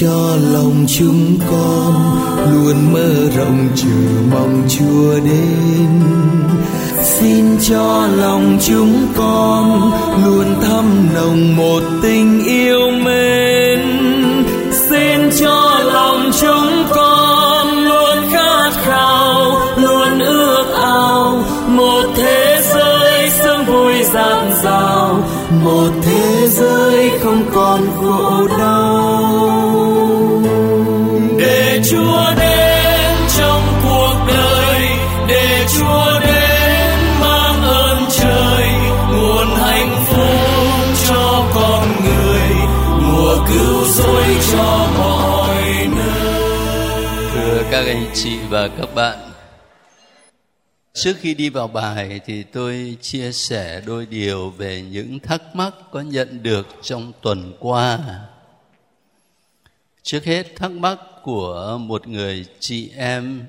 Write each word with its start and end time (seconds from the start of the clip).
cho 0.00 0.36
lòng 0.52 0.84
chúng 0.88 1.38
con 1.50 1.94
luôn 2.52 2.92
mơ 2.92 3.30
rộng 3.36 3.68
chờ 3.74 4.20
mong 4.30 4.62
chúa 4.68 5.14
đến. 5.24 5.88
Xin 7.02 7.44
cho 7.60 8.08
lòng 8.16 8.58
chúng 8.66 9.06
con 9.16 9.92
luôn 10.24 10.46
thăm 10.62 11.08
nồng 11.14 11.56
một 11.56 11.82
tình 12.02 12.44
yêu 12.44 12.90
và 48.50 48.68
các 48.68 48.94
bạn. 48.94 49.18
Trước 50.92 51.16
khi 51.20 51.34
đi 51.34 51.48
vào 51.48 51.68
bài 51.68 52.20
thì 52.26 52.42
tôi 52.42 52.96
chia 53.00 53.32
sẻ 53.32 53.82
đôi 53.86 54.06
điều 54.06 54.50
về 54.50 54.82
những 54.82 55.18
thắc 55.18 55.56
mắc 55.56 55.74
có 55.90 56.00
nhận 56.00 56.42
được 56.42 56.66
trong 56.82 57.12
tuần 57.22 57.52
qua. 57.60 57.98
Trước 60.02 60.24
hết, 60.24 60.56
thắc 60.56 60.70
mắc 60.70 60.98
của 61.22 61.78
một 61.80 62.08
người 62.08 62.46
chị 62.60 62.90
em 62.96 63.44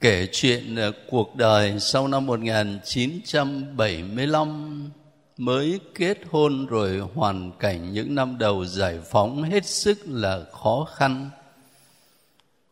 kể 0.00 0.28
chuyện 0.32 0.76
ờ, 0.76 0.92
cuộc 1.10 1.36
đời 1.36 1.80
sau 1.80 2.08
năm 2.08 2.26
1975 2.26 4.90
mới 5.36 5.80
kết 5.94 6.18
hôn 6.30 6.66
rồi 6.66 6.98
hoàn 7.14 7.52
cảnh 7.58 7.92
những 7.92 8.14
năm 8.14 8.38
đầu 8.38 8.64
giải 8.64 9.00
phóng 9.10 9.42
hết 9.42 9.66
sức 9.66 9.98
là 10.06 10.40
khó 10.52 10.88
khăn 10.96 11.30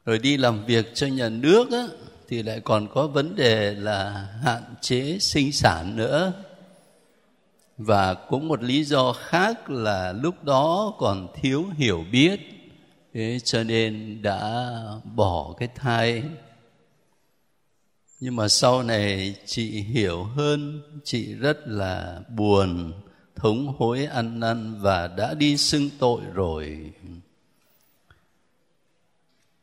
rồi 0.04 0.18
đi 0.18 0.36
làm 0.36 0.64
việc 0.64 0.94
cho 0.94 1.06
nhà 1.06 1.28
nước 1.28 1.70
á, 1.72 1.86
thì 2.28 2.42
lại 2.42 2.60
còn 2.60 2.88
có 2.94 3.06
vấn 3.06 3.36
đề 3.36 3.74
là 3.74 4.10
hạn 4.44 4.62
chế 4.80 5.18
sinh 5.20 5.52
sản 5.52 5.96
nữa. 5.96 6.32
Và 7.78 8.14
cũng 8.14 8.48
một 8.48 8.62
lý 8.62 8.84
do 8.84 9.12
khác 9.12 9.70
là 9.70 10.12
lúc 10.12 10.44
đó 10.44 10.94
còn 10.98 11.28
thiếu 11.34 11.64
hiểu 11.76 12.04
biết. 12.12 12.40
Thế 13.14 13.38
cho 13.44 13.62
nên 13.62 14.22
đã 14.22 14.72
bỏ 15.14 15.54
cái 15.58 15.68
thai. 15.74 16.22
Nhưng 18.20 18.36
mà 18.36 18.48
sau 18.48 18.82
này 18.82 19.34
chị 19.46 19.70
hiểu 19.70 20.24
hơn 20.24 20.82
chị 21.04 21.34
rất 21.34 21.58
là 21.66 22.20
buồn 22.36 22.92
thống 23.36 23.74
hối 23.78 24.04
ăn 24.04 24.40
năn 24.40 24.80
và 24.80 25.08
đã 25.08 25.34
đi 25.34 25.56
xưng 25.56 25.90
tội 25.98 26.20
rồi 26.34 26.92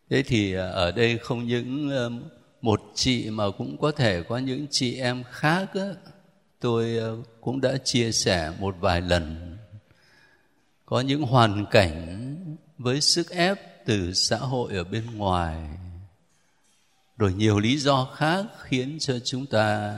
thế 0.09 0.23
thì 0.23 0.53
à, 0.53 0.69
ở 0.69 0.91
đây 0.91 1.17
không 1.17 1.47
những 1.47 1.89
một 2.61 2.81
chị 2.95 3.29
mà 3.29 3.43
cũng 3.57 3.77
có 3.77 3.91
thể 3.91 4.23
có 4.29 4.37
những 4.37 4.67
chị 4.71 4.99
em 4.99 5.23
khác 5.31 5.69
á, 5.73 5.87
tôi 6.59 6.99
cũng 7.41 7.61
đã 7.61 7.77
chia 7.77 8.11
sẻ 8.11 8.51
một 8.59 8.75
vài 8.79 9.01
lần. 9.01 9.57
Có 10.85 10.99
những 11.01 11.21
hoàn 11.21 11.65
cảnh 11.71 12.35
với 12.77 13.01
sức 13.01 13.29
ép 13.29 13.85
từ 13.85 14.13
xã 14.13 14.37
hội 14.37 14.73
ở 14.73 14.83
bên 14.83 15.03
ngoài. 15.15 15.69
Rồi 17.17 17.33
nhiều 17.33 17.59
lý 17.59 17.77
do 17.77 18.05
khác 18.15 18.45
khiến 18.61 18.97
cho 18.99 19.19
chúng 19.19 19.45
ta 19.45 19.93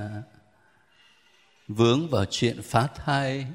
vướng 1.67 2.09
vào 2.09 2.25
chuyện 2.25 2.61
phá 2.61 2.87
thai. 2.95 3.45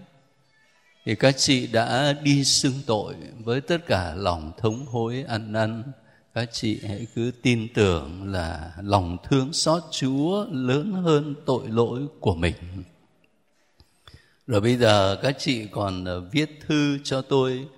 Thì 1.04 1.14
các 1.14 1.34
chị 1.38 1.66
đã 1.66 2.12
đi 2.12 2.44
xưng 2.44 2.80
tội 2.86 3.14
với 3.44 3.60
tất 3.60 3.86
cả 3.86 4.14
lòng 4.14 4.52
thống 4.58 4.86
hối 4.86 5.24
ăn 5.28 5.52
năn 5.52 5.82
các 6.34 6.48
chị 6.52 6.80
hãy 6.88 7.06
cứ 7.14 7.32
tin 7.42 7.68
tưởng 7.74 8.32
là 8.32 8.72
lòng 8.82 9.16
thương 9.24 9.52
xót 9.52 9.82
chúa 9.90 10.46
lớn 10.50 10.92
hơn 10.92 11.34
tội 11.46 11.68
lỗi 11.68 12.06
của 12.20 12.34
mình. 12.34 12.54
Rồi 14.46 14.60
bây 14.60 14.76
giờ 14.76 15.16
các 15.22 15.36
chị 15.38 15.66
còn 15.66 16.04
ờ, 16.04 16.20
viết 16.20 16.50
thư 16.66 16.98
cho 17.04 17.22
tôi 17.22 17.68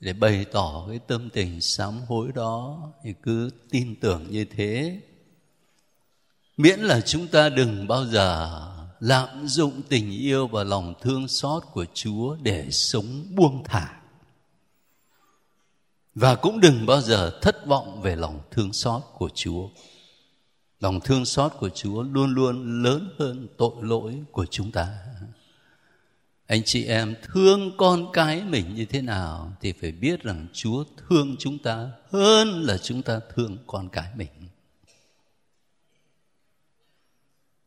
để 0.00 0.12
bày 0.12 0.44
tỏ 0.52 0.86
cái 0.88 0.98
tâm 0.98 1.30
tình 1.30 1.60
sám 1.60 2.00
hối 2.06 2.28
đó. 2.34 2.82
Thì 3.04 3.14
cứ 3.22 3.50
tin 3.70 3.94
tưởng 4.00 4.30
như 4.30 4.44
thế. 4.44 5.00
Miễn 6.56 6.80
là 6.80 7.00
chúng 7.00 7.26
ta 7.26 7.48
đừng 7.48 7.88
bao 7.88 8.06
giờ 8.06 8.60
lạm 9.00 9.48
dụng 9.48 9.82
tình 9.88 10.10
yêu 10.10 10.46
và 10.46 10.64
lòng 10.64 10.94
thương 11.00 11.28
xót 11.28 11.62
của 11.72 11.84
chúa 11.94 12.36
để 12.42 12.70
sống 12.70 13.26
buông 13.34 13.64
thả 13.64 13.97
và 16.20 16.34
cũng 16.34 16.60
đừng 16.60 16.86
bao 16.86 17.00
giờ 17.00 17.38
thất 17.42 17.66
vọng 17.66 18.02
về 18.02 18.16
lòng 18.16 18.40
thương 18.50 18.72
xót 18.72 19.02
của 19.14 19.28
chúa. 19.34 19.68
Lòng 20.80 21.00
thương 21.00 21.24
xót 21.24 21.52
của 21.58 21.68
chúa 21.68 22.02
luôn 22.02 22.34
luôn 22.34 22.82
lớn 22.82 23.14
hơn 23.18 23.48
tội 23.58 23.72
lỗi 23.80 24.22
của 24.32 24.46
chúng 24.50 24.70
ta. 24.72 24.98
Anh 26.46 26.62
chị 26.64 26.84
em, 26.84 27.14
thương 27.22 27.76
con 27.76 28.12
cái 28.12 28.42
mình 28.42 28.74
như 28.74 28.84
thế 28.84 29.02
nào 29.02 29.52
thì 29.60 29.72
phải 29.72 29.92
biết 29.92 30.22
rằng 30.22 30.46
chúa 30.52 30.84
thương 30.96 31.36
chúng 31.38 31.58
ta 31.58 31.90
hơn 32.10 32.62
là 32.62 32.78
chúng 32.78 33.02
ta 33.02 33.20
thương 33.34 33.58
con 33.66 33.88
cái 33.88 34.08
mình. 34.16 34.30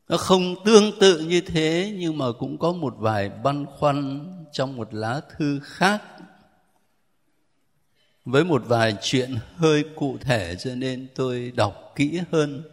Nó 0.10 0.18
không 0.18 0.56
tương 0.66 1.00
tự 1.00 1.20
như 1.20 1.42
thế, 1.42 1.96
nhưng 1.98 2.18
mà 2.18 2.26
cũng 2.40 2.58
có 2.58 2.72
một 2.72 2.94
vài 2.98 3.30
băn 3.30 3.66
khoăn 3.66 4.26
trong 4.52 4.78
một 4.78 4.94
lá 4.94 5.22
thư 5.38 5.60
khác 5.64 6.02
với 8.26 8.44
một 8.44 8.64
vài 8.66 8.96
chuyện 9.02 9.38
hơi 9.56 9.84
cụ 9.96 10.18
thể 10.18 10.56
cho 10.60 10.76
nên 10.76 11.08
tôi 11.16 11.52
đọc 11.56 11.94
kỹ 11.96 12.22
hơn. 12.32 12.64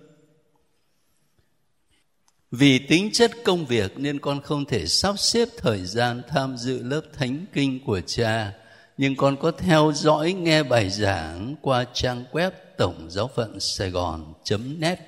Vì 2.51 2.79
tính 2.79 3.11
chất 3.13 3.33
công 3.45 3.67
việc 3.67 3.99
nên 3.99 4.19
con 4.19 4.41
không 4.41 4.65
thể 4.65 4.87
sắp 4.87 5.19
xếp 5.19 5.49
thời 5.57 5.85
gian 5.85 6.23
tham 6.29 6.57
dự 6.57 6.83
lớp 6.83 7.03
thánh 7.19 7.45
kinh 7.53 7.85
của 7.85 8.01
cha, 8.01 8.53
nhưng 8.99 9.17
con 9.17 9.37
có 9.37 9.51
theo 9.51 9.93
dõi 9.95 10.33
nghe 10.33 10.63
bài 10.63 10.91
giảng 10.91 11.57
qua 11.63 11.85
trang 11.93 12.25
web 12.33 12.51
tổng 12.79 13.07
giáo 13.11 13.31
phận 13.35 13.61
sài 13.61 13.91
gòn 13.91 14.35
net. 14.79 14.99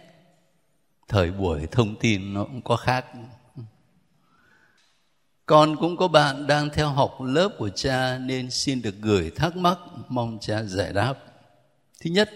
Thời 1.08 1.30
buổi 1.30 1.66
thông 1.70 1.96
tin 1.96 2.34
nó 2.34 2.44
cũng 2.44 2.62
có 2.62 2.76
khác 2.76 3.06
con 5.50 5.76
cũng 5.76 5.96
có 5.96 6.08
bạn 6.08 6.46
đang 6.46 6.70
theo 6.70 6.88
học 6.88 7.20
lớp 7.20 7.48
của 7.58 7.68
cha 7.68 8.18
nên 8.18 8.50
xin 8.50 8.82
được 8.82 8.94
gửi 9.00 9.30
thắc 9.30 9.56
mắc, 9.56 9.78
mong 10.08 10.38
cha 10.40 10.62
giải 10.62 10.92
đáp. 10.92 11.14
Thứ 12.00 12.10
nhất, 12.10 12.30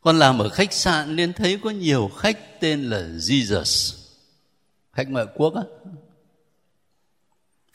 con 0.00 0.18
làm 0.18 0.38
ở 0.38 0.48
khách 0.48 0.72
sạn 0.72 1.16
nên 1.16 1.32
thấy 1.32 1.58
có 1.64 1.70
nhiều 1.70 2.10
khách 2.16 2.60
tên 2.60 2.90
là 2.90 2.98
Jesus. 2.98 3.96
Khách 4.92 5.08
ngoại 5.08 5.26
quốc 5.34 5.54
á, 5.54 5.62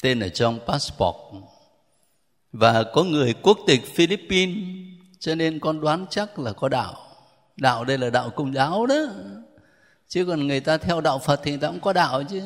tên 0.01 0.19
ở 0.19 0.30
trong 0.30 0.60
passport. 0.68 1.15
Và 2.51 2.83
có 2.94 3.04
người 3.04 3.33
quốc 3.42 3.57
tịch 3.68 3.81
Philippines, 3.95 4.57
cho 5.19 5.36
nên 5.36 5.60
con 5.60 5.81
đoán 5.81 6.06
chắc 6.10 6.39
là 6.39 6.54
có 6.54 6.69
đạo. 6.69 6.95
Đạo 7.57 7.86
đây 7.86 7.98
là 7.98 8.10
đạo 8.10 8.30
công 8.30 8.54
giáo 8.54 8.86
đó. 8.86 9.06
Chứ 10.07 10.25
còn 10.25 10.48
người 10.48 10.60
ta 10.60 10.77
theo 10.77 11.01
đạo 11.01 11.19
Phật 11.19 11.39
thì 11.44 11.51
người 11.51 11.60
ta 11.60 11.68
cũng 11.68 11.80
có 11.80 11.94
đạo 11.94 12.24
chứ 12.24 12.42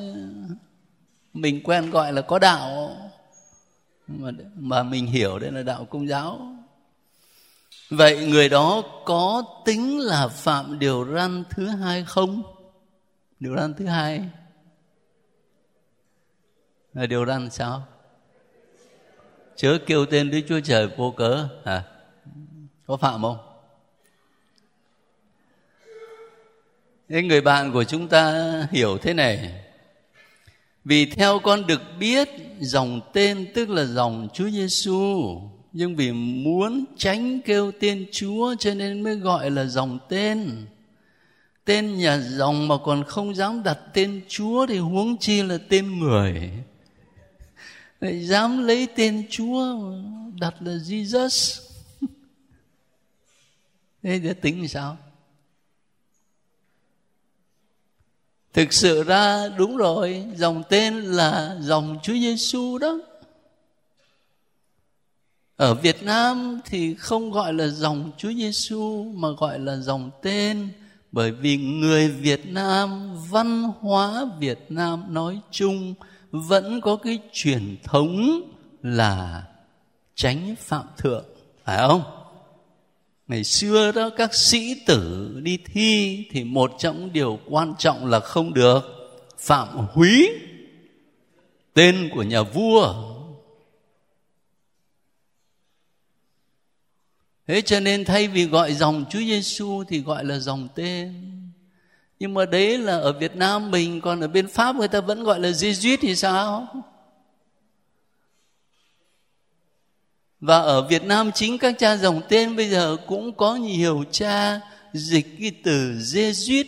mình 1.36 1.62
quen 1.64 1.90
gọi 1.90 2.14
là 2.14 2.22
có 2.22 2.40
đạo. 2.40 2.98
Mà 4.08 4.32
mà 4.56 4.84
mình 4.84 5.06
hiểu 5.06 5.40
đây 5.40 5.52
là 5.52 5.64
đạo 5.64 5.86
công 5.86 6.08
giáo. 6.08 6.40
Vậy 7.90 8.28
người 8.28 8.50
đó 8.50 8.84
có 9.06 9.44
tính 9.66 10.00
là 10.00 10.28
phạm 10.28 10.80
điều 10.80 11.06
răn 11.16 11.44
thứ 11.50 11.68
hai 11.68 12.04
không? 12.06 12.44
Điều 13.40 13.56
răn 13.56 13.74
thứ 13.74 13.86
hai. 13.86 14.30
Là 16.94 17.06
điều 17.06 17.26
răn 17.26 17.50
sao? 17.50 17.88
Chớ 19.56 19.78
kêu 19.86 20.06
tên 20.06 20.31
đức 20.31 20.42
chúa 20.48 20.60
trời 20.60 20.88
vô 20.98 21.12
cớ. 21.12 21.48
À 21.64 21.84
có 22.88 22.98
phạm 22.98 23.22
không? 23.22 23.38
Thế 27.10 27.22
người 27.22 27.42
bạn 27.42 27.74
của 27.74 27.84
chúng 27.84 28.08
ta 28.08 28.52
hiểu 28.72 28.98
thế 28.98 29.14
này 29.14 29.65
vì 30.86 31.06
theo 31.06 31.40
con 31.40 31.68
được 31.68 31.82
biết, 32.00 32.30
dòng 32.60 33.02
tên 33.14 33.48
tức 33.54 33.70
là 33.70 33.86
dòng 33.86 34.28
Chúa 34.34 34.50
Giêsu 34.50 35.42
nhưng 35.78 35.96
vì 35.96 36.12
muốn 36.12 36.86
tránh 36.98 37.42
kêu 37.42 37.72
tên 37.80 38.06
Chúa 38.12 38.56
cho 38.60 38.74
nên 38.74 39.02
mới 39.02 39.16
gọi 39.16 39.52
là 39.52 39.66
dòng 39.66 40.00
tên. 40.10 40.66
Tên 41.66 41.98
nhà 41.98 42.18
dòng 42.18 42.68
mà 42.68 42.76
còn 42.84 43.04
không 43.04 43.36
dám 43.36 43.64
đặt 43.64 43.80
tên 43.94 44.22
Chúa 44.28 44.66
thì 44.66 44.78
huống 44.78 45.18
chi 45.18 45.44
là 45.44 45.58
tên 45.70 46.00
người. 46.00 46.52
lại 48.02 48.26
dám 48.26 48.68
lấy 48.68 48.88
tên 48.96 49.24
Chúa 49.30 49.76
đặt 50.40 50.56
là 50.60 50.72
Jesus 50.72 51.62
thế 54.04 54.20
thì 54.24 54.34
tính 54.42 54.68
sao 54.68 54.98
thực 58.56 58.74
sự 58.74 59.04
ra 59.04 59.48
đúng 59.57 59.78
rồi, 59.78 60.25
dòng 60.36 60.63
tên 60.69 60.96
là 60.96 61.57
dòng 61.60 61.98
Chúa 62.04 62.13
Giêsu 62.13 62.78
đó. 62.78 63.00
Ở 65.56 65.74
Việt 65.74 66.04
Nam 66.04 66.60
thì 66.66 66.96
không 66.96 67.31
gọi 67.31 67.54
là 67.54 67.68
dòng 67.68 68.12
Chúa 68.18 68.31
Giêsu 68.34 69.04
mà 69.16 69.28
gọi 69.38 69.60
là 69.60 69.75
dòng 69.75 70.12
tên, 70.22 70.69
bởi 71.12 71.31
vì 71.31 71.57
người 71.57 72.10
Việt 72.10 72.46
Nam, 72.46 73.18
văn 73.30 73.72
hóa 73.80 74.25
Việt 74.40 74.66
Nam 74.69 75.04
nói 75.10 75.40
chung, 75.52 75.94
vẫn 76.31 76.81
có 76.81 76.96
cái 76.96 77.19
truyền 77.34 77.78
thống 77.84 78.42
là 78.84 79.44
tránh 80.16 80.56
phạm 80.60 80.86
thượng, 80.98 81.25
phải 81.63 81.78
không? 81.88 82.15
Ngày 83.27 83.44
xưa 83.44 83.92
đó, 83.92 84.10
các 84.10 84.36
sĩ 84.36 84.75
tử 84.86 85.31
đi 85.44 85.57
thi 85.66 86.25
thì 86.31 86.44
một 86.44 86.72
trong 86.80 87.00
những 87.00 87.13
điều 87.13 87.39
quan 87.50 87.74
trọng 87.80 88.06
là 88.06 88.19
không 88.19 88.54
được 88.54 88.81
phạm 89.38 89.68
húy 89.94 90.30
tên 91.74 92.10
của 92.13 92.24
nhà 92.24 92.42
vua. 92.42 92.94
Thế 97.48 97.62
cho 97.62 97.80
nên 97.80 98.06
thay 98.06 98.27
vì 98.27 98.45
gọi 98.45 98.74
dòng 98.74 99.06
Chúa 99.10 99.19
Giêsu 99.19 99.83
thì 99.88 100.00
gọi 100.00 100.25
là 100.25 100.39
dòng 100.39 100.68
tên. 100.75 101.31
Nhưng 102.19 102.33
mà 102.33 102.45
đấy 102.45 102.78
là 102.78 102.98
ở 102.98 103.13
Việt 103.13 103.36
Nam 103.36 103.71
mình, 103.71 104.01
còn 104.01 104.21
ở 104.21 104.28
bên 104.28 104.48
Pháp 104.48 104.75
người 104.75 104.88
ta 104.88 105.01
vẫn 105.01 105.24
gọi 105.24 105.39
là 105.39 105.50
Jesuit 105.50 105.98
thì 106.01 106.16
sao? 106.16 106.68
Và 110.45 110.59
ở 110.59 110.88
Việt 110.88 111.03
Nam 111.03 111.31
chính 111.36 111.57
các 111.57 111.75
cha 111.77 111.97
dòng 111.97 112.21
tên 112.30 112.56
bây 112.56 112.69
giờ 112.69 112.97
cũng 113.07 113.38
có 113.38 113.56
nhiều 113.56 114.03
cha 114.12 114.62
dịch 114.94 115.27
cái 115.39 115.51
từ 115.63 115.92
Jesuit, 115.92 116.65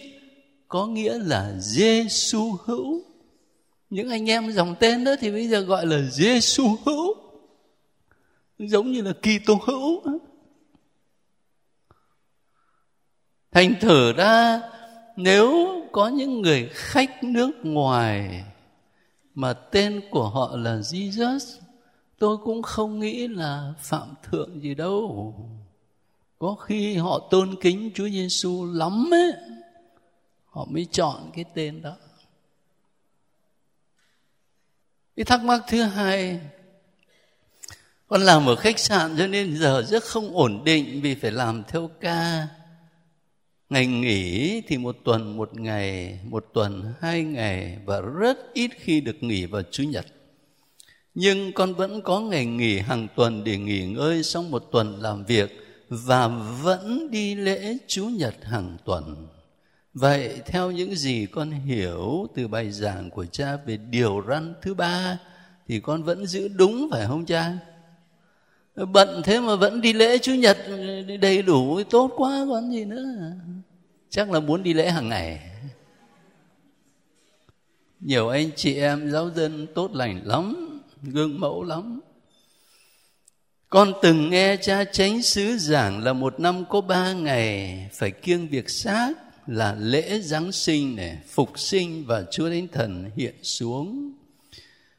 có 0.67 0.87
nghĩa 0.87 1.17
là 1.17 1.53
Giêsu 1.59 2.57
hữu. 2.65 3.01
Những 3.89 4.09
anh 4.09 4.29
em 4.29 4.51
dòng 4.51 4.75
tên 4.79 5.03
đó 5.03 5.15
thì 5.19 5.31
bây 5.31 5.47
giờ 5.47 5.59
gọi 5.59 5.85
là 5.85 6.01
Giêsu 6.01 6.77
hữu, 6.85 7.15
giống 8.59 8.91
như 8.91 9.01
là 9.01 9.13
Kitô 9.13 9.59
hữu. 9.65 10.01
Thành 13.51 13.75
thử 13.81 14.13
ra, 14.13 14.61
nếu 15.15 15.67
có 15.91 16.07
những 16.07 16.41
người 16.41 16.69
khách 16.73 17.23
nước 17.23 17.51
ngoài 17.63 18.43
mà 19.33 19.53
tên 19.53 20.01
của 20.11 20.29
họ 20.29 20.57
là 20.57 20.75
Jesus 20.75 21.66
tôi 22.19 22.37
cũng 22.37 22.61
không 22.61 22.99
nghĩ 22.99 23.27
là 23.27 23.73
phạm 23.79 24.13
thượng 24.23 24.61
gì 24.61 24.75
đâu. 24.75 25.35
Có 26.39 26.55
khi 26.55 26.95
họ 26.95 27.27
tôn 27.31 27.55
kính 27.61 27.91
Chúa 27.95 28.09
Giêsu 28.09 28.65
lắm 28.65 29.13
ấy. 29.13 29.31
Họ 30.45 30.65
mới 30.65 30.87
chọn 30.91 31.31
cái 31.33 31.45
tên 31.53 31.81
đó. 31.81 31.95
Cái 35.15 35.25
thắc 35.25 35.43
mắc 35.43 35.61
thứ 35.67 35.81
hai, 35.81 36.39
con 38.07 38.21
làm 38.21 38.45
ở 38.45 38.55
khách 38.55 38.79
sạn 38.79 39.15
cho 39.17 39.27
nên 39.27 39.57
giờ 39.57 39.83
rất 39.87 40.03
không 40.03 40.35
ổn 40.35 40.63
định 40.63 41.01
vì 41.01 41.15
phải 41.15 41.31
làm 41.31 41.63
theo 41.67 41.89
ca. 42.01 42.47
Ngày 43.69 43.87
nghỉ 43.87 44.61
thì 44.67 44.77
một 44.77 44.97
tuần 45.03 45.37
một 45.37 45.59
ngày, 45.59 46.19
một 46.23 46.45
tuần 46.53 46.93
hai 46.99 47.23
ngày 47.23 47.77
và 47.85 48.01
rất 48.01 48.53
ít 48.53 48.71
khi 48.75 49.01
được 49.01 49.23
nghỉ 49.23 49.45
vào 49.45 49.61
chủ 49.71 49.83
nhật 49.83 50.05
nhưng 51.19 51.53
con 51.53 51.73
vẫn 51.73 52.01
có 52.01 52.19
ngày 52.19 52.45
nghỉ 52.45 52.79
hàng 52.79 53.07
tuần 53.15 53.43
để 53.43 53.57
nghỉ 53.57 53.85
ngơi 53.85 54.23
sau 54.23 54.43
một 54.43 54.63
tuần 54.71 55.01
làm 55.01 55.25
việc 55.25 55.67
và 55.89 56.27
vẫn 56.61 57.11
đi 57.11 57.35
lễ 57.35 57.77
chủ 57.87 58.05
nhật 58.05 58.35
hàng 58.43 58.77
tuần. 58.85 59.27
Vậy 59.93 60.41
theo 60.45 60.71
những 60.71 60.95
gì 60.95 61.25
con 61.25 61.51
hiểu 61.51 62.27
từ 62.35 62.47
bài 62.47 62.71
giảng 62.71 63.09
của 63.09 63.25
cha 63.25 63.57
về 63.65 63.77
điều 63.77 64.23
răn 64.27 64.53
thứ 64.61 64.73
ba, 64.73 65.17
thì 65.67 65.79
con 65.79 66.03
vẫn 66.03 66.25
giữ 66.25 66.47
đúng, 66.47 66.89
phải 66.91 67.05
không 67.07 67.25
cha? 67.25 67.57
Bận 68.75 69.21
thế 69.23 69.39
mà 69.39 69.55
vẫn 69.55 69.81
đi 69.81 69.93
lễ 69.93 70.17
chủ 70.17 70.33
nhật 70.33 70.57
đầy 71.21 71.41
đủ, 71.41 71.83
tốt 71.83 72.11
quá 72.17 72.45
còn 72.49 72.71
gì 72.71 72.85
nữa. 72.85 73.05
Chắc 74.09 74.31
là 74.31 74.39
muốn 74.39 74.63
đi 74.63 74.73
lễ 74.73 74.89
hàng 74.89 75.09
ngày. 75.09 75.51
Nhiều 77.99 78.29
anh 78.29 78.49
chị 78.55 78.75
em 78.75 79.11
giáo 79.11 79.29
dân 79.35 79.67
tốt 79.75 79.91
lành 79.95 80.21
lắm 80.23 80.66
gương 81.01 81.39
mẫu 81.39 81.63
lắm 81.63 81.99
con 83.69 83.93
từng 84.01 84.29
nghe 84.29 84.57
cha 84.61 84.83
chánh 84.83 85.21
sứ 85.21 85.57
giảng 85.57 86.03
là 86.03 86.13
một 86.13 86.39
năm 86.39 86.65
có 86.69 86.81
ba 86.81 87.13
ngày 87.13 87.89
phải 87.93 88.11
kiêng 88.11 88.47
việc 88.47 88.69
xác 88.69 89.13
là 89.47 89.75
lễ 89.79 90.19
Giáng 90.19 90.51
sinh 90.51 90.95
này, 90.95 91.17
phục 91.29 91.59
sinh 91.59 92.05
và 92.07 92.23
Chúa 92.31 92.49
Thánh 92.49 92.67
Thần 92.67 93.11
hiện 93.15 93.35
xuống. 93.43 94.13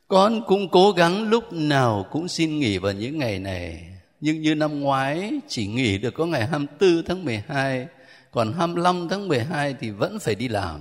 Con 0.09 0.43
cũng 0.47 0.69
cố 0.69 0.93
gắng 0.93 1.29
lúc 1.29 1.53
nào 1.53 2.06
cũng 2.11 2.29
xin 2.29 2.59
nghỉ 2.59 2.79
vào 2.79 2.93
những 2.93 3.19
ngày 3.19 3.39
này. 3.39 3.85
Nhưng 4.21 4.43
như 4.43 4.55
năm 4.55 4.81
ngoái 4.81 5.33
chỉ 5.49 5.67
nghỉ 5.67 5.99
được 5.99 6.15
có 6.15 6.27
ngày 6.27 6.47
24 6.47 7.03
tháng 7.06 7.25
12, 7.25 7.87
còn 8.31 8.53
25 8.53 9.09
tháng 9.09 9.29
12 9.29 9.75
thì 9.81 9.91
vẫn 9.91 10.19
phải 10.19 10.35
đi 10.35 10.49
làm. 10.49 10.81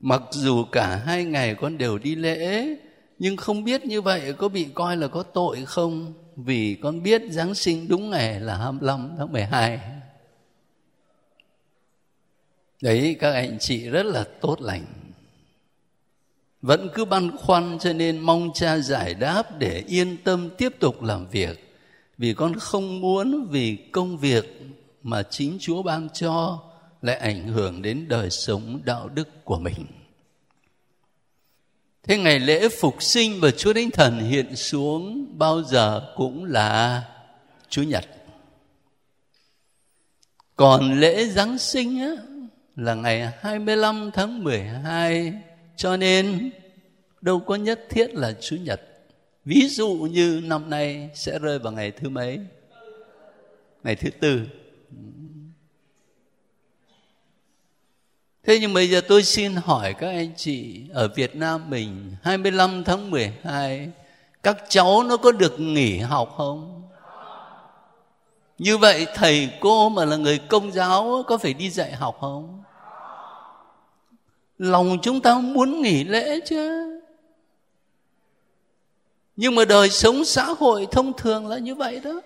Mặc 0.00 0.22
dù 0.30 0.64
cả 0.64 0.96
hai 0.96 1.24
ngày 1.24 1.54
con 1.54 1.78
đều 1.78 1.98
đi 1.98 2.14
lễ, 2.14 2.76
nhưng 3.20 3.36
không 3.36 3.64
biết 3.64 3.84
như 3.84 4.02
vậy 4.02 4.32
có 4.38 4.48
bị 4.48 4.66
coi 4.74 4.96
là 4.96 5.08
có 5.08 5.22
tội 5.22 5.64
không? 5.66 6.12
Vì 6.36 6.78
con 6.82 7.02
biết 7.02 7.22
Giáng 7.30 7.54
sinh 7.54 7.88
đúng 7.88 8.10
ngày 8.10 8.40
là 8.40 8.56
25 8.56 9.10
tháng 9.18 9.32
12. 9.32 9.80
Đấy, 12.82 13.16
các 13.20 13.32
anh 13.32 13.58
chị, 13.60 13.88
rất 13.88 14.06
là 14.06 14.24
tốt 14.40 14.60
lành. 14.60 14.84
Vẫn 16.62 16.88
cứ 16.94 17.04
băn 17.04 17.36
khoăn 17.36 17.78
cho 17.78 17.92
nên 17.92 18.18
mong 18.18 18.50
cha 18.54 18.78
giải 18.78 19.14
đáp 19.14 19.58
để 19.58 19.84
yên 19.86 20.16
tâm 20.24 20.50
tiếp 20.58 20.72
tục 20.80 21.02
làm 21.02 21.26
việc. 21.26 21.74
Vì 22.18 22.34
con 22.34 22.54
không 22.58 23.00
muốn 23.00 23.48
vì 23.50 23.76
công 23.92 24.18
việc 24.18 24.60
mà 25.02 25.22
chính 25.22 25.56
Chúa 25.60 25.82
ban 25.82 26.08
cho 26.08 26.62
lại 27.02 27.16
ảnh 27.16 27.48
hưởng 27.48 27.82
đến 27.82 28.08
đời 28.08 28.30
sống 28.30 28.80
đạo 28.84 29.08
đức 29.08 29.44
của 29.44 29.58
mình. 29.58 29.86
Thế 32.02 32.18
ngày 32.18 32.40
lễ 32.40 32.68
phục 32.68 33.02
sinh 33.02 33.40
và 33.40 33.50
Chúa 33.50 33.72
Thánh 33.72 33.90
Thần 33.90 34.18
hiện 34.18 34.56
xuống 34.56 35.26
bao 35.38 35.62
giờ 35.62 36.12
cũng 36.16 36.44
là 36.44 37.02
Chúa 37.68 37.82
Nhật. 37.82 38.04
Còn 40.56 41.00
lễ 41.00 41.24
Giáng 41.24 41.58
sinh 41.58 42.00
á, 42.00 42.10
là 42.76 42.94
ngày 42.94 43.32
25 43.40 44.10
tháng 44.14 44.44
12 44.44 45.32
cho 45.76 45.96
nên 45.96 46.50
đâu 47.20 47.40
có 47.40 47.54
nhất 47.54 47.80
thiết 47.90 48.14
là 48.14 48.32
Chủ 48.40 48.56
nhật. 48.56 48.80
Ví 49.44 49.68
dụ 49.68 50.08
như 50.10 50.40
năm 50.44 50.70
nay 50.70 51.10
sẽ 51.14 51.38
rơi 51.38 51.58
vào 51.58 51.72
ngày 51.72 51.90
thứ 51.90 52.08
mấy? 52.08 52.40
Ngày 53.84 53.96
thứ 53.96 54.10
tư. 54.10 54.40
Thế 58.50 58.58
nhưng 58.58 58.74
bây 58.74 58.90
giờ 58.90 59.00
tôi 59.08 59.22
xin 59.22 59.56
hỏi 59.56 59.94
các 59.94 60.06
anh 60.06 60.32
chị, 60.36 60.82
ở 60.92 61.08
Việt 61.08 61.36
Nam 61.36 61.70
mình 61.70 62.16
25 62.22 62.84
tháng 62.84 63.10
12 63.10 63.90
các 64.42 64.56
cháu 64.68 65.02
nó 65.02 65.16
có 65.16 65.32
được 65.32 65.60
nghỉ 65.60 65.98
học 65.98 66.34
không? 66.36 66.88
Như 68.58 68.78
vậy 68.78 69.06
thầy 69.14 69.50
cô 69.60 69.88
mà 69.88 70.04
là 70.04 70.16
người 70.16 70.38
công 70.38 70.72
giáo 70.72 71.24
có 71.26 71.38
phải 71.38 71.54
đi 71.54 71.70
dạy 71.70 71.92
học 71.92 72.16
không? 72.20 72.62
Lòng 74.58 74.98
chúng 75.02 75.20
ta 75.20 75.38
muốn 75.38 75.82
nghỉ 75.82 76.04
lễ 76.04 76.40
chứ. 76.46 76.90
Nhưng 79.36 79.54
mà 79.54 79.64
đời 79.64 79.90
sống 79.90 80.24
xã 80.24 80.44
hội 80.44 80.86
thông 80.90 81.12
thường 81.12 81.46
là 81.46 81.58
như 81.58 81.74
vậy 81.74 82.00
đó. 82.00 82.20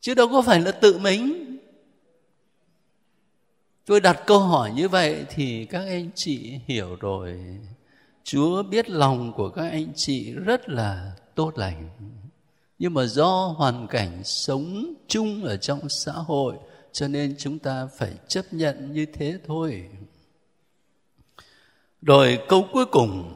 Chứ 0.00 0.14
đâu 0.14 0.28
có 0.28 0.42
phải 0.42 0.60
là 0.60 0.72
tự 0.72 0.98
mình. 0.98 1.53
Tôi 3.86 4.00
đặt 4.00 4.22
câu 4.26 4.38
hỏi 4.38 4.72
như 4.72 4.88
vậy 4.88 5.24
thì 5.30 5.64
các 5.64 5.86
anh 5.86 6.10
chị 6.14 6.60
hiểu 6.66 6.96
rồi. 7.00 7.40
Chúa 8.24 8.62
biết 8.62 8.90
lòng 8.90 9.32
của 9.32 9.48
các 9.48 9.70
anh 9.70 9.92
chị 9.96 10.32
rất 10.32 10.68
là 10.68 11.12
tốt 11.34 11.58
lành. 11.58 11.88
Nhưng 12.78 12.94
mà 12.94 13.06
do 13.06 13.54
hoàn 13.56 13.86
cảnh 13.86 14.24
sống 14.24 14.94
chung 15.08 15.44
ở 15.44 15.56
trong 15.56 15.88
xã 15.88 16.12
hội, 16.12 16.54
cho 16.92 17.08
nên 17.08 17.34
chúng 17.38 17.58
ta 17.58 17.88
phải 17.98 18.12
chấp 18.28 18.44
nhận 18.50 18.92
như 18.92 19.06
thế 19.12 19.38
thôi. 19.46 19.88
Rồi 22.02 22.38
câu 22.48 22.66
cuối 22.72 22.86
cùng. 22.86 23.34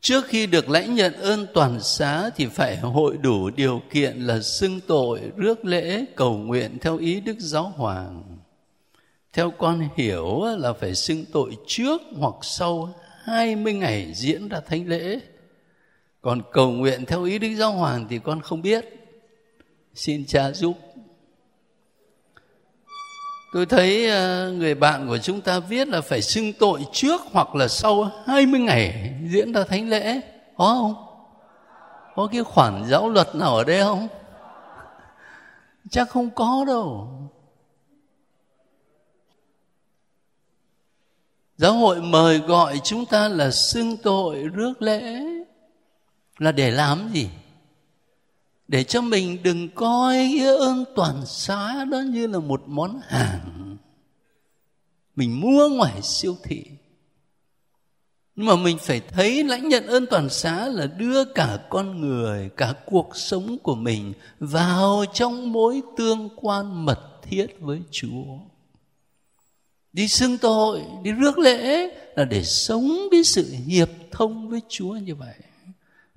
Trước 0.00 0.26
khi 0.26 0.46
được 0.46 0.68
lãnh 0.68 0.94
nhận 0.94 1.12
ơn 1.14 1.46
toàn 1.54 1.80
xá 1.80 2.30
thì 2.36 2.46
phải 2.46 2.76
hội 2.76 3.16
đủ 3.16 3.50
điều 3.50 3.82
kiện 3.90 4.20
là 4.20 4.40
xưng 4.40 4.80
tội, 4.86 5.20
rước 5.36 5.64
lễ, 5.64 6.04
cầu 6.16 6.36
nguyện 6.36 6.78
theo 6.80 6.98
ý 6.98 7.20
đức 7.20 7.36
giáo 7.38 7.72
hoàng 7.76 8.33
theo 9.34 9.50
con 9.50 9.88
hiểu 9.96 10.44
là 10.58 10.72
phải 10.72 10.94
xưng 10.94 11.24
tội 11.32 11.56
trước 11.66 12.02
hoặc 12.18 12.34
sau 12.42 12.94
20 13.24 13.74
ngày 13.74 14.12
diễn 14.14 14.48
ra 14.48 14.60
thánh 14.60 14.88
lễ. 14.88 15.20
Còn 16.20 16.42
cầu 16.52 16.70
nguyện 16.70 17.04
theo 17.06 17.24
ý 17.24 17.38
đức 17.38 17.54
giáo 17.54 17.72
hoàng 17.72 18.06
thì 18.10 18.18
con 18.18 18.40
không 18.40 18.62
biết. 18.62 18.84
Xin 19.94 20.24
cha 20.26 20.50
giúp. 20.50 20.72
Tôi 23.52 23.66
thấy 23.66 24.10
à, 24.10 24.48
người 24.48 24.74
bạn 24.74 25.08
của 25.08 25.18
chúng 25.18 25.40
ta 25.40 25.58
viết 25.58 25.88
là 25.88 26.00
phải 26.00 26.22
xưng 26.22 26.52
tội 26.52 26.86
trước 26.92 27.20
hoặc 27.32 27.54
là 27.54 27.68
sau 27.68 28.10
20 28.26 28.60
ngày 28.60 29.14
diễn 29.30 29.52
ra 29.52 29.64
thánh 29.64 29.88
lễ. 29.88 30.20
Có 30.56 30.66
không? 30.66 30.94
Có 32.14 32.28
cái 32.32 32.42
khoản 32.42 32.82
giáo 32.88 33.08
luật 33.08 33.34
nào 33.34 33.56
ở 33.56 33.64
đây 33.64 33.82
không? 33.82 34.08
Chắc 35.90 36.10
không 36.10 36.30
có 36.30 36.64
đâu. 36.66 37.08
Giáo 41.56 41.72
hội 41.72 42.02
mời 42.02 42.38
gọi 42.38 42.80
chúng 42.84 43.06
ta 43.06 43.28
là 43.28 43.50
xưng 43.50 43.96
tội 43.96 44.42
rước 44.42 44.82
lễ. 44.82 45.24
Là 46.38 46.52
để 46.52 46.70
làm 46.70 47.08
gì? 47.12 47.28
Để 48.68 48.84
cho 48.84 49.00
mình 49.00 49.42
đừng 49.42 49.68
coi 49.68 50.14
cái 50.38 50.46
ơn 50.56 50.84
toàn 50.96 51.26
xá 51.26 51.84
đó 51.84 51.98
như 51.98 52.26
là 52.26 52.38
một 52.38 52.62
món 52.66 53.00
hàng. 53.06 53.76
Mình 55.16 55.40
mua 55.40 55.68
ngoài 55.68 56.02
siêu 56.02 56.36
thị. 56.42 56.64
Nhưng 58.36 58.46
mà 58.46 58.56
mình 58.56 58.78
phải 58.78 59.00
thấy 59.00 59.44
lãnh 59.44 59.68
nhận 59.68 59.86
ơn 59.86 60.06
toàn 60.06 60.28
xá 60.28 60.66
là 60.66 60.86
đưa 60.86 61.24
cả 61.24 61.58
con 61.70 62.00
người, 62.00 62.50
cả 62.56 62.74
cuộc 62.86 63.16
sống 63.16 63.58
của 63.58 63.74
mình 63.74 64.12
vào 64.38 65.04
trong 65.12 65.52
mối 65.52 65.82
tương 65.96 66.28
quan 66.36 66.84
mật 66.84 67.00
thiết 67.22 67.46
với 67.60 67.82
chúa 67.90 68.24
đi 69.94 70.08
xưng 70.08 70.38
tội 70.38 70.84
đi 71.02 71.12
rước 71.12 71.38
lễ 71.38 71.88
là 72.16 72.24
để 72.24 72.44
sống 72.44 73.08
với 73.10 73.24
sự 73.24 73.54
hiệp 73.66 73.88
thông 74.10 74.48
với 74.48 74.60
chúa 74.68 74.96
như 74.96 75.14
vậy. 75.14 75.34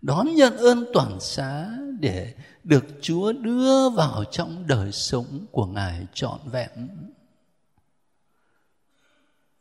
Đón 0.02 0.36
nhận 0.36 0.58
ơn 0.58 0.86
toàn 0.94 1.20
xá 1.20 1.70
để 2.00 2.34
được 2.64 2.86
chúa 3.02 3.34
đưa 3.34 3.90
vào 3.90 4.24
trong 4.32 4.68
đời 4.68 4.92
sống 4.92 5.46
của 5.52 5.66
ngài 5.66 6.08
trọn 6.14 6.40
vẹn. 6.52 6.88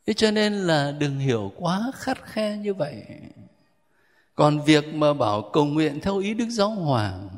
Thế 0.07 0.13
cho 0.13 0.31
nên 0.31 0.53
là 0.53 0.93
đừng 0.93 1.19
hiểu 1.19 1.53
quá 1.57 1.93
khắt 1.95 2.25
khe 2.25 2.57
như 2.57 2.75
vậy. 2.75 3.03
Còn 4.35 4.65
việc 4.65 4.95
mà 4.95 5.15
bảo 5.15 5.51
cầu 5.53 5.65
nguyện 5.65 6.01
theo 6.01 6.19
ý 6.19 6.35
đức 6.35 6.49
giáo 6.51 6.71
hoàng 6.71 7.29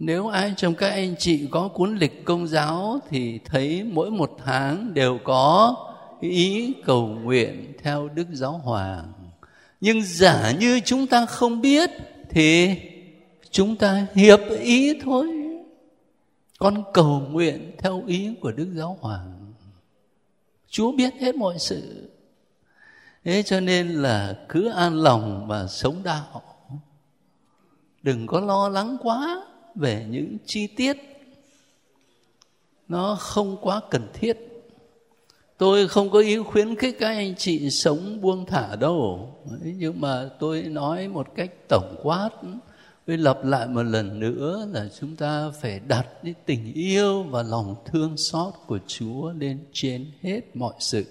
nếu 0.00 0.28
ai 0.28 0.54
trong 0.56 0.74
các 0.74 0.88
anh 0.88 1.14
chị 1.18 1.48
có 1.50 1.68
cuốn 1.68 1.96
lịch 1.96 2.24
công 2.24 2.46
giáo 2.46 3.00
thì 3.08 3.38
thấy 3.44 3.84
mỗi 3.84 4.10
một 4.10 4.38
tháng 4.44 4.94
đều 4.94 5.18
có 5.24 5.76
ý 6.20 6.74
cầu 6.84 7.06
nguyện 7.06 7.72
theo 7.82 8.08
đức 8.08 8.26
giáo 8.32 8.52
hoàng. 8.52 9.12
Nhưng 9.80 10.02
giả 10.02 10.52
như 10.60 10.80
chúng 10.84 11.06
ta 11.06 11.26
không 11.26 11.60
biết 11.60 11.90
thì 12.30 12.76
chúng 13.50 13.76
ta 13.76 14.06
hiệp 14.14 14.40
ý 14.60 15.00
thôi. 15.02 15.26
Con 16.58 16.82
cầu 16.92 17.20
nguyện 17.30 17.72
theo 17.78 18.02
ý 18.06 18.34
của 18.40 18.52
đức 18.52 18.68
giáo 18.74 18.98
hoàng. 19.00 19.52
Chúa 20.68 20.92
biết 20.92 21.14
hết 21.20 21.34
mọi 21.34 21.58
sự. 21.58 22.10
Thế 23.24 23.42
cho 23.42 23.60
nên 23.60 23.88
là 23.88 24.34
cứ 24.48 24.68
an 24.68 24.94
lòng 24.94 25.46
và 25.48 25.66
sống 25.66 26.02
đạo. 26.02 26.42
Đừng 28.02 28.26
có 28.26 28.40
lo 28.40 28.68
lắng 28.68 28.96
quá 29.00 29.46
về 29.80 30.06
những 30.10 30.36
chi 30.46 30.66
tiết. 30.66 30.96
Nó 32.88 33.16
không 33.20 33.56
quá 33.60 33.80
cần 33.90 34.08
thiết. 34.12 34.36
Tôi 35.58 35.88
không 35.88 36.10
có 36.10 36.18
ý 36.18 36.38
khuyến 36.38 36.76
khích 36.76 36.96
các 36.98 37.08
anh 37.08 37.34
chị 37.36 37.70
sống 37.70 38.20
buông 38.20 38.46
thả 38.46 38.76
đâu. 38.76 39.34
Nhưng 39.62 40.00
mà 40.00 40.30
tôi 40.38 40.62
nói 40.62 41.08
một 41.08 41.26
cách 41.34 41.50
tổng 41.68 41.96
quát. 42.02 42.30
Tôi 43.06 43.18
lặp 43.18 43.44
lại 43.44 43.66
một 43.66 43.82
lần 43.82 44.20
nữa 44.20 44.68
là 44.72 44.88
chúng 45.00 45.16
ta 45.16 45.50
phải 45.60 45.80
đặt 45.88 46.06
cái 46.22 46.34
tình 46.46 46.72
yêu 46.74 47.22
và 47.22 47.42
lòng 47.42 47.76
thương 47.86 48.16
xót 48.16 48.54
của 48.66 48.78
chúa 48.86 49.32
lên 49.32 49.58
trên 49.72 50.12
hết 50.22 50.40
mọi 50.54 50.74
sự. 50.78 51.04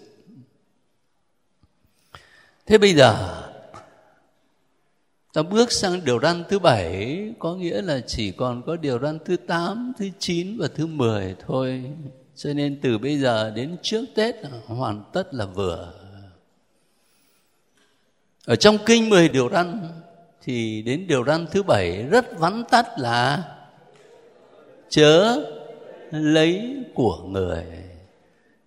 Thế 2.66 2.78
bây 2.78 2.94
giờ 2.94 3.44
ta 5.34 5.42
bước 5.42 5.72
sang 5.72 6.06
điều 6.06 6.20
răn 6.20 6.44
thứ 6.50 6.60
bảy, 6.60 7.20
có 7.40 7.56
nghĩa 7.56 7.82
là 7.82 8.02
chỉ 8.08 8.32
còn 8.32 8.62
có 8.66 8.76
điều 8.76 9.00
răn 9.00 9.20
thứ 9.26 9.38
tám, 9.38 9.94
thứ 9.98 10.10
chín 10.20 10.58
và 10.60 10.68
thứ 10.76 10.86
mười 10.86 11.36
thôi. 11.48 11.84
Cho 12.36 12.54
nên 12.54 12.80
từ 12.82 12.98
bây 12.98 13.18
giờ 13.18 13.52
đến 13.56 13.78
trước 13.82 14.06
tết 14.16 14.36
hoàn 14.66 15.04
tất 15.14 15.34
là 15.34 15.46
vừa. 15.46 15.94
Ở 18.46 18.56
trong 18.56 18.78
kinh 18.86 19.10
mười 19.10 19.30
điều 19.30 19.50
răn 19.50 19.90
thì 20.44 20.82
đến 20.82 21.08
điều 21.08 21.26
răn 21.26 21.48
thứ 21.52 21.64
bảy 21.64 22.04
rất 22.04 22.40
vắn 22.40 22.64
tắt 22.70 22.86
là 22.98 23.44
chớ 24.90 25.40
lấy 26.12 26.76
của 26.94 27.18
người. 27.18 27.66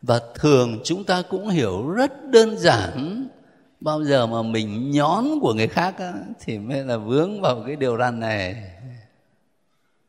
Và 0.02 0.21
thường 0.35 0.81
chúng 0.85 1.04
ta 1.04 1.23
cũng 1.23 1.49
hiểu 1.49 1.88
rất 1.88 2.12
đơn 2.25 2.59
giản 2.59 3.26
bao 3.85 4.05
giờ 4.05 4.27
mà 4.27 4.43
mình 4.43 4.91
nhón 4.91 5.25
của 5.41 5.55
người 5.55 5.69
khác 5.69 5.95
á, 5.99 6.12
thì 6.41 6.59
mới 6.59 6.85
là 6.85 6.97
vướng 6.97 7.41
vào 7.41 7.62
cái 7.67 7.77
điều 7.77 7.99
răn 7.99 8.21
này. 8.21 8.71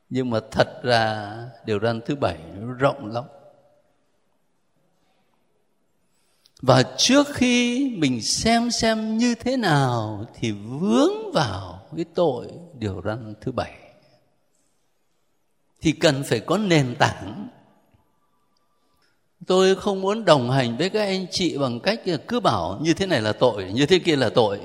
Nhưng 0.10 0.30
mà 0.30 0.40
thật 0.52 0.84
ra 0.84 1.36
điều 1.66 1.80
răn 1.80 2.02
thứ 2.06 2.16
bảy 2.16 2.38
rộng 2.78 3.12
lắm. 3.12 3.24
Và 6.62 6.84
trước 6.98 7.28
khi 7.34 7.90
mình 7.98 8.22
xem 8.22 8.72
xem 8.72 9.18
như 9.18 9.36
thế 9.36 9.58
nào 9.58 10.26
thì 10.34 10.52
vướng 10.52 11.32
vào 11.34 11.88
cái 11.96 12.06
tội 12.16 12.48
điều 12.80 13.02
răn 13.06 13.34
thứ 13.42 13.52
bảy. 13.52 13.80
Thì 15.82 15.92
cần 15.92 16.24
phải 16.26 16.40
có 16.40 16.58
nền 16.58 16.96
tảng 17.00 17.48
tôi 19.48 19.76
không 19.76 20.02
muốn 20.02 20.26
đồng 20.26 20.52
hành 20.52 20.78
với 20.78 20.90
các 20.90 21.02
anh 21.02 21.26
chị 21.32 21.58
bằng 21.58 21.80
cách 21.80 22.02
cứ 22.28 22.40
bảo 22.40 22.80
như 22.82 22.94
thế 22.94 23.06
này 23.06 23.22
là 23.22 23.34
tội, 23.34 23.72
như 23.74 23.86
thế 23.86 24.00
kia 24.00 24.16
là 24.16 24.30
tội. 24.30 24.60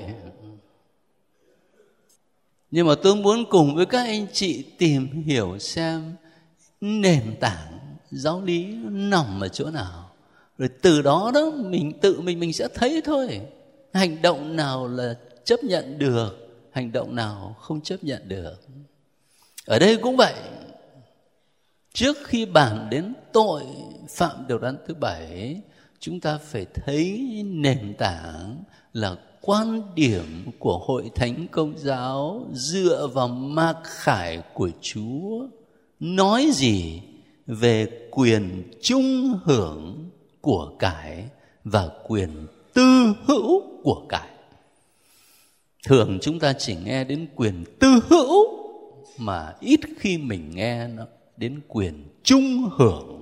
Nhưng 2.71 2.87
mà 2.87 2.95
tôi 3.03 3.15
muốn 3.15 3.45
cùng 3.49 3.75
với 3.75 3.85
các 3.85 4.05
anh 4.05 4.27
chị 4.33 4.63
tìm 4.77 5.23
hiểu 5.23 5.57
xem 5.59 6.15
nền 6.81 7.35
tảng 7.39 7.79
giáo 8.11 8.41
lý 8.41 8.65
nằm 8.89 9.43
ở 9.43 9.47
chỗ 9.47 9.71
nào. 9.71 10.11
Rồi 10.57 10.69
từ 10.81 11.01
đó 11.01 11.31
đó 11.33 11.51
mình 11.55 11.99
tự 12.01 12.21
mình 12.21 12.39
mình 12.39 12.53
sẽ 12.53 12.67
thấy 12.75 13.01
thôi, 13.05 13.41
hành 13.93 14.21
động 14.21 14.55
nào 14.55 14.87
là 14.87 15.15
chấp 15.43 15.63
nhận 15.63 15.97
được, 15.97 16.49
hành 16.71 16.91
động 16.91 17.15
nào 17.15 17.55
không 17.59 17.81
chấp 17.81 18.03
nhận 18.03 18.27
được. 18.27 18.55
Ở 19.65 19.79
đây 19.79 19.97
cũng 19.97 20.17
vậy. 20.17 20.33
Trước 21.93 22.17
khi 22.23 22.45
bàn 22.45 22.87
đến 22.91 23.13
tội 23.33 23.63
phạm. 24.09 24.47
Điều 24.47 24.59
răn 24.59 24.77
thứ 24.87 24.93
bảy, 24.93 25.61
chúng 25.99 26.19
ta 26.19 26.37
phải 26.43 26.65
thấy 26.73 27.27
nền 27.45 27.93
tảng 27.97 28.63
là 28.93 29.15
quan 29.41 29.81
điểm 29.95 30.51
của 30.59 30.77
hội 30.77 31.11
thánh 31.15 31.47
công 31.51 31.73
giáo 31.77 32.45
dựa 32.53 33.07
vào 33.13 33.27
mạc 33.27 33.77
khải 33.83 34.41
của 34.53 34.69
chúa, 34.81 35.47
nói 35.99 36.49
gì 36.53 37.01
về 37.47 37.87
quyền 38.11 38.71
chung 38.81 39.39
hưởng 39.43 40.09
của 40.41 40.75
cải 40.79 41.25
và 41.63 41.89
quyền 42.07 42.47
tư 42.73 43.13
hữu 43.25 43.61
của 43.83 44.05
cải. 44.09 44.29
Thường 45.87 46.17
chúng 46.21 46.39
ta 46.39 46.53
chỉ 46.53 46.75
nghe 46.85 47.03
đến 47.03 47.27
quyền 47.35 47.63
tư 47.79 47.87
hữu 48.09 48.59
mà 49.17 49.53
ít 49.59 49.79
khi 49.99 50.17
mình 50.17 50.51
nghe 50.55 50.87
nó 50.87 51.05
đến 51.39 51.61
quyền 51.67 52.07
chung 52.23 52.69
hưởng. 52.71 53.15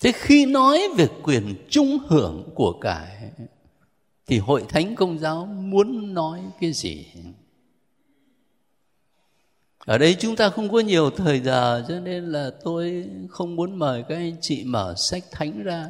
Thế 0.00 0.12
khi 0.14 0.46
nói 0.46 0.80
về 0.96 1.08
quyền 1.22 1.54
chung 1.68 1.98
hưởng 2.06 2.50
của 2.54 2.78
cải, 2.80 3.30
thì 4.26 4.38
hội 4.38 4.64
thánh 4.68 4.94
công 4.94 5.18
giáo 5.18 5.46
muốn 5.46 6.14
nói 6.14 6.42
cái 6.60 6.72
gì? 6.72 7.06
Ở 9.78 9.98
đây 9.98 10.16
chúng 10.18 10.36
ta 10.36 10.50
không 10.50 10.72
có 10.72 10.80
nhiều 10.80 11.10
thời 11.10 11.40
giờ, 11.40 11.84
cho 11.88 12.00
nên 12.00 12.32
là 12.32 12.50
tôi 12.64 13.08
không 13.30 13.56
muốn 13.56 13.78
mời 13.78 14.04
các 14.08 14.14
anh 14.14 14.36
chị 14.40 14.64
mở 14.64 14.94
sách 14.96 15.24
thánh 15.30 15.62
ra. 15.62 15.88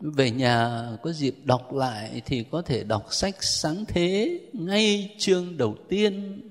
Về 0.00 0.30
nhà 0.30 0.88
có 1.02 1.12
dịp 1.12 1.34
đọc 1.44 1.74
lại 1.74 2.22
thì 2.26 2.44
có 2.50 2.62
thể 2.62 2.84
đọc 2.84 3.06
sách 3.10 3.44
sáng 3.44 3.84
thế, 3.88 4.40
ngay 4.52 5.14
chương 5.18 5.56
đầu 5.56 5.76
tiên 5.88 6.42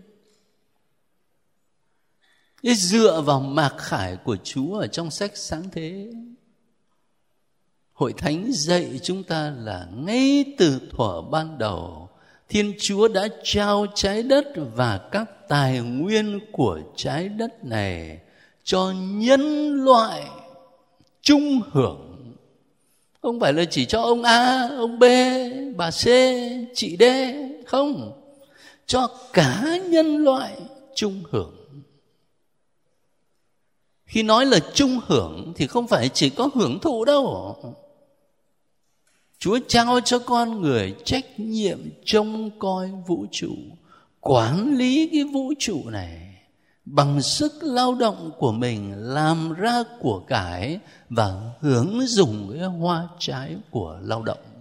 cái 2.66 2.76
dựa 2.76 3.22
vào 3.22 3.40
mạc 3.40 3.74
khải 3.78 4.16
của 4.16 4.38
chúa 4.44 4.80
ở 4.80 4.88
trong 4.88 5.12
sách 5.12 5.32
sáng 5.38 5.64
thế, 5.72 6.08
hội 7.94 8.14
thánh 8.18 8.46
dạy 8.52 9.00
chúng 9.04 9.24
ta 9.24 9.54
là 9.58 9.88
ngay 9.96 10.46
từ 10.58 10.80
thuở 10.92 11.22
ban 11.22 11.58
đầu, 11.58 12.10
thiên 12.50 12.74
chúa 12.80 13.08
đã 13.08 13.28
trao 13.44 13.86
trái 13.96 14.24
đất 14.24 14.46
và 14.76 14.98
các 15.12 15.30
tài 15.50 15.80
nguyên 15.80 16.40
của 16.52 16.80
trái 16.96 17.30
đất 17.30 17.66
này 17.66 18.20
cho 18.64 18.94
nhân 18.98 19.74
loại 19.84 20.24
chung 21.22 21.62
hưởng. 21.72 22.34
Không 23.22 23.40
phải 23.40 23.54
là 23.54 23.66
chỉ 23.66 23.86
cho 23.86 24.02
ông 24.02 24.24
a, 24.24 24.70
ông 24.78 25.00
b, 25.00 25.04
bà 25.76 25.92
c, 25.92 26.04
chị 26.74 26.98
d, 27.00 27.04
không. 27.66 28.22
Cho 28.86 29.08
cả 29.34 29.78
nhân 29.90 30.18
loại 30.18 30.58
chung 30.96 31.24
hưởng 31.30 31.65
khi 34.16 34.24
nói 34.24 34.46
là 34.46 34.60
chung 34.74 35.00
hưởng 35.08 35.54
thì 35.56 35.68
không 35.68 35.88
phải 35.88 36.10
chỉ 36.10 36.30
có 36.30 36.50
hưởng 36.54 36.80
thụ 36.80 37.06
đâu. 37.06 37.56
Chúa 39.40 39.60
trao 39.68 40.00
cho 40.00 40.20
con 40.20 40.62
người 40.62 40.96
trách 41.06 41.40
nhiệm 41.40 41.80
trông 42.06 42.60
coi 42.60 42.92
vũ 43.08 43.26
trụ, 43.32 43.56
quản 44.20 44.78
lý 44.78 45.10
cái 45.12 45.24
vũ 45.24 45.54
trụ 45.60 45.90
này 45.90 46.36
bằng 46.86 47.22
sức 47.22 47.54
lao 47.62 47.96
động 47.96 48.32
của 48.38 48.52
mình, 48.52 48.94
làm 48.96 49.54
ra 49.54 49.84
của 50.00 50.20
cải 50.20 50.80
và 51.10 51.52
hướng 51.60 52.00
dùng 52.08 52.50
cái 52.54 52.68
hoa 52.68 53.08
trái 53.20 53.56
của 53.70 54.00
lao 54.02 54.24
động. 54.24 54.55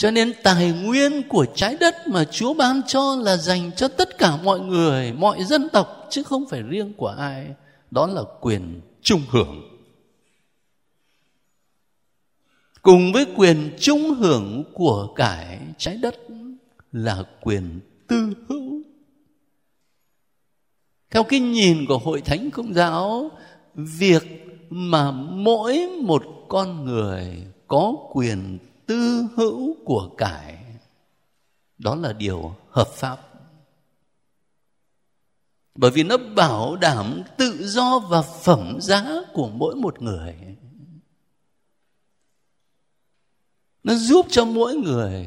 Cho 0.00 0.10
nên 0.10 0.32
tài 0.42 0.72
nguyên 0.72 1.22
của 1.28 1.46
trái 1.54 1.76
đất 1.80 1.94
mà 2.08 2.24
chúa 2.24 2.54
ban 2.54 2.80
cho 2.86 3.16
là 3.16 3.36
dành 3.36 3.70
cho 3.76 3.88
tất 3.88 4.18
cả 4.18 4.36
mọi 4.36 4.60
người, 4.60 5.12
mọi 5.12 5.44
dân 5.44 5.68
tộc, 5.68 6.06
chứ 6.10 6.22
không 6.22 6.44
phải 6.48 6.62
riêng 6.62 6.92
của 6.96 7.08
ai. 7.08 7.46
Đó 7.90 8.06
là 8.06 8.22
quyền 8.40 8.80
chung 9.02 9.22
hưởng. 9.28 9.78
Cùng 12.82 13.12
với 13.12 13.26
quyền 13.36 13.76
chung 13.80 14.14
hưởng 14.14 14.64
của 14.74 15.12
cải 15.16 15.60
trái 15.78 15.96
đất 15.96 16.16
là 16.92 17.24
quyền 17.40 17.80
tư 18.06 18.32
hữu. 18.48 18.82
Theo 21.10 21.22
cái 21.22 21.40
nhìn 21.40 21.86
của 21.88 21.98
hội 21.98 22.20
thánh 22.20 22.50
công 22.50 22.74
giáo, 22.74 23.30
việc 23.74 24.46
mà 24.70 25.10
mỗi 25.10 25.88
một 26.02 26.24
con 26.48 26.84
người 26.84 27.42
có 27.68 27.94
quyền 28.12 28.58
tư 28.90 29.26
hữu 29.36 29.76
của 29.84 30.10
cải. 30.18 30.58
Đó 31.78 31.94
là 31.94 32.12
điều 32.12 32.54
hợp 32.70 32.88
pháp. 32.88 33.18
Bởi 35.74 35.90
vì 35.90 36.02
nó 36.02 36.16
bảo 36.36 36.76
đảm 36.76 37.22
tự 37.36 37.68
do 37.68 37.98
và 37.98 38.22
phẩm 38.22 38.78
giá 38.80 39.22
của 39.32 39.48
mỗi 39.48 39.74
một 39.74 40.02
người. 40.02 40.34
Nó 43.84 43.94
giúp 43.94 44.26
cho 44.30 44.44
mỗi 44.44 44.74
người 44.74 45.26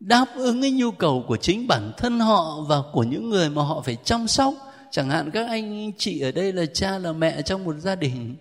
đáp 0.00 0.26
ứng 0.36 0.62
cái 0.62 0.70
nhu 0.70 0.90
cầu 0.90 1.24
của 1.28 1.36
chính 1.36 1.66
bản 1.66 1.92
thân 1.96 2.20
họ 2.20 2.60
và 2.60 2.82
của 2.92 3.02
những 3.02 3.30
người 3.30 3.50
mà 3.50 3.62
họ 3.62 3.80
phải 3.80 3.96
chăm 4.04 4.28
sóc. 4.28 4.54
Chẳng 4.90 5.10
hạn 5.10 5.30
các 5.30 5.48
anh 5.48 5.92
chị 5.98 6.20
ở 6.20 6.32
đây 6.32 6.52
là 6.52 6.66
cha 6.74 6.98
là 6.98 7.12
mẹ 7.12 7.42
trong 7.42 7.64
một 7.64 7.74
gia 7.78 7.94
đình 7.94 8.36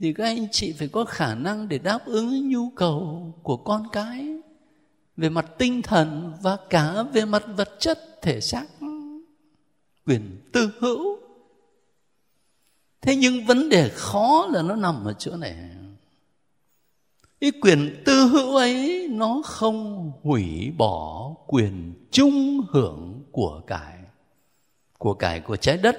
thì 0.00 0.12
các 0.12 0.24
anh 0.24 0.46
chị 0.52 0.72
phải 0.72 0.88
có 0.88 1.04
khả 1.04 1.34
năng 1.34 1.68
để 1.68 1.78
đáp 1.78 2.06
ứng 2.06 2.48
nhu 2.48 2.70
cầu 2.70 3.32
của 3.42 3.56
con 3.56 3.86
cái 3.92 4.26
về 5.16 5.28
mặt 5.28 5.46
tinh 5.58 5.82
thần 5.82 6.32
và 6.42 6.56
cả 6.70 7.02
về 7.02 7.24
mặt 7.24 7.42
vật 7.56 7.68
chất 7.78 7.98
thể 8.22 8.40
xác, 8.40 8.66
quyền 10.06 10.40
tư 10.52 10.70
hữu. 10.80 11.18
Thế 13.00 13.16
nhưng 13.16 13.46
vấn 13.46 13.68
đề 13.68 13.88
khó 13.94 14.48
là 14.52 14.62
nó 14.62 14.76
nằm 14.76 15.04
ở 15.04 15.12
chỗ 15.12 15.36
này. 15.36 15.56
Cái 17.40 17.52
quyền 17.60 18.02
tư 18.04 18.26
hữu 18.26 18.56
ấy, 18.56 19.08
nó 19.10 19.42
không 19.44 20.12
hủy 20.22 20.72
bỏ 20.78 21.30
quyền 21.46 21.94
chung 22.10 22.60
hưởng 22.70 23.22
của 23.32 23.62
cải 23.66 23.98
của 24.98 25.14
cải 25.14 25.40
của 25.40 25.56
trái 25.56 25.76
đất 25.76 25.96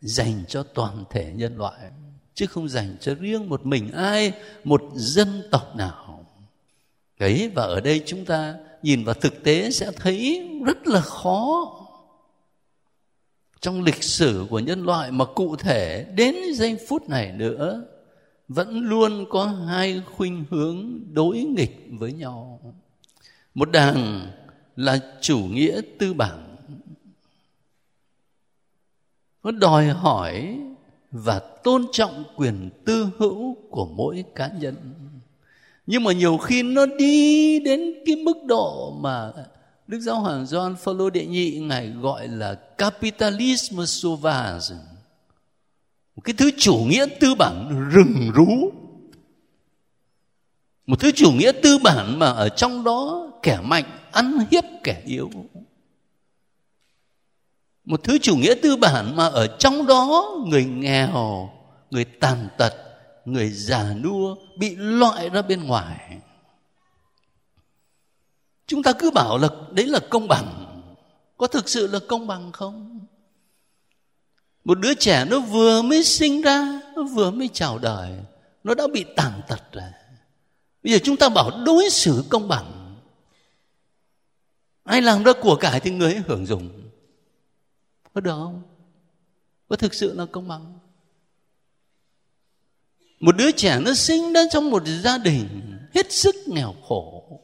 dành 0.00 0.44
cho 0.48 0.62
toàn 0.62 1.04
thể 1.10 1.32
nhân 1.36 1.56
loại 1.56 1.90
chứ 2.34 2.46
không 2.46 2.68
dành 2.68 2.96
cho 3.00 3.14
riêng 3.14 3.48
một 3.48 3.66
mình 3.66 3.92
ai, 3.92 4.32
một 4.64 4.82
dân 4.94 5.42
tộc 5.50 5.76
nào. 5.76 6.26
Đấy, 7.18 7.50
và 7.54 7.62
ở 7.62 7.80
đây 7.80 8.02
chúng 8.06 8.24
ta 8.24 8.54
nhìn 8.82 9.04
vào 9.04 9.14
thực 9.14 9.42
tế 9.44 9.70
sẽ 9.70 9.90
thấy 9.96 10.48
rất 10.66 10.86
là 10.86 11.00
khó. 11.00 11.76
Trong 13.60 13.82
lịch 13.82 14.02
sử 14.02 14.46
của 14.50 14.58
nhân 14.58 14.84
loại 14.84 15.12
mà 15.12 15.24
cụ 15.24 15.56
thể 15.56 16.06
đến 16.14 16.34
giây 16.54 16.78
phút 16.88 17.08
này 17.08 17.32
nữa, 17.32 17.84
vẫn 18.48 18.78
luôn 18.78 19.26
có 19.30 19.44
hai 19.46 20.02
khuynh 20.16 20.44
hướng 20.50 21.00
đối 21.12 21.38
nghịch 21.38 21.86
với 21.90 22.12
nhau. 22.12 22.60
Một 23.54 23.70
đảng 23.70 24.30
là 24.76 24.98
chủ 25.20 25.38
nghĩa 25.38 25.80
tư 25.98 26.12
bản. 26.14 26.56
Nó 29.42 29.50
đòi 29.50 29.88
hỏi 29.88 30.58
và 31.12 31.38
tôn 31.38 31.86
trọng 31.92 32.24
quyền 32.36 32.70
tư 32.84 33.08
hữu 33.18 33.56
của 33.70 33.86
mỗi 33.86 34.24
cá 34.34 34.48
nhân. 34.48 34.76
Nhưng 35.86 36.04
mà 36.04 36.12
nhiều 36.12 36.38
khi 36.38 36.62
nó 36.62 36.86
đi 36.86 37.58
đến 37.60 37.94
cái 38.06 38.16
mức 38.16 38.36
độ 38.46 38.96
mà 39.00 39.32
Đức 39.86 40.00
Giáo 40.00 40.20
Hoàng 40.20 40.44
John 40.44 40.76
Phaolô 40.76 41.10
đệ 41.10 41.26
nhị, 41.26 41.58
ngài 41.58 41.88
gọi 41.88 42.28
là 42.28 42.54
capitalism 42.54 43.84
sauvage. 43.84 44.76
Một 46.16 46.22
cái 46.24 46.34
thứ 46.38 46.50
chủ 46.58 46.76
nghĩa 46.76 47.06
tư 47.20 47.34
bản 47.34 47.88
rừng 47.90 48.30
rú. 48.34 48.72
Một 50.86 51.00
thứ 51.00 51.10
chủ 51.14 51.32
nghĩa 51.32 51.52
tư 51.62 51.78
bản 51.78 52.18
mà 52.18 52.26
ở 52.26 52.48
trong 52.48 52.84
đó 52.84 53.30
kẻ 53.42 53.58
mạnh 53.62 53.84
ăn 54.12 54.38
hiếp 54.50 54.64
kẻ 54.84 55.02
yếu 55.06 55.30
một 57.90 58.04
thứ 58.04 58.18
chủ 58.18 58.36
nghĩa 58.36 58.54
tư 58.62 58.76
bản 58.76 59.16
mà 59.16 59.26
ở 59.26 59.46
trong 59.58 59.86
đó 59.86 60.34
người 60.46 60.64
nghèo, 60.64 61.50
người 61.90 62.04
tàn 62.04 62.48
tật, 62.58 62.72
người 63.24 63.50
già 63.50 63.94
nua 63.94 64.36
bị 64.58 64.76
loại 64.76 65.28
ra 65.28 65.42
bên 65.42 65.64
ngoài. 65.64 66.18
Chúng 68.66 68.82
ta 68.82 68.92
cứ 68.92 69.10
bảo 69.10 69.38
là 69.38 69.48
đấy 69.70 69.86
là 69.86 70.00
công 70.10 70.28
bằng. 70.28 70.66
Có 71.36 71.46
thực 71.46 71.68
sự 71.68 71.86
là 71.86 71.98
công 72.08 72.26
bằng 72.26 72.52
không? 72.52 73.00
Một 74.64 74.78
đứa 74.78 74.94
trẻ 74.94 75.24
nó 75.24 75.40
vừa 75.40 75.82
mới 75.82 76.04
sinh 76.04 76.42
ra, 76.42 76.80
nó 76.96 77.02
vừa 77.02 77.30
mới 77.30 77.48
chào 77.52 77.78
đời, 77.78 78.10
nó 78.64 78.74
đã 78.74 78.84
bị 78.92 79.04
tàn 79.16 79.40
tật 79.48 79.62
rồi. 79.72 79.84
Bây 80.82 80.92
giờ 80.92 80.98
chúng 81.04 81.16
ta 81.16 81.28
bảo 81.28 81.50
đối 81.66 81.90
xử 81.90 82.24
công 82.28 82.48
bằng. 82.48 82.96
Ai 84.84 85.02
làm 85.02 85.22
ra 85.22 85.32
của 85.40 85.56
cải 85.56 85.80
thì 85.80 85.90
người 85.90 86.12
ấy 86.12 86.22
hưởng 86.26 86.46
dụng 86.46 86.89
có 88.14 88.20
được 88.20 88.34
không? 88.34 88.62
Có 89.68 89.76
thực 89.76 89.94
sự 89.94 90.14
là 90.14 90.26
công 90.26 90.48
bằng? 90.48 90.78
Một 93.20 93.36
đứa 93.36 93.50
trẻ 93.52 93.80
nó 93.80 93.94
sinh 93.94 94.32
ra 94.32 94.40
trong 94.50 94.70
một 94.70 94.82
gia 94.86 95.18
đình 95.18 95.48
hết 95.94 96.12
sức 96.12 96.34
nghèo 96.46 96.74
khổ. 96.88 97.40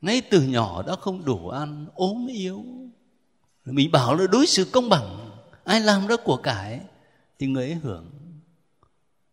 Ngay 0.00 0.20
từ 0.20 0.42
nhỏ 0.42 0.82
đã 0.82 0.96
không 0.96 1.24
đủ 1.24 1.48
ăn, 1.48 1.86
ốm 1.94 2.26
yếu. 2.26 2.64
Mình 3.64 3.90
bảo 3.92 4.14
là 4.14 4.26
đối 4.26 4.46
xử 4.46 4.64
công 4.64 4.88
bằng, 4.88 5.30
ai 5.64 5.80
làm 5.80 6.06
ra 6.06 6.16
của 6.24 6.36
cải 6.36 6.80
thì 7.38 7.46
người 7.46 7.64
ấy 7.64 7.74
hưởng. 7.74 8.10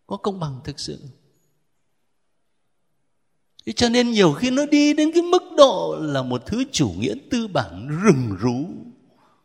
Có 0.08 0.18
công 0.18 0.40
bằng 0.40 0.60
thực 0.64 0.80
sự. 0.80 1.00
Thế 3.66 3.74
cho 3.74 3.90
nên 3.90 4.12
nhiều 4.12 4.34
khi 4.34 4.52
nó 4.52 4.66
đi 4.66 4.94
đến 4.94 5.12
cái 5.14 5.24
mức 5.24 5.44
độ 5.58 5.98
là 6.02 6.22
một 6.22 6.46
thứ 6.46 6.64
chủ 6.72 6.94
nghĩa 6.98 7.14
tư 7.32 7.48
bản 7.48 7.88
rừng 8.04 8.38
rú 8.40 8.66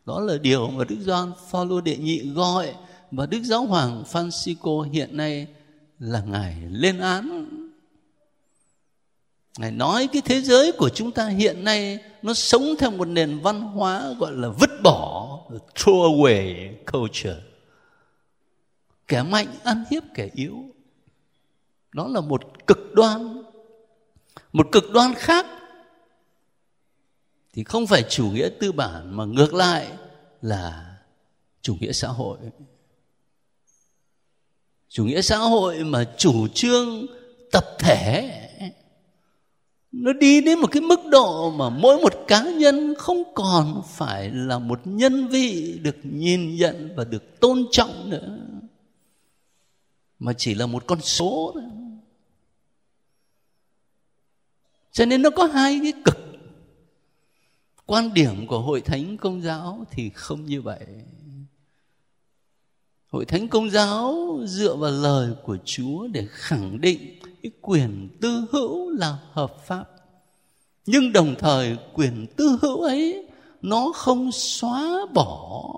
đó 0.05 0.19
là 0.19 0.37
điều 0.37 0.67
mà 0.67 0.83
Đức 0.83 0.97
Gioan 0.99 1.31
Phaolô 1.49 1.81
đệ 1.81 1.97
nhị 1.97 2.33
gọi 2.33 2.73
và 3.11 3.25
Đức 3.25 3.41
Giáo 3.43 3.65
Hoàng 3.65 4.03
Francisco 4.11 4.81
hiện 4.81 5.17
nay 5.17 5.47
là 5.99 6.21
ngài 6.21 6.55
lên 6.69 6.99
án. 6.99 7.47
Ngài 9.57 9.71
nói 9.71 10.07
cái 10.13 10.21
thế 10.25 10.41
giới 10.41 10.71
của 10.71 10.89
chúng 10.89 11.11
ta 11.11 11.27
hiện 11.27 11.63
nay 11.63 11.99
nó 12.21 12.33
sống 12.33 12.75
theo 12.79 12.91
một 12.91 13.07
nền 13.07 13.39
văn 13.39 13.61
hóa 13.61 14.13
gọi 14.19 14.31
là 14.31 14.49
vứt 14.49 14.69
bỏ, 14.83 15.37
throw 15.75 16.17
away 16.17 16.73
culture. 16.91 17.35
Kẻ 19.07 19.23
mạnh 19.23 19.47
ăn 19.63 19.83
hiếp 19.91 20.03
kẻ 20.13 20.29
yếu. 20.33 20.65
Đó 21.93 22.07
là 22.07 22.21
một 22.21 22.67
cực 22.67 22.93
đoan. 22.93 23.43
Một 24.53 24.67
cực 24.71 24.91
đoan 24.91 25.13
khác 25.13 25.45
thì 27.53 27.63
không 27.63 27.87
phải 27.87 28.03
chủ 28.09 28.31
nghĩa 28.31 28.49
tư 28.59 28.71
bản, 28.71 29.17
mà 29.17 29.25
ngược 29.25 29.53
lại 29.53 29.87
là 30.41 30.97
chủ 31.61 31.77
nghĩa 31.79 31.91
xã 31.91 32.07
hội. 32.07 32.37
Chủ 34.89 35.05
nghĩa 35.05 35.21
xã 35.21 35.37
hội 35.37 35.83
mà 35.83 36.03
chủ 36.17 36.47
trương 36.47 37.05
tập 37.51 37.65
thể, 37.79 38.37
nó 39.91 40.13
đi 40.13 40.41
đến 40.41 40.59
một 40.59 40.67
cái 40.71 40.81
mức 40.81 40.99
độ 41.11 41.51
mà 41.51 41.69
mỗi 41.69 41.97
một 41.97 42.13
cá 42.27 42.43
nhân 42.43 42.93
không 42.97 43.23
còn 43.35 43.81
phải 43.87 44.29
là 44.29 44.59
một 44.59 44.79
nhân 44.83 45.27
vị 45.27 45.79
được 45.81 45.95
nhìn 46.03 46.55
nhận 46.55 46.93
và 46.95 47.03
được 47.03 47.39
tôn 47.39 47.65
trọng 47.71 48.09
nữa, 48.09 48.37
mà 50.19 50.33
chỉ 50.33 50.55
là 50.55 50.65
một 50.65 50.83
con 50.87 51.01
số 51.01 51.51
thôi. 51.53 51.63
Cho 54.91 55.05
nên 55.05 55.21
nó 55.21 55.29
có 55.29 55.45
hai 55.45 55.79
cái 55.83 55.93
cực 56.05 56.17
quan 57.91 58.13
điểm 58.13 58.47
của 58.47 58.59
hội 58.59 58.81
thánh 58.81 59.17
công 59.17 59.41
giáo 59.41 59.85
thì 59.91 60.09
không 60.09 60.45
như 60.45 60.61
vậy. 60.61 60.85
Hội 63.07 63.25
thánh 63.25 63.47
công 63.47 63.69
giáo 63.69 64.39
dựa 64.45 64.75
vào 64.75 64.91
lời 64.91 65.33
của 65.43 65.57
chúa 65.65 66.07
để 66.07 66.27
khẳng 66.29 66.81
định 66.81 67.19
cái 67.43 67.51
quyền 67.61 68.09
tư 68.21 68.45
hữu 68.51 68.89
là 68.89 69.17
hợp 69.31 69.65
pháp. 69.65 69.85
Nhưng 70.85 71.11
đồng 71.11 71.35
thời, 71.39 71.77
quyền 71.93 72.27
tư 72.35 72.57
hữu 72.61 72.81
ấy, 72.81 73.27
nó 73.61 73.91
không 73.95 74.31
xóa 74.31 75.05
bỏ 75.13 75.73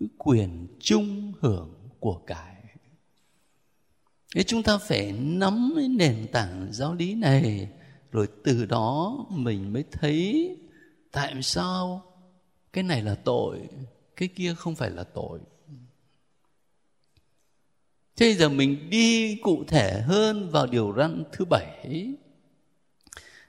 cái 0.00 0.08
quyền 0.18 0.66
chung 0.80 1.32
hưởng 1.40 1.74
của 2.00 2.20
cải 2.26 2.54
thế 4.34 4.42
chúng 4.42 4.62
ta 4.62 4.78
phải 4.78 5.12
nắm 5.12 5.72
cái 5.76 5.88
nền 5.88 6.26
tảng 6.32 6.68
giáo 6.70 6.94
lý 6.94 7.14
này, 7.14 7.68
rồi 8.12 8.28
từ 8.44 8.64
đó 8.64 9.16
mình 9.30 9.72
mới 9.72 9.84
thấy 9.92 10.56
tại 11.10 11.42
sao 11.42 12.04
cái 12.72 12.84
này 12.84 13.02
là 13.02 13.14
tội, 13.14 13.68
cái 14.16 14.28
kia 14.28 14.54
không 14.54 14.74
phải 14.74 14.90
là 14.90 15.04
tội? 15.04 15.40
Thế 18.16 18.34
giờ 18.34 18.48
mình 18.48 18.90
đi 18.90 19.38
cụ 19.42 19.64
thể 19.68 20.00
hơn 20.00 20.50
vào 20.50 20.66
điều 20.66 20.94
răn 20.96 21.24
thứ 21.32 21.44
bảy. 21.44 22.14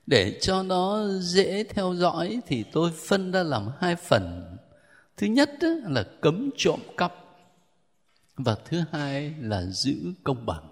Để 0.08 0.40
cho 0.42 0.64
nó 0.64 1.08
dễ 1.20 1.64
theo 1.64 1.94
dõi 1.96 2.40
thì 2.48 2.64
tôi 2.72 2.92
phân 2.92 3.32
ra 3.32 3.44
làm 3.44 3.70
hai 3.80 3.96
phần. 3.96 4.58
Thứ 5.18 5.28
nhất 5.28 5.50
là 5.84 6.04
cấm 6.22 6.50
trộm 6.58 6.80
cắp 6.98 7.14
và 8.36 8.56
thứ 8.66 8.84
hai 8.92 9.34
là 9.40 9.66
giữ 9.66 9.96
công 10.24 10.46
bằng. 10.46 10.70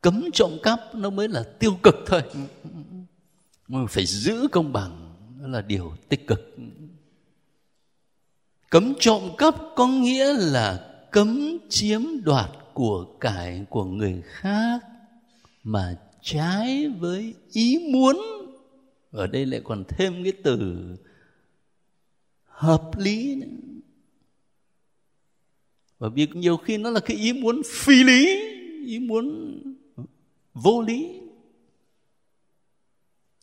Cấm 0.00 0.30
trộm 0.32 0.58
cắp 0.62 0.94
nó 0.94 1.10
mới 1.10 1.28
là 1.28 1.44
tiêu 1.58 1.78
cực 1.82 1.94
thôi 2.06 2.22
mà 3.74 3.86
phải 3.86 4.06
giữ 4.06 4.48
công 4.52 4.72
bằng 4.72 5.14
đó 5.40 5.46
là 5.48 5.62
điều 5.62 5.96
tích 6.08 6.26
cực. 6.26 6.56
Cấm 8.70 8.94
trộm 9.00 9.22
cắp 9.38 9.54
có 9.76 9.86
nghĩa 9.86 10.32
là 10.32 10.90
cấm 11.12 11.58
chiếm 11.68 12.02
đoạt 12.24 12.50
của 12.74 13.04
cải 13.20 13.66
của 13.70 13.84
người 13.84 14.22
khác 14.26 14.80
mà 15.62 15.96
trái 16.22 16.88
với 16.88 17.34
ý 17.52 17.88
muốn. 17.92 18.20
Ở 19.10 19.26
đây 19.26 19.46
lại 19.46 19.60
còn 19.64 19.84
thêm 19.88 20.22
cái 20.22 20.32
từ 20.44 20.76
hợp 22.44 22.90
lý 22.98 23.34
nữa. 23.34 23.46
và 25.98 26.08
việc 26.08 26.36
nhiều 26.36 26.56
khi 26.56 26.78
nó 26.78 26.90
là 26.90 27.00
cái 27.00 27.16
ý 27.16 27.32
muốn 27.32 27.62
phi 27.72 28.04
lý, 28.04 28.26
ý 28.86 28.98
muốn 28.98 29.58
vô 30.54 30.82
lý. 30.82 31.23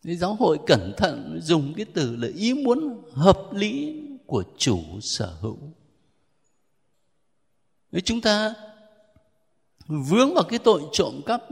Thế 0.04 0.16
giáo 0.16 0.34
hội 0.34 0.58
cẩn 0.66 0.92
thận 0.96 1.40
dùng 1.42 1.74
cái 1.74 1.86
từ 1.94 2.16
là 2.16 2.28
ý 2.34 2.54
muốn 2.54 3.02
hợp 3.12 3.48
lý 3.52 4.02
của 4.26 4.44
chủ 4.58 5.00
sở 5.00 5.36
hữu. 5.40 5.58
Nếu 7.92 8.00
chúng 8.00 8.20
ta 8.20 8.54
vướng 9.86 10.34
vào 10.34 10.44
cái 10.44 10.58
tội 10.58 10.82
trộm 10.92 11.20
cắp 11.26 11.42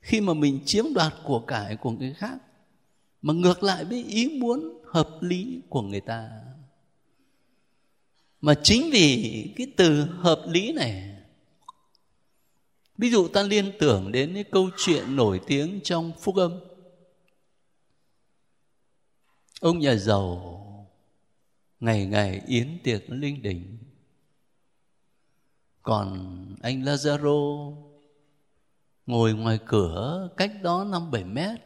khi 0.00 0.20
mà 0.20 0.34
mình 0.34 0.60
chiếm 0.64 0.84
đoạt 0.94 1.14
của 1.24 1.40
cải 1.40 1.76
của 1.76 1.90
người 1.90 2.14
khác, 2.14 2.36
mà 3.22 3.32
ngược 3.32 3.62
lại 3.62 3.84
với 3.84 4.04
ý 4.04 4.28
muốn 4.28 4.82
hợp 4.86 5.08
lý 5.20 5.60
của 5.68 5.82
người 5.82 6.00
ta 6.00 6.30
mà 8.40 8.54
chính 8.62 8.90
vì 8.90 9.44
cái 9.56 9.66
từ 9.76 10.02
hợp 10.02 10.44
lý 10.48 10.72
này, 10.72 11.16
ví 12.98 13.10
dụ 13.10 13.28
ta 13.28 13.42
liên 13.42 13.72
tưởng 13.78 14.12
đến 14.12 14.34
cái 14.34 14.44
câu 14.44 14.70
chuyện 14.76 15.16
nổi 15.16 15.40
tiếng 15.46 15.80
trong 15.84 16.12
phúc 16.20 16.36
âm 16.36 16.60
ông 19.60 19.78
nhà 19.78 19.94
giàu, 19.94 20.54
ngày 21.80 22.06
ngày 22.06 22.42
yến 22.46 22.78
tiệc 22.84 23.10
linh 23.10 23.42
đình. 23.42 23.78
Còn 25.82 26.18
anh 26.62 26.82
Lazaro, 26.82 27.74
ngồi 29.06 29.34
ngoài 29.34 29.58
cửa 29.66 30.28
cách 30.36 30.52
đó 30.62 30.84
năm 30.84 31.10
bảy 31.10 31.24
mét, 31.24 31.60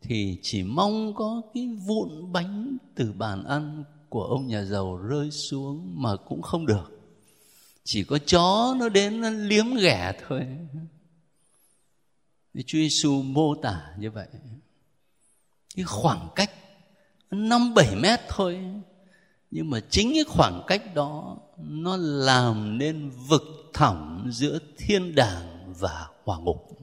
thì 0.00 0.38
chỉ 0.42 0.62
mong 0.62 1.14
có 1.14 1.42
cái 1.54 1.68
vụn 1.86 2.32
bánh 2.32 2.76
từ 2.94 3.12
bàn 3.12 3.44
ăn 3.44 3.84
của 4.08 4.24
ông 4.24 4.46
nhà 4.46 4.64
giàu 4.64 4.96
rơi 4.96 5.30
xuống 5.30 6.02
mà 6.02 6.16
cũng 6.16 6.42
không 6.42 6.66
được. 6.66 6.96
Chỉ 7.84 8.04
có 8.04 8.18
chó 8.26 8.76
nó 8.78 8.88
đến 8.88 9.20
nó 9.20 9.30
liếm 9.30 9.74
ghẻ 9.74 10.12
thôi. 10.28 10.46
Chúa 12.54 12.78
Giêsu 12.78 13.22
mô 13.22 13.54
tả 13.54 13.94
như 13.98 14.10
vậy 14.10 14.26
cái 15.76 15.84
khoảng 15.84 16.28
cách 16.34 16.50
năm 17.30 17.74
bảy 17.74 17.96
mét 17.96 18.20
thôi. 18.28 18.60
Nhưng 19.50 19.70
mà 19.70 19.80
chính 19.90 20.12
cái 20.14 20.24
khoảng 20.24 20.62
cách 20.66 20.94
đó 20.94 21.36
nó 21.58 21.96
làm 21.96 22.78
nên 22.78 23.10
vực 23.10 23.42
thẳm 23.74 24.28
giữa 24.32 24.58
thiên 24.76 25.14
đàng 25.14 25.74
và 25.78 26.08
hỏa 26.24 26.38
ngục. 26.38 26.78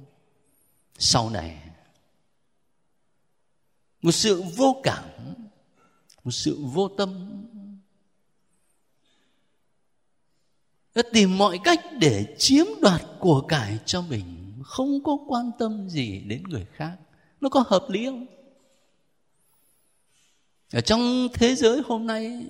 Sau 0.98 1.30
này, 1.30 1.62
một 4.02 4.12
sự 4.12 4.44
vô 4.58 4.76
cảm, 4.84 5.04
một 6.24 6.32
sự 6.32 6.58
vô 6.62 6.88
tâm 6.88 7.30
nó 10.96 11.02
tìm 11.14 11.38
mọi 11.38 11.60
cách 11.64 11.80
để 12.00 12.36
chiếm 12.38 12.66
đoạt 12.82 13.02
của 13.20 13.42
cải 13.42 13.80
cho 13.86 14.02
mình. 14.02 14.54
Không 14.64 15.04
có 15.04 15.18
quan 15.28 15.52
tâm 15.60 15.90
gì 15.90 16.20
đến 16.20 16.44
người 16.44 16.66
khác. 16.74 16.98
Nó 17.42 17.50
có 17.50 17.64
hợp 17.68 17.86
lý 17.90 18.06
không? 18.06 18.26
Ở 20.74 20.82
trong 20.82 21.28
thế 21.34 21.56
giới 21.56 21.82
hôm 21.86 22.08
nay 22.08 22.46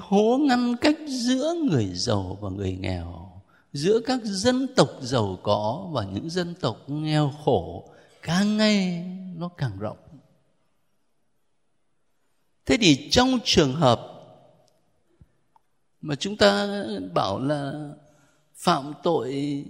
hố 0.00 0.38
ngăn 0.38 0.76
cách 0.76 0.96
giữa 1.06 1.54
người 1.70 1.90
giàu 1.94 2.38
và 2.40 2.50
người 2.50 2.76
nghèo, 2.80 3.32
giữa 3.72 4.00
các 4.06 4.20
dân 4.24 4.66
tộc 4.76 4.88
giàu 5.00 5.38
có 5.42 5.88
và 5.92 6.04
những 6.04 6.30
dân 6.30 6.54
tộc 6.60 6.76
nghèo 6.86 7.32
khổ, 7.44 7.88
càng 8.22 8.56
ngày 8.56 9.06
nó 9.36 9.48
càng 9.48 9.78
rộng. 9.78 9.96
Thế 12.66 12.76
thì 12.80 13.08
trong 13.10 13.38
trường 13.44 13.74
hợp 13.74 14.00
mà 16.00 16.14
chúng 16.14 16.36
ta 16.36 16.68
bảo 17.14 17.40
là 17.40 17.90
phạm 18.54 18.92
tội 19.02 19.64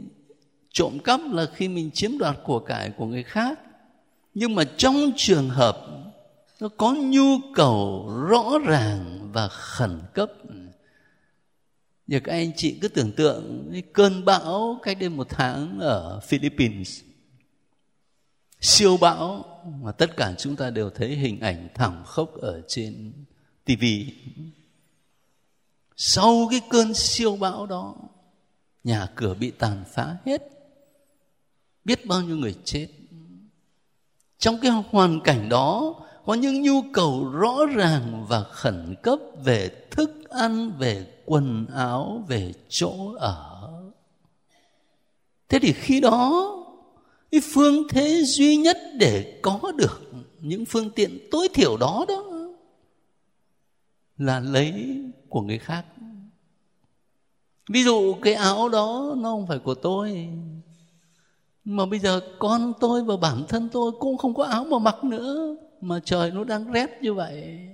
trộm 0.70 0.98
cắp 0.98 1.20
là 1.32 1.46
khi 1.54 1.68
mình 1.68 1.90
chiếm 1.90 2.18
đoạt 2.18 2.36
của 2.44 2.58
cải 2.58 2.90
của 2.90 3.06
người 3.06 3.22
khác, 3.22 3.60
nhưng 4.34 4.54
mà 4.54 4.64
trong 4.76 4.94
trường 5.16 5.48
hợp 5.48 5.86
nó 6.60 6.68
có 6.68 6.94
nhu 6.94 7.38
cầu 7.54 8.08
rõ 8.28 8.58
ràng 8.64 9.30
và 9.32 9.48
khẩn 9.48 10.00
cấp. 10.14 10.32
Giờ 12.06 12.20
các 12.24 12.32
anh 12.32 12.52
chị 12.56 12.78
cứ 12.80 12.88
tưởng 12.88 13.12
tượng 13.12 13.72
cơn 13.92 14.24
bão 14.24 14.78
cách 14.82 14.96
đây 15.00 15.08
một 15.08 15.26
tháng 15.30 15.80
ở 15.80 16.20
Philippines. 16.20 17.00
Siêu 18.60 18.96
bão 18.96 19.44
mà 19.82 19.92
tất 19.92 20.16
cả 20.16 20.34
chúng 20.38 20.56
ta 20.56 20.70
đều 20.70 20.90
thấy 20.90 21.16
hình 21.16 21.40
ảnh 21.40 21.68
thảm 21.74 22.02
khốc 22.04 22.34
ở 22.34 22.62
trên 22.68 23.12
TV 23.64 23.84
sau 25.96 26.48
cái 26.50 26.60
cơn 26.70 26.94
siêu 26.94 27.36
bão 27.36 27.66
đó, 27.66 27.94
nhà 28.84 29.08
cửa 29.14 29.34
bị 29.34 29.50
tàn 29.50 29.84
phá 29.92 30.16
hết. 30.26 30.42
Biết 31.84 32.06
bao 32.06 32.22
nhiêu 32.22 32.36
người 32.36 32.54
chết. 32.64 32.88
Trong 34.38 34.58
cái 34.62 34.70
hoàn 34.70 35.20
cảnh 35.20 35.48
đó 35.48 35.94
có 36.26 36.34
những 36.34 36.62
nhu 36.62 36.82
cầu 36.92 37.30
rõ 37.32 37.66
ràng 37.74 38.24
và 38.28 38.42
khẩn 38.42 38.94
cấp 39.02 39.18
về 39.44 39.70
thức 39.90 40.30
ăn, 40.30 40.72
về 40.78 41.06
quần 41.24 41.66
áo, 41.74 42.24
về 42.28 42.52
chỗ 42.68 43.14
ở. 43.18 43.70
Thế 45.48 45.58
thì 45.58 45.72
khi 45.72 46.00
đó, 46.00 46.52
cái 47.30 47.40
phương 47.52 47.88
thế 47.88 48.22
duy 48.24 48.56
nhất 48.56 48.78
để 48.98 49.40
có 49.42 49.60
được 49.76 50.02
những 50.40 50.64
phương 50.64 50.90
tiện 50.90 51.18
tối 51.30 51.48
thiểu 51.54 51.76
đó 51.76 52.04
đó 52.08 52.24
là 54.18 54.40
lấy 54.40 55.00
của 55.28 55.40
người 55.40 55.58
khác. 55.58 55.84
Ví 57.68 57.84
dụ 57.84 58.14
cái 58.22 58.34
áo 58.34 58.68
đó 58.68 59.14
nó 59.16 59.30
không 59.30 59.46
phải 59.46 59.58
của 59.58 59.74
tôi, 59.74 60.28
mà 61.64 61.86
bây 61.86 61.98
giờ 61.98 62.20
con 62.38 62.72
tôi 62.80 63.04
và 63.04 63.16
bản 63.16 63.44
thân 63.48 63.68
tôi 63.72 63.92
cũng 64.00 64.16
không 64.16 64.34
có 64.34 64.44
áo 64.44 64.64
mà 64.64 64.78
mặc 64.78 65.04
nữa 65.04 65.56
mà 65.80 66.00
trời 66.04 66.30
nó 66.30 66.44
đang 66.44 66.72
rét 66.72 66.98
như 67.02 67.14
vậy. 67.14 67.68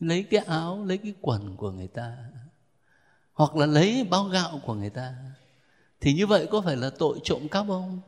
Lấy 0.00 0.22
cái 0.22 0.44
áo, 0.46 0.84
lấy 0.84 0.98
cái 0.98 1.14
quần 1.20 1.56
của 1.56 1.70
người 1.70 1.88
ta. 1.88 2.16
Hoặc 3.32 3.56
là 3.56 3.66
lấy 3.66 4.04
bao 4.10 4.24
gạo 4.24 4.60
của 4.66 4.74
người 4.74 4.90
ta. 4.90 5.14
Thì 6.00 6.12
như 6.12 6.26
vậy 6.26 6.46
có 6.50 6.60
phải 6.60 6.76
là 6.76 6.90
tội 6.98 7.18
trộm 7.24 7.48
cắp 7.48 7.66
không? 7.66 8.00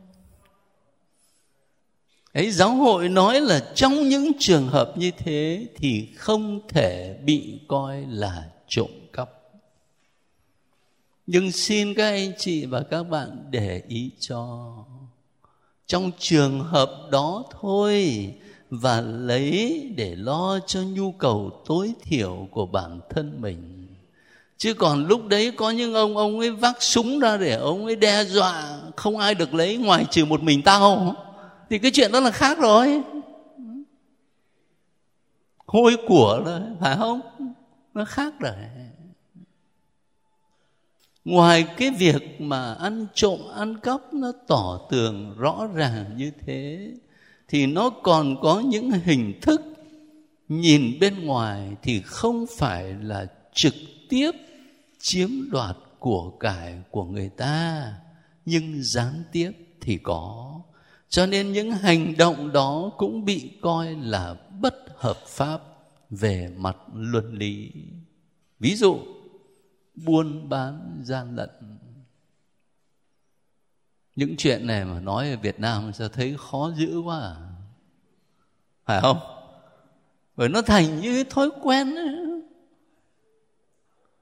Ấy, 2.33 2.51
giáo 2.51 2.75
hội 2.75 3.09
nói 3.09 3.41
là 3.41 3.73
trong 3.75 4.09
những 4.09 4.33
trường 4.39 4.69
hợp 4.69 4.93
như 4.97 5.11
thế 5.11 5.67
thì 5.77 6.13
không 6.17 6.69
thể 6.69 7.19
bị 7.25 7.61
coi 7.69 8.07
là 8.07 8.51
trộm 8.69 8.91
cắp. 9.13 9.31
Nhưng 11.27 11.53
xin 11.53 11.95
các 11.95 12.09
anh 12.09 12.33
chị 12.39 12.67
và 12.67 12.83
các 12.83 13.03
bạn 13.03 13.47
để 13.51 13.83
ý 13.89 14.11
cho. 14.19 14.75
Trong 15.87 16.11
trường 16.19 16.61
hợp 16.61 16.91
đó 17.11 17.45
thôi 17.61 18.35
và 18.71 19.01
lấy 19.01 19.83
để 19.97 20.15
lo 20.17 20.59
cho 20.67 20.81
nhu 20.83 21.13
cầu 21.13 21.63
tối 21.67 21.93
thiểu 22.03 22.49
của 22.51 22.67
bản 22.67 23.01
thân 23.11 23.41
mình. 23.41 23.87
Chứ 24.59 24.75
còn 24.75 25.07
lúc 25.07 25.27
đấy 25.27 25.53
có 25.57 25.71
những 25.71 25.95
ông 25.95 26.17
ông 26.17 26.39
ấy 26.39 26.51
vác 26.51 26.83
súng 26.83 27.19
ra 27.19 27.37
để 27.37 27.55
ông 27.57 27.85
ấy 27.85 27.97
đe 27.97 28.25
dọa, 28.25 28.79
không 28.97 29.19
ai 29.19 29.35
được 29.35 29.55
lấy 29.55 29.77
ngoài 29.77 30.07
trừ 30.11 30.25
một 30.25 30.43
mình 30.43 30.63
tao. 30.63 31.15
Thì 31.71 31.79
cái 31.79 31.91
chuyện 31.95 32.13
đó 32.13 32.21
là 32.21 32.31
khác 32.31 32.59
rồi. 32.59 33.03
Hôi 35.67 35.97
của 36.09 36.43
rồi, 36.45 36.61
phải 36.81 36.97
không? 36.97 37.21
Nó 37.95 38.05
khác 38.05 38.35
rồi. 38.41 38.55
Ngoài 41.25 41.67
cái 41.77 41.91
việc 41.91 42.41
mà 42.41 42.75
ăn 42.75 43.07
trộm, 43.15 43.41
ăn 43.55 43.77
cắp, 43.77 44.15
nó 44.15 44.33
tỏ 44.47 44.81
tường 44.91 45.35
rõ 45.39 45.67
ràng 45.75 46.05
như 46.17 46.31
thế 46.47 46.91
thì 47.49 47.67
nó 47.67 47.91
còn 47.91 48.37
có 48.43 48.61
những 48.61 48.91
hình 48.91 49.41
thức 49.43 49.61
nhìn 50.49 50.99
bên 51.01 51.25
ngoài 51.25 51.77
thì 51.83 52.01
không 52.01 52.47
phải 52.59 52.95
là 53.03 53.27
trực 53.55 53.75
tiếp 54.09 54.31
chiếm 54.99 55.31
đoạt 55.51 55.77
của 55.99 56.31
cải 56.31 56.83
của 56.91 57.05
người 57.05 57.29
ta, 57.29 57.93
nhưng 58.45 58.83
gián 58.83 59.23
tiếp 59.33 59.53
thì 59.81 59.99
có. 59.99 60.61
Cho 61.09 61.27
nên 61.27 61.53
những 61.53 61.71
hành 61.71 62.15
động 62.19 62.53
đó 62.53 62.93
cũng 62.99 63.25
bị 63.25 63.51
coi 63.63 63.95
là 63.95 64.37
bất 64.61 64.75
hợp 64.97 65.17
pháp 65.27 65.63
về 66.11 66.53
mặt 66.57 66.77
luân 66.95 67.35
lý. 67.35 67.73
Ví 68.59 68.75
dụ, 68.75 68.99
buôn 69.95 70.49
bán 70.49 71.01
gian 71.03 71.37
lận 71.37 71.51
những 74.17 74.35
chuyện 74.39 74.67
này 74.67 74.85
mà 74.85 75.01
nói 75.01 75.31
ở 75.31 75.37
Việt 75.37 75.61
Nam 75.61 75.93
sao 75.95 76.09
thấy 76.09 76.37
khó 76.39 76.73
giữ 76.77 76.99
quá 76.99 77.21
à? 77.21 77.37
phải 78.85 79.01
không? 79.01 79.19
Bởi 80.37 80.49
nó 80.49 80.63
thành 80.63 81.01
như 81.01 81.15
cái 81.15 81.25
thói 81.25 81.51
quen 81.63 81.95
ấy. 81.95 82.43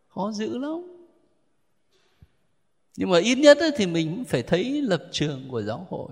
khó 0.08 0.32
giữ 0.32 0.58
lắm. 0.58 0.94
Nhưng 2.96 3.10
mà 3.10 3.18
ít 3.18 3.34
nhất 3.34 3.58
ấy, 3.58 3.70
thì 3.76 3.86
mình 3.86 4.16
cũng 4.16 4.24
phải 4.24 4.42
thấy 4.42 4.82
lập 4.82 5.04
trường 5.12 5.48
của 5.48 5.62
giáo 5.62 5.86
hội. 5.90 6.10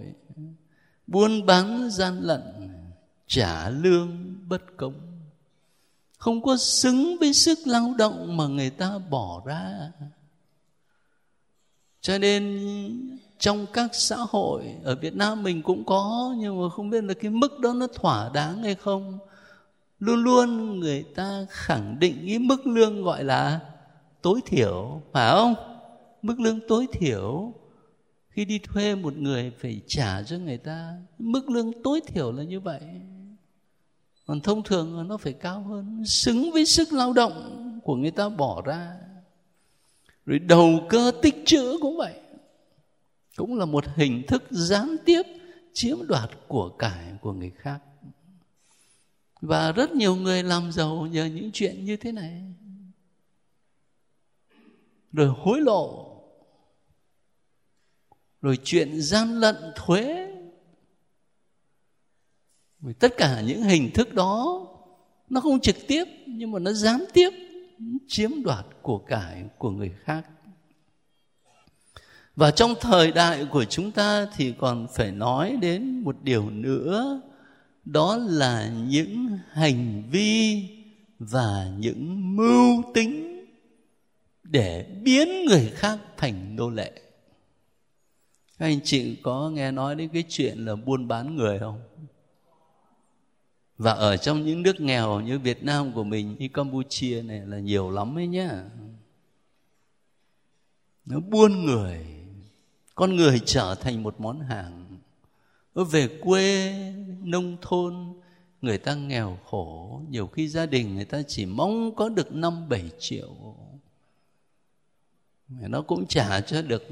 Buôn 1.06 1.46
bán 1.46 1.90
gian 1.90 2.20
lận 2.20 2.40
trả 3.26 3.68
lương 3.68 4.36
bất 4.48 4.62
công. 4.76 4.94
Không 6.18 6.42
có 6.42 6.56
xứng 6.56 7.16
với 7.20 7.32
sức 7.32 7.58
lao 7.66 7.94
động 7.98 8.36
mà 8.36 8.46
người 8.46 8.70
ta 8.70 8.98
bỏ 8.98 9.42
ra. 9.46 9.90
Cho 12.00 12.18
nên 12.18 12.60
trong 13.42 13.66
các 13.72 13.90
xã 13.94 14.16
hội 14.16 14.62
ở 14.84 14.94
Việt 14.94 15.14
Nam 15.14 15.42
mình 15.42 15.62
cũng 15.62 15.84
có, 15.84 16.34
nhưng 16.38 16.62
mà 16.62 16.68
không 16.68 16.90
biết 16.90 17.04
là 17.04 17.14
cái 17.14 17.30
mức 17.30 17.58
đó 17.58 17.72
nó 17.72 17.86
thỏa 17.86 18.30
đáng 18.34 18.62
hay 18.62 18.74
không. 18.74 19.18
Luôn 19.98 20.22
luôn 20.22 20.80
người 20.80 21.02
ta 21.02 21.46
khẳng 21.50 21.98
định 21.98 22.24
cái 22.26 22.38
mức 22.38 22.66
lương 22.66 23.02
gọi 23.02 23.24
là 23.24 23.60
tối 24.22 24.40
thiểu, 24.46 25.02
phải 25.12 25.30
không? 25.30 25.54
Mức 26.22 26.40
lương 26.40 26.60
tối 26.68 26.86
thiểu. 26.92 27.52
Khi 28.28 28.44
đi 28.44 28.58
thuê 28.58 28.94
một 28.94 29.16
người 29.16 29.52
phải 29.60 29.80
trả 29.86 30.22
cho 30.22 30.36
người 30.36 30.58
ta, 30.58 30.92
mức 31.18 31.50
lương 31.50 31.82
tối 31.82 32.00
thiểu 32.06 32.32
là 32.32 32.42
như 32.42 32.60
vậy. 32.60 32.80
Còn 34.26 34.40
thông 34.40 34.62
thường 34.62 35.08
nó 35.08 35.16
phải 35.16 35.32
cao 35.32 35.60
hơn, 35.60 36.04
xứng 36.06 36.50
với 36.52 36.66
sức 36.66 36.92
lao 36.92 37.12
động 37.12 37.80
của 37.84 37.96
người 37.96 38.10
ta 38.10 38.28
bỏ 38.28 38.62
ra. 38.64 38.92
Rồi 40.26 40.38
đầu 40.38 40.70
cơ 40.88 41.12
tích 41.22 41.42
trữ 41.46 41.78
cũng 41.80 41.96
vậy 41.96 42.21
cũng 43.36 43.58
là 43.58 43.64
một 43.64 43.84
hình 43.96 44.22
thức 44.28 44.42
gián 44.50 44.96
tiếp 45.04 45.22
chiếm 45.72 46.06
đoạt 46.06 46.30
của 46.48 46.68
cải 46.68 47.12
của 47.20 47.32
người 47.32 47.50
khác. 47.50 47.78
Và 49.40 49.72
rất 49.72 49.90
nhiều 49.90 50.16
người 50.16 50.42
làm 50.42 50.72
giàu 50.72 51.06
nhờ 51.06 51.24
những 51.24 51.50
chuyện 51.52 51.84
như 51.84 51.96
thế 51.96 52.12
này. 52.12 52.54
Rồi 55.12 55.28
hối 55.36 55.60
lộ. 55.60 56.08
Rồi 58.42 58.58
chuyện 58.64 59.00
gian 59.00 59.40
lận 59.40 59.56
thuế. 59.76 60.28
Vì 62.80 62.92
tất 62.92 63.14
cả 63.16 63.40
những 63.40 63.62
hình 63.62 63.90
thức 63.94 64.14
đó, 64.14 64.66
nó 65.28 65.40
không 65.40 65.60
trực 65.60 65.76
tiếp, 65.88 66.04
nhưng 66.26 66.50
mà 66.50 66.58
nó 66.58 66.72
gián 66.72 67.04
tiếp 67.12 67.30
chiếm 68.08 68.42
đoạt 68.42 68.66
của 68.82 68.98
cải 68.98 69.44
của 69.58 69.70
người 69.70 69.92
khác 70.04 70.26
và 72.36 72.50
trong 72.50 72.74
thời 72.80 73.12
đại 73.12 73.46
của 73.50 73.64
chúng 73.64 73.90
ta 73.90 74.26
thì 74.36 74.54
còn 74.58 74.86
phải 74.94 75.10
nói 75.10 75.56
đến 75.60 76.00
một 76.00 76.16
điều 76.22 76.50
nữa. 76.50 77.20
Đó 77.84 78.16
là 78.16 78.68
những 78.88 79.38
hành 79.50 80.02
vi 80.10 80.62
và 81.18 81.72
những 81.78 82.36
mưu 82.36 82.82
tính 82.94 83.28
để 84.42 84.86
biến 85.02 85.44
người 85.44 85.72
khác 85.74 85.98
thành 86.16 86.56
nô 86.56 86.70
lệ. 86.70 86.92
Các 88.58 88.66
anh 88.66 88.80
chị 88.84 89.16
có 89.22 89.50
nghe 89.50 89.70
nói 89.70 89.94
đến 89.94 90.08
cái 90.12 90.24
chuyện 90.28 90.64
là 90.64 90.74
buôn 90.76 91.08
bán 91.08 91.36
người 91.36 91.58
không? 91.58 91.80
Và 93.78 93.92
ở 93.92 94.16
trong 94.16 94.44
những 94.44 94.62
nước 94.62 94.80
nghèo 94.80 95.20
như 95.20 95.38
Việt 95.38 95.64
Nam 95.64 95.92
của 95.92 96.04
mình, 96.04 96.36
như 96.38 96.48
Campuchia 96.48 97.22
này 97.22 97.40
là 97.46 97.58
nhiều 97.58 97.90
lắm 97.90 98.18
ấy 98.18 98.26
nhá. 98.26 98.64
Nó 101.04 101.20
buôn 101.20 101.64
người 101.64 102.06
con 102.94 103.16
người 103.16 103.40
trở 103.44 103.74
thành 103.74 104.02
một 104.02 104.20
món 104.20 104.40
hàng. 104.40 104.98
Về 105.74 106.08
quê, 106.20 106.74
nông 107.22 107.56
thôn, 107.60 108.20
người 108.62 108.78
ta 108.78 108.94
nghèo 108.94 109.38
khổ. 109.44 110.00
Nhiều 110.10 110.26
khi 110.26 110.48
gia 110.48 110.66
đình 110.66 110.94
người 110.94 111.04
ta 111.04 111.22
chỉ 111.22 111.46
mong 111.46 111.94
có 111.94 112.08
được 112.08 112.32
năm, 112.32 112.68
bảy 112.68 112.90
triệu. 112.98 113.56
Nó 115.48 115.82
cũng 115.82 116.06
trả 116.06 116.40
cho 116.40 116.62
được 116.62 116.82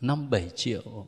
năm, 0.00 0.30
bảy 0.30 0.50
triệu. 0.54 1.06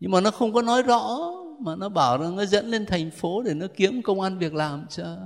Nhưng 0.00 0.10
mà 0.10 0.20
nó 0.20 0.30
không 0.30 0.52
có 0.52 0.62
nói 0.62 0.82
rõ, 0.82 1.32
mà 1.60 1.76
nó 1.76 1.88
bảo 1.88 2.18
là 2.18 2.30
nó 2.30 2.44
dẫn 2.44 2.66
lên 2.66 2.86
thành 2.86 3.10
phố 3.10 3.42
để 3.42 3.54
nó 3.54 3.66
kiếm 3.76 4.02
công 4.02 4.20
an 4.20 4.38
việc 4.38 4.54
làm 4.54 4.86
cho 4.86 5.16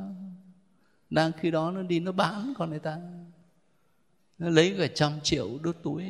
đang 1.10 1.32
khi 1.32 1.50
đó 1.50 1.70
nó 1.70 1.82
đi, 1.82 2.00
nó 2.00 2.12
bán 2.12 2.52
con 2.58 2.70
người 2.70 2.78
ta. 2.78 2.98
Nó 4.38 4.48
lấy 4.48 4.74
cả 4.78 4.86
trăm 4.94 5.12
triệu 5.22 5.48
đốt 5.62 5.76
túi 5.82 6.04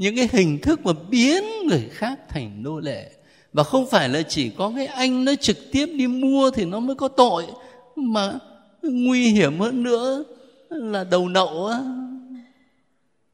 những 0.00 0.16
cái 0.16 0.28
hình 0.32 0.58
thức 0.58 0.86
mà 0.86 0.92
biến 1.10 1.44
người 1.66 1.88
khác 1.92 2.20
thành 2.28 2.62
nô 2.62 2.80
lệ. 2.80 3.10
Và 3.52 3.62
không 3.62 3.90
phải 3.90 4.08
là 4.08 4.22
chỉ 4.22 4.50
có 4.50 4.72
cái 4.76 4.86
anh 4.86 5.24
nó 5.24 5.34
trực 5.34 5.56
tiếp 5.72 5.86
đi 5.86 6.06
mua 6.06 6.50
thì 6.50 6.64
nó 6.64 6.80
mới 6.80 6.96
có 6.96 7.08
tội, 7.08 7.46
mà 7.96 8.38
nguy 8.82 9.28
hiểm 9.28 9.58
hơn 9.58 9.82
nữa 9.82 10.24
là 10.70 11.04
đầu 11.04 11.28
nậu 11.28 11.66
á. 11.66 11.80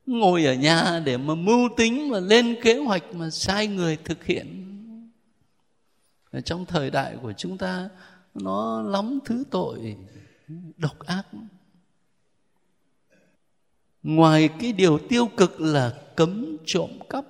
Ngồi 0.07 0.45
ở 0.45 0.55
nhà 0.55 1.03
để 1.05 1.17
mà 1.17 1.35
mưu 1.35 1.69
tính 1.77 2.11
và 2.11 2.21
lên 2.21 2.57
kế 2.63 2.79
hoạch 2.79 3.15
mà 3.15 3.31
sai 3.31 3.67
người 3.67 3.99
thực 4.05 4.25
hiện. 4.25 4.63
Ở 6.31 6.41
trong 6.41 6.67
thời 6.67 6.91
đại 6.91 7.17
của 7.23 7.33
chúng 7.33 7.59
ta, 7.59 7.89
nó 8.35 8.83
lắm 8.83 9.19
thứ 9.25 9.45
tội 9.51 9.97
độc 10.77 10.99
ác. 11.07 11.23
Ngoài 14.03 14.49
cái 14.61 14.73
điều 14.73 14.99
tiêu 14.99 15.27
cực 15.37 15.61
là 15.61 15.93
cấm 16.17 16.57
trộm 16.67 16.91
cắp, 17.11 17.25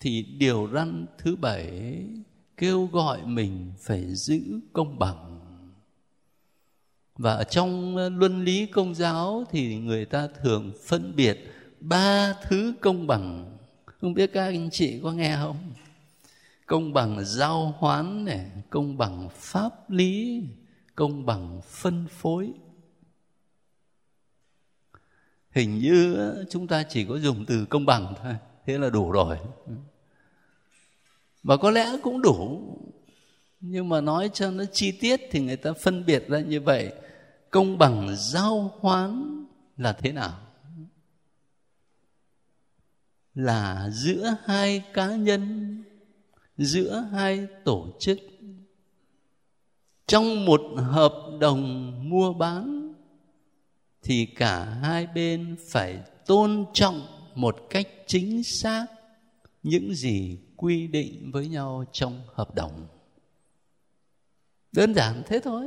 thì 0.00 0.22
điều 0.22 0.68
răn 0.72 1.06
thứ 1.18 1.36
bảy, 1.36 1.96
kêu 2.56 2.88
gọi 2.92 3.26
mình 3.26 3.72
phải 3.78 4.14
giữ 4.14 4.40
công 4.72 4.98
bằng. 4.98 5.40
Và 7.16 7.34
ở 7.34 7.44
trong 7.44 7.96
ờ, 7.96 8.08
luân 8.08 8.44
lý 8.44 8.66
công 8.66 8.94
giáo 8.94 9.44
thì 9.50 9.76
người 9.76 10.04
ta 10.04 10.28
thường 10.42 10.72
phân 10.86 11.16
biệt 11.16 11.38
ba 11.80 12.34
thứ 12.48 12.74
công 12.80 13.06
bằng. 13.06 13.56
Không 13.84 14.14
biết 14.14 14.30
các 14.32 14.44
anh 14.44 14.70
chị 14.70 15.00
có 15.02 15.12
nghe 15.12 15.36
không? 15.36 15.56
Công 16.66 16.92
bằng 16.92 17.24
giao 17.24 17.74
hoán 17.78 18.24
này, 18.24 18.50
công 18.70 18.98
bằng 18.98 19.28
pháp 19.32 19.90
lý, 19.90 20.42
công 20.94 21.26
bằng 21.26 21.60
phân 21.64 22.06
phối 22.10 22.52
hình 25.54 25.78
như 25.78 26.34
chúng 26.50 26.66
ta 26.66 26.82
chỉ 26.82 27.04
có 27.04 27.18
dùng 27.18 27.44
từ 27.46 27.64
công 27.64 27.86
bằng 27.86 28.14
thôi, 28.22 28.34
thế 28.66 28.78
là 28.78 28.90
đủ 28.90 29.10
rồi. 29.10 29.38
Và 31.42 31.56
có 31.56 31.70
lẽ 31.70 31.96
cũng 32.02 32.22
đủ. 32.22 32.60
Nhưng 33.60 33.88
mà 33.88 34.00
nói 34.00 34.30
cho 34.32 34.50
nó 34.50 34.64
chi 34.72 34.92
tiết 34.92 35.20
thì 35.30 35.40
người 35.40 35.56
ta 35.56 35.72
phân 35.72 36.06
biệt 36.06 36.28
ra 36.28 36.40
như 36.40 36.60
vậy. 36.60 36.92
Công 37.50 37.78
bằng 37.78 38.16
giao 38.16 38.72
hoán 38.80 39.44
là 39.76 39.92
thế 39.92 40.12
nào? 40.12 40.38
Là 43.34 43.90
giữa 43.92 44.36
hai 44.44 44.84
cá 44.92 45.16
nhân, 45.16 45.82
giữa 46.56 47.08
hai 47.12 47.46
tổ 47.64 47.86
chức. 48.00 48.18
Trong 50.06 50.44
một 50.44 50.60
hợp 50.76 51.14
đồng 51.40 51.92
mua 52.10 52.32
bán 52.32 52.83
thì 54.04 54.26
cả 54.26 54.64
hai 54.64 55.06
bên 55.06 55.56
phải 55.68 55.98
tôn 56.26 56.64
trọng 56.72 57.06
một 57.34 57.56
cách 57.70 57.88
chính 58.06 58.42
xác 58.42 58.86
những 59.62 59.94
gì 59.94 60.38
quy 60.56 60.86
định 60.86 61.30
với 61.32 61.48
nhau 61.48 61.84
trong 61.92 62.22
hợp 62.34 62.54
đồng. 62.54 62.86
Đơn 64.72 64.94
giản 64.94 65.22
thế 65.26 65.40
thôi. 65.40 65.66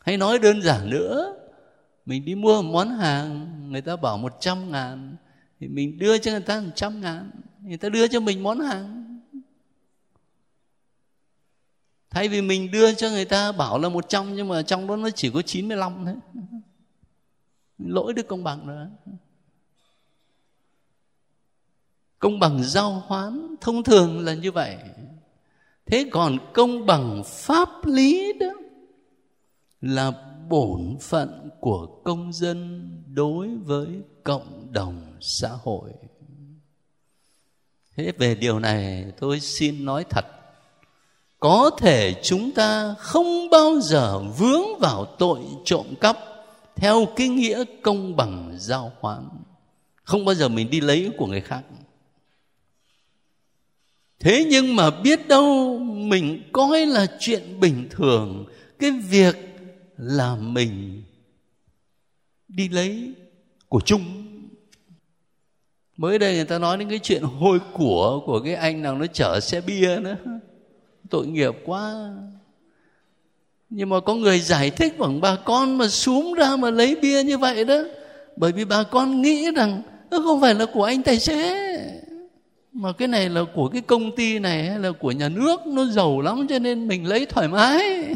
Hay 0.00 0.16
nói 0.16 0.38
đơn 0.38 0.62
giản 0.62 0.90
nữa, 0.90 1.36
mình 2.06 2.24
đi 2.24 2.34
mua 2.34 2.62
một 2.62 2.70
món 2.72 2.88
hàng, 2.88 3.50
người 3.70 3.80
ta 3.80 3.96
bảo 3.96 4.18
một 4.18 4.32
trăm 4.40 4.70
ngàn, 4.70 5.16
thì 5.60 5.68
mình 5.68 5.98
đưa 5.98 6.18
cho 6.18 6.30
người 6.30 6.40
ta 6.40 6.60
một 6.60 6.70
trăm 6.74 7.00
ngàn, 7.00 7.30
người 7.62 7.76
ta 7.76 7.88
đưa 7.88 8.08
cho 8.08 8.20
mình 8.20 8.42
món 8.42 8.60
hàng. 8.60 9.20
Thay 12.10 12.28
vì 12.28 12.42
mình 12.42 12.70
đưa 12.70 12.94
cho 12.94 13.08
người 13.08 13.24
ta 13.24 13.52
bảo 13.52 13.78
là 13.78 13.88
một 13.88 14.08
trăm, 14.08 14.36
nhưng 14.36 14.48
mà 14.48 14.62
trong 14.62 14.86
đó 14.86 14.96
nó 14.96 15.10
chỉ 15.10 15.30
có 15.30 15.42
95 15.42 16.04
thôi 16.04 16.14
lỗi 17.84 18.14
đức 18.14 18.28
công 18.28 18.44
bằng 18.44 18.66
nữa. 18.66 18.90
Công 22.18 22.38
bằng 22.38 22.64
giao 22.64 22.90
hoán, 23.06 23.56
thông 23.60 23.82
thường 23.82 24.24
là 24.24 24.34
như 24.34 24.52
vậy. 24.52 24.76
Thế 25.86 26.06
còn 26.10 26.38
công 26.54 26.86
bằng 26.86 27.22
pháp 27.26 27.68
lý 27.84 28.32
đó 28.40 28.46
là 29.80 30.12
bổn 30.48 30.96
phận 31.00 31.50
của 31.60 31.86
công 32.04 32.32
dân 32.32 32.88
đối 33.14 33.48
với 33.56 33.88
cộng 34.24 34.72
đồng 34.72 35.16
xã 35.20 35.48
hội. 35.48 35.90
Thế 37.96 38.12
về 38.18 38.34
điều 38.34 38.58
này 38.58 39.12
tôi 39.20 39.40
xin 39.40 39.84
nói 39.84 40.04
thật. 40.10 40.26
Có 41.40 41.70
thể 41.78 42.14
chúng 42.22 42.52
ta 42.52 42.94
không 42.98 43.50
bao 43.50 43.80
giờ 43.80 44.18
vướng 44.38 44.78
vào 44.80 45.04
tội 45.18 45.40
trộm 45.64 45.86
cắp 46.00 46.18
theo 46.76 47.06
cái 47.16 47.28
nghĩa 47.28 47.64
công 47.82 48.16
bằng 48.16 48.54
giao 48.58 48.92
hoán 49.00 49.28
không 50.02 50.24
bao 50.24 50.34
giờ 50.34 50.48
mình 50.48 50.70
đi 50.70 50.80
lấy 50.80 51.10
của 51.16 51.26
người 51.26 51.40
khác. 51.40 51.62
Thế 54.18 54.46
nhưng 54.48 54.76
mà 54.76 54.90
biết 54.90 55.28
đâu 55.28 55.78
mình 55.78 56.42
coi 56.52 56.86
là 56.86 57.06
chuyện 57.18 57.60
bình 57.60 57.88
thường, 57.90 58.44
cái 58.78 58.90
việc 58.90 59.36
là 59.96 60.36
mình 60.36 61.02
đi 62.48 62.68
lấy 62.68 63.12
của 63.68 63.80
chung 63.80 64.20
mới 66.00 66.18
đây 66.18 66.34
người 66.34 66.44
ta 66.44 66.58
nói 66.58 66.76
đến 66.76 66.88
cái 66.88 66.98
chuyện 67.02 67.22
hôi 67.22 67.58
của 67.72 68.22
của 68.26 68.40
cái 68.40 68.54
anh 68.54 68.82
nào 68.82 68.98
nó 68.98 69.06
chở 69.06 69.40
xe 69.40 69.60
bia 69.60 69.98
nữa. 70.02 70.16
Tội 71.10 71.26
nghiệp 71.26 71.54
quá 71.64 72.14
nhưng 73.70 73.88
mà 73.88 74.00
có 74.00 74.14
người 74.14 74.40
giải 74.40 74.70
thích 74.70 74.98
bằng 74.98 75.20
bà 75.20 75.36
con 75.36 75.78
mà 75.78 75.88
xuống 75.88 76.34
ra 76.34 76.56
mà 76.56 76.70
lấy 76.70 76.96
bia 76.96 77.22
như 77.22 77.38
vậy 77.38 77.64
đó. 77.64 77.78
Bởi 78.36 78.52
vì 78.52 78.64
bà 78.64 78.82
con 78.82 79.22
nghĩ 79.22 79.50
rằng 79.50 79.82
nó 80.10 80.20
không 80.24 80.40
phải 80.40 80.54
là 80.54 80.66
của 80.66 80.84
anh 80.84 81.02
tài 81.02 81.20
xế. 81.20 81.56
Mà 82.72 82.92
cái 82.92 83.08
này 83.08 83.28
là 83.28 83.40
của 83.54 83.68
cái 83.68 83.82
công 83.82 84.16
ty 84.16 84.38
này 84.38 84.64
hay 84.64 84.78
là 84.78 84.90
của 85.00 85.12
nhà 85.12 85.28
nước, 85.28 85.66
nó 85.66 85.84
giàu 85.84 86.20
lắm 86.20 86.46
cho 86.48 86.58
nên 86.58 86.88
mình 86.88 87.06
lấy 87.06 87.26
thoải 87.26 87.48
mái. 87.48 88.14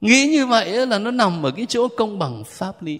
Nghĩ 0.00 0.26
như 0.26 0.46
vậy 0.46 0.86
là 0.86 0.98
nó 0.98 1.10
nằm 1.10 1.46
ở 1.46 1.50
cái 1.50 1.66
chỗ 1.68 1.88
công 1.88 2.18
bằng 2.18 2.44
pháp 2.44 2.82
lý. 2.82 2.98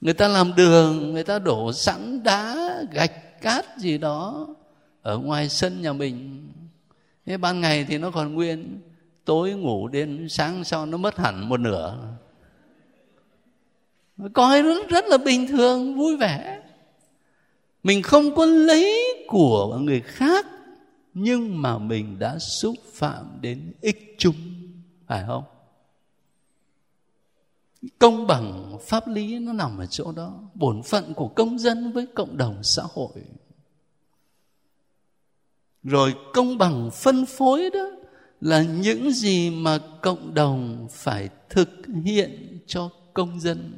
Người 0.00 0.14
ta 0.14 0.28
làm 0.28 0.54
đường, 0.56 1.12
người 1.12 1.24
ta 1.24 1.38
đổ 1.38 1.72
sẵn 1.72 2.22
đá, 2.22 2.70
gạch 2.92 3.42
cát 3.42 3.78
gì 3.78 3.98
đó 3.98 4.46
ở 5.02 5.18
ngoài 5.18 5.48
sân 5.48 5.82
nhà 5.82 5.92
mình 5.92 6.46
thế 7.30 7.36
ban 7.36 7.60
ngày 7.60 7.84
thì 7.84 7.98
nó 7.98 8.10
còn 8.10 8.34
nguyên, 8.34 8.80
tối 9.24 9.52
ngủ 9.52 9.88
đến 9.88 10.28
sáng 10.28 10.64
sau 10.64 10.86
nó 10.86 10.96
mất 10.96 11.16
hẳn 11.16 11.48
một 11.48 11.60
nửa. 11.60 11.98
Coi 14.32 14.62
nó 14.62 14.74
rất 14.88 15.04
là 15.08 15.18
bình 15.18 15.46
thường, 15.46 15.96
vui 15.96 16.16
vẻ. 16.16 16.62
Mình 17.82 18.02
không 18.02 18.34
có 18.34 18.46
lấy 18.46 19.14
của 19.28 19.78
người 19.78 20.00
khác, 20.00 20.46
nhưng 21.14 21.62
mà 21.62 21.78
mình 21.78 22.18
đã 22.18 22.38
xúc 22.38 22.74
phạm 22.92 23.38
đến 23.40 23.72
ích 23.80 24.14
chung 24.18 24.34
phải 25.06 25.24
không? 25.26 25.44
Công 27.98 28.26
bằng 28.26 28.78
pháp 28.82 29.08
lý 29.08 29.38
nó 29.38 29.52
nằm 29.52 29.78
ở 29.78 29.86
chỗ 29.86 30.12
đó, 30.12 30.32
bổn 30.54 30.82
phận 30.82 31.14
của 31.14 31.28
công 31.28 31.58
dân 31.58 31.92
với 31.92 32.06
cộng 32.14 32.36
đồng 32.36 32.62
xã 32.62 32.82
hội 32.94 33.22
rồi 35.82 36.14
công 36.34 36.58
bằng 36.58 36.90
phân 36.90 37.26
phối 37.26 37.70
đó 37.70 37.90
là 38.40 38.62
những 38.62 39.12
gì 39.12 39.50
mà 39.50 39.78
cộng 40.00 40.34
đồng 40.34 40.88
phải 40.90 41.28
thực 41.48 41.68
hiện 42.04 42.58
cho 42.66 42.90
công 43.14 43.40
dân 43.40 43.72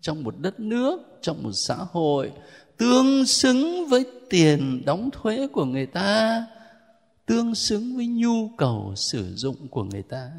trong 0.00 0.24
một 0.24 0.34
đất 0.38 0.60
nước, 0.60 1.00
trong 1.22 1.42
một 1.42 1.52
xã 1.52 1.76
hội 1.76 2.32
tương 2.76 3.26
xứng 3.26 3.86
với 3.88 4.04
tiền 4.30 4.82
đóng 4.86 5.10
thuế 5.12 5.46
của 5.46 5.64
người 5.64 5.86
ta, 5.86 6.44
tương 7.26 7.54
xứng 7.54 7.96
với 7.96 8.06
nhu 8.06 8.48
cầu 8.56 8.92
sử 8.96 9.34
dụng 9.34 9.68
của 9.68 9.84
người 9.84 10.02
ta. 10.02 10.30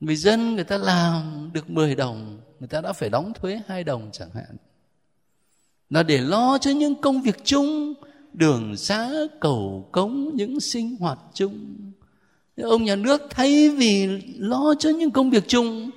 Người 0.00 0.16
dân 0.16 0.54
người 0.54 0.64
ta 0.64 0.78
làm 0.78 1.50
được 1.52 1.70
10 1.70 1.94
đồng, 1.94 2.40
người 2.60 2.68
ta 2.68 2.80
đã 2.80 2.92
phải 2.92 3.10
đóng 3.10 3.32
thuế 3.34 3.60
hai 3.66 3.84
đồng 3.84 4.10
chẳng 4.12 4.30
hạn. 4.34 4.56
Là 5.90 6.02
để 6.02 6.18
lo 6.18 6.58
cho 6.58 6.70
những 6.70 7.00
công 7.00 7.22
việc 7.22 7.44
chung 7.44 7.94
đường 8.32 8.76
xá 8.76 9.10
cầu 9.40 9.88
cống 9.92 10.30
những 10.34 10.60
sinh 10.60 10.96
hoạt 10.96 11.18
chung. 11.34 11.76
Ông 12.62 12.84
nhà 12.84 12.96
nước 12.96 13.22
thay 13.30 13.70
vì 13.70 14.06
lo 14.38 14.74
cho 14.78 14.90
những 14.90 15.10
công 15.10 15.30
việc 15.30 15.44
chung, 15.48 15.90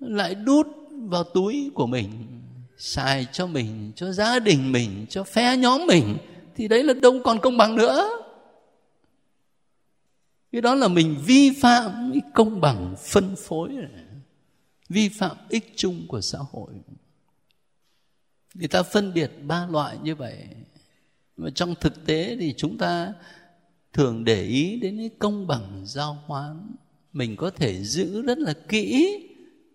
lại 0.00 0.34
đút 0.34 0.66
vào 0.90 1.24
túi 1.24 1.70
của 1.74 1.86
mình, 1.86 2.10
xài 2.78 3.26
cho 3.32 3.46
mình, 3.46 3.92
cho 3.96 4.12
gia 4.12 4.38
đình 4.38 4.72
mình, 4.72 5.06
cho 5.08 5.24
phe 5.24 5.56
nhóm 5.56 5.86
mình, 5.86 6.16
thì 6.56 6.68
đấy 6.68 6.82
là 6.84 6.94
đâu 6.94 7.20
còn 7.24 7.38
công 7.40 7.56
bằng 7.56 7.76
nữa. 7.76 8.08
Cái 10.52 10.60
đó 10.60 10.74
là 10.74 10.88
mình 10.88 11.16
vi 11.26 11.50
phạm 11.60 12.10
cái 12.12 12.22
công 12.34 12.60
bằng 12.60 12.94
phân 12.98 13.34
phối 13.36 13.68
này. 13.68 14.04
vi 14.88 15.08
phạm 15.08 15.36
ích 15.48 15.72
chung 15.76 16.06
của 16.08 16.20
xã 16.20 16.38
hội. 16.52 16.72
Người 18.54 18.68
ta 18.68 18.82
phân 18.82 19.14
biệt 19.14 19.30
ba 19.42 19.66
loại 19.70 19.96
như 20.02 20.14
vậy 20.14 20.48
mà 21.36 21.50
trong 21.50 21.74
thực 21.80 22.06
tế 22.06 22.36
thì 22.40 22.54
chúng 22.56 22.78
ta 22.78 23.12
thường 23.92 24.24
để 24.24 24.42
ý 24.42 24.80
đến 24.80 24.98
cái 24.98 25.10
công 25.18 25.46
bằng 25.46 25.82
giao 25.86 26.18
hoán. 26.26 26.70
Mình 27.12 27.36
có 27.36 27.50
thể 27.50 27.82
giữ 27.84 28.22
rất 28.22 28.38
là 28.38 28.52
kỹ, 28.68 29.18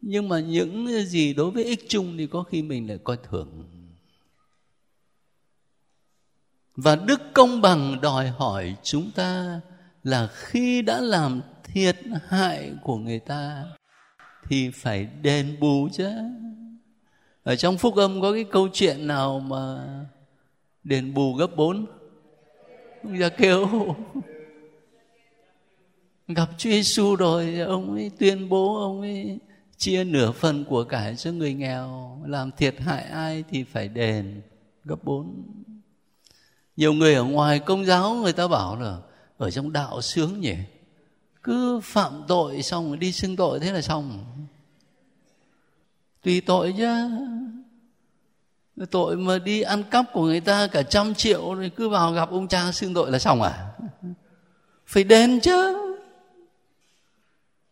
nhưng 0.01 0.29
mà 0.29 0.39
những 0.39 0.87
gì 1.05 1.33
đối 1.33 1.51
với 1.51 1.63
ích 1.63 1.85
chung 1.89 2.17
thì 2.17 2.27
có 2.27 2.43
khi 2.43 2.61
mình 2.61 2.87
lại 2.87 2.97
coi 3.03 3.17
thường. 3.29 3.63
Và 6.75 6.95
đức 6.95 7.21
công 7.33 7.61
bằng 7.61 8.01
đòi 8.01 8.27
hỏi 8.29 8.75
chúng 8.83 9.11
ta 9.11 9.61
là 10.03 10.27
khi 10.33 10.81
đã 10.81 11.01
làm 11.01 11.41
thiệt 11.63 11.97
hại 12.27 12.73
của 12.81 12.97
người 12.97 13.19
ta 13.19 13.65
thì 14.43 14.69
phải 14.69 15.07
đền 15.21 15.59
bù 15.59 15.89
chứ. 15.93 16.09
Ở 17.43 17.55
trong 17.55 17.77
phúc 17.77 17.95
âm 17.95 18.21
có 18.21 18.33
cái 18.33 18.43
câu 18.43 18.69
chuyện 18.73 19.07
nào 19.07 19.39
mà 19.39 19.85
đền 20.88 21.13
bù 21.13 21.34
gấp 21.34 21.56
bốn. 21.56 21.86
Ông 23.04 23.19
già 23.19 23.30
kêu, 23.30 23.95
gặp 26.28 26.50
Chúa 26.58 26.69
Giêsu 26.69 27.15
rồi, 27.15 27.60
ông 27.60 27.93
ấy 27.93 28.12
tuyên 28.19 28.50
bố, 28.50 28.82
ông 28.82 29.02
ấy 29.02 29.39
chia 29.78 30.04
nửa 30.04 30.32
phần 30.32 30.65
của 30.65 30.84
cải 30.84 31.15
cho 31.15 31.32
người 31.32 31.54
nghèo. 31.54 32.21
Làm 32.26 32.52
thiệt 32.52 32.80
hại 32.80 33.04
ai 33.04 33.43
thì 33.50 33.63
phải 33.63 33.88
đền 33.88 34.41
gấp 34.84 35.04
bốn. 35.04 35.43
Nhiều 36.78 36.93
người 36.93 37.15
ở 37.15 37.23
ngoài 37.23 37.60
công 37.60 37.86
giáo, 37.86 38.13
người 38.13 38.33
ta 38.33 38.48
bảo 38.48 38.79
là, 38.79 38.98
ở 39.38 39.52
trong 39.52 39.73
đạo 39.73 40.02
sướng 40.02 40.40
nhỉ? 40.40 40.56
Cứ 41.44 41.79
phạm 41.83 42.23
tội 42.27 42.62
xong 42.62 42.88
rồi 42.88 42.98
đi 42.98 43.12
xưng 43.12 43.35
tội 43.35 43.60
thế 43.60 43.71
là 43.71 43.81
xong. 43.81 44.25
Tùy 46.23 46.42
tội 46.42 46.73
chứ 46.77 47.10
tội 48.86 49.17
mà 49.17 49.40
đi 49.40 49.62
ăn 49.62 49.84
cắp 49.84 50.06
của 50.13 50.25
người 50.25 50.40
ta 50.40 50.67
cả 50.67 50.84
trăm 50.84 51.13
triệu, 51.13 51.54
rồi 51.54 51.71
cứ 51.75 51.90
vào 51.90 52.12
gặp 52.12 52.32
ông 52.32 52.48
cha 52.48 52.71
xưng 52.71 52.94
tội 52.94 53.12
là 53.12 53.19
xong 53.19 53.42
à? 53.42 53.67
Phải 54.86 55.04
đền 55.04 55.40
chứ. 55.40 55.78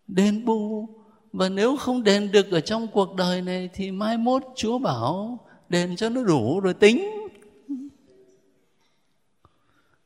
Đền 0.08 0.45
bù. 0.45 0.89
Và 1.34 1.49
nếu 1.49 1.78
không 1.78 2.03
đền 2.03 2.32
được 2.32 2.51
ở 2.51 2.60
trong 2.60 2.88
cuộc 2.88 3.16
đời 3.16 3.41
này, 3.41 3.70
thì 3.74 3.91
mai 3.91 4.18
mốt 4.18 4.43
chúa 4.56 4.78
bảo, 4.78 5.39
đền 5.70 5.95
cho 5.95 6.10
nó 6.10 6.24
đủ 6.24 6.60
rồi 6.60 6.74
tính. 6.74 7.12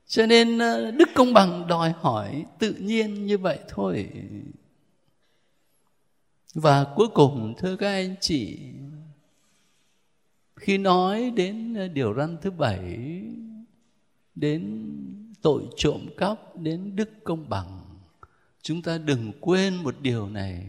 Cho 0.07 0.25
nên 0.25 0.59
ờ, 0.59 0.91
đức 0.91 1.09
công 1.15 1.33
bằng 1.33 1.67
đòi 1.67 1.93
hỏi 2.01 2.45
tự 2.59 2.73
nhiên 2.73 3.25
như 3.25 3.37
vậy 3.37 3.59
thôi. 3.69 4.09
Và 6.53 6.85
cuối 6.95 7.07
cùng, 7.07 7.53
thưa 7.57 7.75
các 7.75 7.87
anh 7.87 8.15
chị 8.21 8.57
khi 10.59 10.77
nói 10.77 11.31
đến 11.35 11.73
ờ, 11.73 11.87
điều 11.87 12.13
răn 12.13 12.37
thứ 12.41 12.51
bảy, 12.51 13.21
đến 14.35 14.85
tội 15.41 15.63
trộm 15.77 16.07
cắp, 16.17 16.57
đến 16.57 16.95
đức 16.95 17.09
công 17.23 17.49
bằng, 17.49 17.85
chúng 18.61 18.81
ta 18.81 18.97
đừng 18.97 19.31
quên 19.39 19.75
một 19.75 19.95
điều 20.01 20.29
này, 20.29 20.65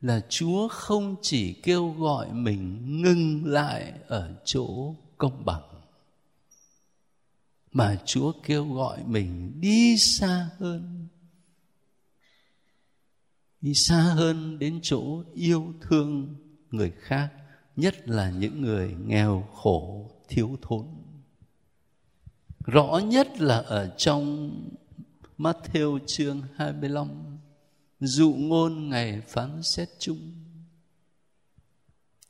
là 0.00 0.20
chúa 0.28 0.68
không 0.68 1.16
chỉ 1.22 1.52
kêu 1.52 1.90
gọi 1.90 2.32
mình 2.32 2.80
ngừng 3.02 3.44
lại 3.44 3.92
ở 4.06 4.34
chỗ 4.44 4.94
công 5.18 5.44
bằng, 5.44 5.62
mà 7.72 7.96
chúa 8.04 8.32
kêu 8.42 8.72
gọi 8.72 9.04
mình 9.06 9.60
đi 9.60 9.96
xa 9.98 10.48
hơn, 10.58 11.08
đi 13.60 13.74
xa 13.74 14.00
hơn 14.00 14.58
đến 14.58 14.80
chỗ 14.82 15.22
yêu 15.34 15.74
thương 15.80 16.36
người 16.70 16.92
khác 16.98 17.32
nhất 17.76 18.08
là 18.08 18.30
những 18.30 18.62
người 18.62 18.94
nghèo, 19.06 19.48
khổ, 19.54 20.10
thiếu 20.28 20.58
thốn. 20.62 20.86
Rõ 22.66 23.00
nhất 23.04 23.40
là 23.40 23.56
ở 23.56 23.94
trong 23.96 24.50
Matthew 25.38 25.98
chương 26.06 26.42
25 26.54 27.08
dụ 28.00 28.34
ngôn 28.38 28.88
ngày 28.88 29.20
phán 29.20 29.62
xét 29.62 29.88
chung. 29.98 30.32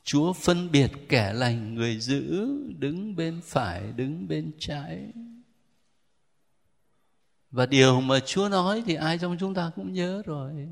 Chúa 0.05 0.33
phân 0.33 0.71
biệt 0.71 0.91
kẻ 1.09 1.33
lành 1.33 1.75
người 1.75 2.01
dữ, 2.01 2.49
đứng 2.79 3.17
bên 3.17 3.41
phải, 3.45 3.93
đứng 3.93 4.29
bên 4.29 4.53
trái. 4.59 5.13
Và 7.51 7.67
điều 7.67 8.01
mà 8.01 8.21
Chúa 8.21 8.49
nói 8.49 8.83
thì 8.87 8.95
ai 8.95 9.19
trong 9.19 9.37
chúng 9.41 9.55
ta 9.55 9.71
cũng 9.77 9.93
nhớ 9.93 10.23
rồi 10.27 10.69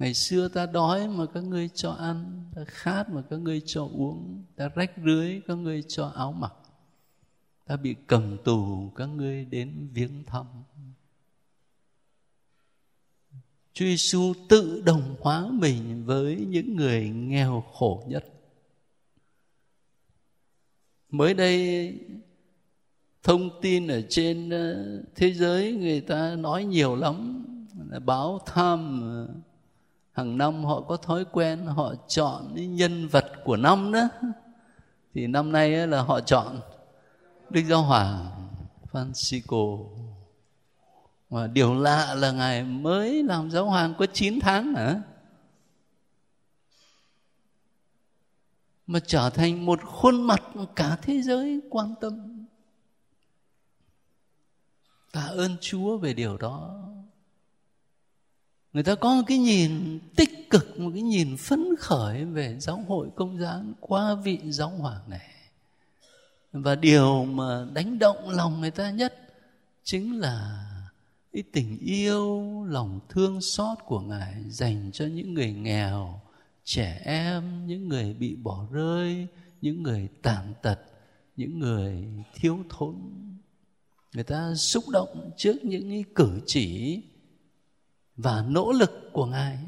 ngày 0.00 0.14
xưa 0.14 0.48
ta 0.48 0.66
đói 0.66 1.08
mà 1.08 1.26
các 1.34 1.44
ngươi 1.44 1.68
cho 1.74 1.90
ăn, 1.90 2.44
ta 2.54 2.64
khát 2.64 3.08
mà 3.10 3.22
các 3.30 3.40
ngươi 3.40 3.62
cho 3.66 3.82
uống, 3.82 4.44
ta 4.56 4.68
rách 4.68 4.92
rưới 5.04 5.40
các 5.46 5.54
ngươi 5.54 5.82
cho 5.88 6.06
áo 6.06 6.32
mặc 6.32 6.52
ta 7.66 7.76
bị 7.76 7.96
cầm 8.06 8.36
tù 8.44 8.90
các 8.96 9.06
ngươi 9.06 9.44
đến 9.44 9.88
viếng 9.92 10.24
thăm 10.26 10.46
Chúa 13.72 13.84
Giêsu 13.84 14.34
tự 14.48 14.82
đồng 14.86 15.16
hóa 15.20 15.48
mình 15.52 16.04
với 16.04 16.46
những 16.48 16.76
người 16.76 17.08
nghèo 17.08 17.64
khổ 17.72 18.04
nhất. 18.08 18.24
Mới 21.08 21.34
đây, 21.34 21.94
thông 23.22 23.60
tin 23.62 23.88
ở 23.88 24.02
trên 24.08 24.50
ờ, 24.50 25.02
thế 25.14 25.32
giới 25.32 25.72
người 25.72 26.00
ta 26.00 26.36
nói 26.36 26.64
nhiều 26.64 26.96
lắm 26.96 27.44
báo 28.04 28.38
tham 28.46 29.02
hàng 30.20 30.38
năm 30.38 30.64
họ 30.64 30.80
có 30.80 30.96
thói 30.96 31.24
quen 31.24 31.66
họ 31.66 31.94
chọn 32.08 32.50
những 32.54 32.74
nhân 32.74 33.08
vật 33.08 33.26
của 33.44 33.56
năm 33.56 33.92
đó. 33.92 34.08
Thì 35.14 35.26
năm 35.26 35.52
nay 35.52 35.86
là 35.86 36.02
họ 36.02 36.20
chọn 36.20 36.60
đức 37.50 37.62
giáo 37.68 37.82
hoàng 37.82 38.26
francisco. 38.92 39.86
Mà 41.30 41.46
điều 41.46 41.74
lạ 41.74 42.14
là 42.14 42.32
ngài 42.32 42.64
mới 42.64 43.22
làm 43.22 43.50
giáo 43.50 43.64
hoàng 43.64 43.94
có 43.98 44.06
9 44.12 44.40
tháng 44.40 44.74
hả? 44.74 45.02
Mà 48.86 49.00
trở 49.06 49.30
thành 49.30 49.66
một 49.66 49.80
khuôn 49.84 50.22
mặt 50.22 50.42
cả 50.76 50.98
thế 51.02 51.22
giới 51.22 51.60
quan 51.70 51.94
tâm. 52.00 52.46
Tạ 55.12 55.22
ơn 55.22 55.56
chúa 55.60 55.96
về 55.96 56.14
điều 56.14 56.36
đó 56.36 56.89
người 58.72 58.82
ta 58.82 58.94
có 58.94 59.14
một 59.14 59.22
cái 59.26 59.38
nhìn 59.38 59.98
tích 60.16 60.50
cực, 60.50 60.78
một 60.78 60.90
cái 60.94 61.02
nhìn 61.02 61.36
phấn 61.36 61.76
khởi 61.78 62.24
về 62.24 62.56
giáo 62.60 62.84
hội 62.88 63.08
công 63.16 63.38
giáo 63.40 63.62
qua 63.80 64.14
vị 64.14 64.38
giáo 64.44 64.68
hoàng 64.68 65.10
này. 65.10 65.30
Và 66.52 66.74
điều 66.74 67.24
mà 67.24 67.66
đánh 67.72 67.98
động 67.98 68.30
lòng 68.30 68.60
người 68.60 68.70
ta 68.70 68.90
nhất 68.90 69.14
chính 69.84 70.20
là 70.20 70.66
cái 71.32 71.42
tình 71.52 71.78
yêu, 71.78 72.44
lòng 72.68 73.00
thương 73.08 73.40
xót 73.40 73.78
của 73.86 74.00
ngài 74.00 74.34
dành 74.48 74.90
cho 74.92 75.04
những 75.04 75.34
người 75.34 75.52
nghèo, 75.52 76.20
trẻ 76.64 77.00
em, 77.04 77.66
những 77.66 77.88
người 77.88 78.14
bị 78.14 78.36
bỏ 78.36 78.66
rơi, 78.72 79.26
những 79.60 79.82
người 79.82 80.08
tàn 80.22 80.54
tật, 80.62 80.80
những 81.36 81.58
người 81.58 82.04
thiếu 82.34 82.58
thốn. 82.68 82.94
Người 84.14 84.24
ta 84.24 84.54
xúc 84.54 84.84
động 84.88 85.30
trước 85.36 85.64
những 85.64 85.90
cái 85.90 86.04
cử 86.14 86.40
chỉ 86.46 87.00
và 88.22 88.44
nỗ 88.48 88.72
lực 88.72 89.10
của 89.12 89.26
ngài. 89.26 89.58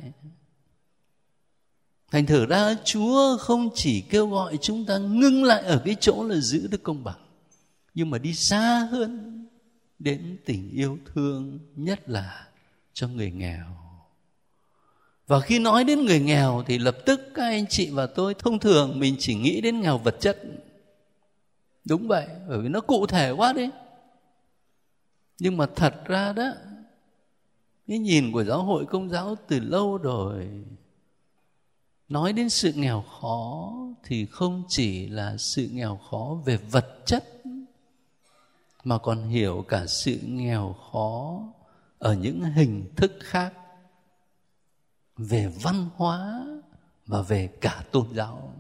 Thành 2.11 2.26
thử 2.26 2.46
ra, 2.46 2.74
chúa 2.84 3.36
không 3.36 3.70
chỉ 3.74 4.00
kêu 4.00 4.28
gọi 4.28 4.59
chúng 4.62 4.84
ta 4.84 4.98
ngưng 4.98 5.44
lại 5.44 5.62
ở 5.62 5.82
cái 5.84 5.96
chỗ 6.00 6.24
là 6.24 6.36
giữ 6.36 6.66
được 6.66 6.82
công 6.82 7.05
bằng, 7.05 7.20
nhưng 7.94 8.11
mà 8.11 8.18
đi 8.18 8.34
xa 8.34 8.88
hơn 8.90 9.42
đến 9.98 10.38
tình 10.44 10.70
yêu 10.70 10.98
thương 11.14 11.59
nhất 11.76 12.09
là 12.09 12.46
cho 12.92 13.09
người 13.09 13.30
nghèo. 13.30 13.64
Và 15.26 15.40
khi 15.40 15.59
nói 15.59 15.84
đến 15.84 16.05
người 16.05 16.20
nghèo 16.20 16.64
thì 16.66 16.78
lập 16.78 16.96
tức 17.07 17.20
các 17.34 17.42
anh 17.42 17.66
chị 17.66 17.90
và 17.90 18.07
tôi 18.07 18.34
thông 18.34 18.59
thường 18.59 18.98
mình 18.98 19.16
chỉ 19.18 19.34
nghĩ 19.34 19.61
đến 19.61 19.80
nghèo 19.80 19.98
vật 19.98 20.16
chất. 20.20 20.42
Đúng 21.84 22.09
vậy, 22.09 22.26
bởi 22.48 22.59
vì 22.59 22.68
nó 22.68 22.80
cụ 22.80 23.07
thể 23.07 23.30
quá 23.30 23.53
đấy. 23.53 23.70
Nhưng 25.38 25.57
mà 25.57 25.66
thật 25.76 25.94
ra 26.05 26.32
đó 26.32 26.53
cái 27.87 27.99
nhìn 27.99 28.33
của 28.33 28.45
giáo 28.45 28.62
hội 28.62 28.87
công 28.87 29.09
giáo 29.09 29.37
từ 29.49 29.61
lâu 29.61 29.99
rồi, 29.99 30.64
nói 32.09 32.33
đến 32.33 32.49
sự 32.49 32.72
nghèo 32.72 33.03
khó 33.03 33.72
thì 34.05 34.26
không 34.26 34.62
chỉ 34.68 35.07
là 35.09 35.37
sự 35.37 35.68
nghèo 35.72 35.97
khó 35.97 36.39
về 36.45 36.57
vật 36.57 37.03
chất, 37.07 37.24
mà 38.85 38.99
còn 38.99 39.28
hiểu 39.28 39.64
cả 39.68 39.87
sự 39.87 40.18
nghèo 40.22 40.72
khó 40.72 41.43
ở 41.99 42.14
những 42.14 42.41
hình 42.43 42.93
thức 42.97 43.12
khác, 43.20 43.55
về 45.16 45.53
văn 45.62 45.89
hóa 45.97 46.47
và 47.07 47.22
về 47.22 47.47
cả 47.61 47.85
tôn 47.93 48.07
giáo. 48.14 48.55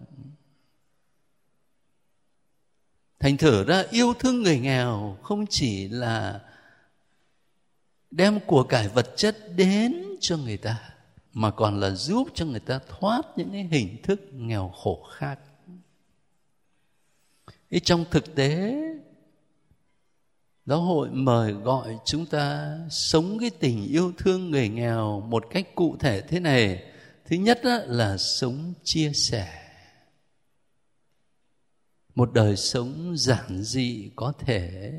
Thành 3.20 3.36
thử 3.36 3.64
ra, 3.64 3.84
yêu 3.90 4.14
thương 4.18 4.42
người 4.42 4.58
nghèo 4.58 5.18
không 5.22 5.44
chỉ 5.50 5.88
là 5.88 6.40
đem 8.12 8.40
của 8.46 8.62
cải 8.62 8.88
vật 8.88 9.12
chất 9.16 9.36
đến 9.56 10.04
cho 10.20 10.36
người 10.36 10.56
ta, 10.56 10.80
mà 11.32 11.50
còn 11.50 11.80
là 11.80 11.90
giúp 11.90 12.28
cho 12.34 12.44
người 12.46 12.60
ta 12.60 12.80
thoát 12.88 13.22
những 13.36 13.50
cái 13.52 13.68
hình 13.70 14.02
thức 14.02 14.20
nghèo 14.32 14.68
khổ 14.68 15.06
khác. 15.12 15.38
Ý 17.68 17.80
trong 17.80 18.04
thực 18.10 18.34
tế, 18.34 18.82
giáo 20.66 20.80
hội 20.80 21.08
mời 21.10 21.52
gọi 21.52 21.98
chúng 22.04 22.26
ta 22.26 22.78
sống 22.90 23.38
cái 23.40 23.50
tình 23.50 23.86
yêu 23.86 24.12
thương 24.18 24.50
người 24.50 24.68
nghèo 24.68 25.20
một 25.20 25.44
cách 25.50 25.74
cụ 25.74 25.96
thể 26.00 26.20
thế 26.20 26.40
này. 26.40 26.82
Thứ 27.24 27.36
nhất 27.36 27.60
là 27.86 28.16
sống 28.18 28.74
chia 28.84 29.12
sẻ. 29.12 29.58
Một 32.14 32.32
đời 32.32 32.56
sống 32.56 33.14
giản 33.16 33.62
dị 33.62 34.10
có 34.16 34.32
thể 34.38 34.92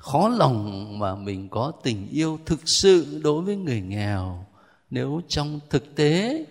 khó 0.00 0.28
lòng 0.28 0.98
mà 0.98 1.14
mình 1.14 1.48
có 1.48 1.72
tình 1.82 2.08
yêu 2.08 2.38
thực 2.46 2.68
sự 2.68 3.20
đối 3.24 3.42
với 3.42 3.56
người 3.56 3.80
nghèo. 3.80 4.46
Nếu 4.90 5.20
trong 5.28 5.60
thực 5.70 5.94
tế 5.96 6.44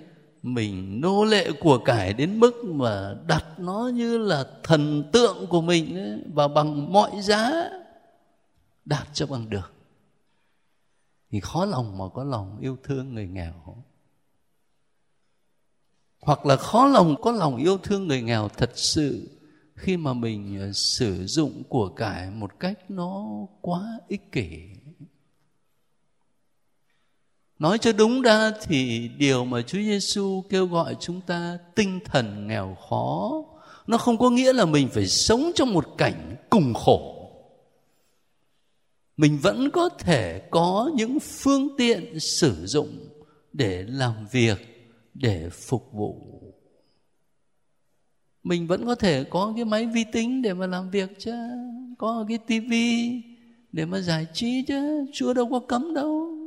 mình 0.43 1.01
nô 1.01 1.23
lệ 1.23 1.51
của 1.59 1.77
cải 1.77 2.13
đến 2.13 2.39
mức 2.39 2.65
mà 2.65 3.15
đặt 3.27 3.45
nó 3.57 3.91
như 3.93 4.17
là 4.17 4.45
thần 4.63 5.09
tượng 5.11 5.47
của 5.47 5.61
mình 5.61 5.97
ấy, 5.97 6.19
và 6.33 6.47
bằng 6.47 6.93
mọi 6.93 7.21
giá 7.21 7.69
đạt 8.85 9.07
cho 9.13 9.27
bằng 9.27 9.49
được 9.49 9.73
thì 11.31 11.39
khó 11.39 11.65
lòng 11.65 11.97
mà 11.97 12.05
có 12.13 12.23
lòng 12.23 12.57
yêu 12.61 12.77
thương 12.83 13.13
người 13.13 13.27
nghèo. 13.27 13.83
Hoặc 16.21 16.45
là 16.45 16.55
khó 16.55 16.87
lòng 16.87 17.15
có 17.21 17.31
lòng 17.31 17.57
yêu 17.57 17.77
thương 17.77 18.07
người 18.07 18.21
nghèo 18.21 18.49
thật 18.49 18.71
sự 18.75 19.38
khi 19.79 19.97
mà 19.97 20.13
mình 20.13 20.59
ờ, 20.59 20.71
sử 20.73 21.25
dụng 21.25 21.63
của 21.69 21.89
cải 21.89 22.29
một 22.29 22.59
cách 22.59 22.91
nó 22.91 23.25
quá 23.61 23.99
ích 24.07 24.31
kỷ. 24.31 24.59
Nói 27.59 27.77
cho 27.77 27.91
đúng 27.91 28.21
ra 28.21 28.51
thì 28.61 29.09
điều 29.17 29.45
mà 29.45 29.61
Chúa 29.61 29.79
Giêsu 29.79 30.43
kêu 30.49 30.65
gọi 30.65 30.95
chúng 30.99 31.21
ta 31.21 31.57
tinh 31.75 31.99
thần 32.05 32.47
nghèo 32.47 32.77
khó, 32.89 33.31
nó 33.87 33.97
không 33.97 34.17
có 34.17 34.29
nghĩa 34.29 34.53
là 34.53 34.65
mình 34.65 34.89
phải 34.89 35.07
sống 35.07 35.51
trong 35.55 35.73
một 35.73 35.85
cảnh 35.97 36.35
cùng 36.49 36.73
khổ. 36.73 37.15
Mình 39.17 39.39
vẫn 39.41 39.69
có 39.71 39.89
thể 39.89 40.41
có 40.51 40.91
những 40.95 41.19
phương 41.19 41.67
tiện 41.77 42.19
sử 42.19 42.65
dụng 42.65 43.09
để 43.53 43.85
làm 43.87 44.13
việc, 44.31 44.89
để 45.13 45.49
phục 45.49 45.93
vụ 45.93 46.28
mình 48.49 48.67
vẫn 48.67 48.85
có 48.85 48.95
thể 48.95 49.23
có 49.23 49.53
cái 49.55 49.65
máy 49.65 49.85
vi 49.85 50.03
tính 50.03 50.41
để 50.41 50.53
mà 50.53 50.67
làm 50.67 50.89
việc 50.89 51.19
chứ. 51.19 51.31
Có 51.97 52.25
cái 52.27 52.37
tivi 52.37 53.21
để 53.71 53.85
mà 53.85 53.99
giải 53.99 54.27
trí 54.33 54.63
chứ. 54.67 55.05
Chúa 55.13 55.33
đâu 55.33 55.49
có 55.49 55.59
cấm 55.59 55.93
đâu. 55.93 56.37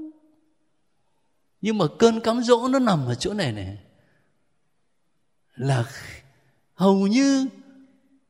Nhưng 1.60 1.78
mà 1.78 1.84
cơn 1.98 2.20
cám 2.20 2.42
dỗ 2.42 2.68
nó 2.68 2.78
nằm 2.78 3.06
ở 3.06 3.14
chỗ 3.14 3.34
này 3.34 3.52
này 3.52 3.78
là 5.54 5.84
hầu 6.74 7.06
như 7.06 7.46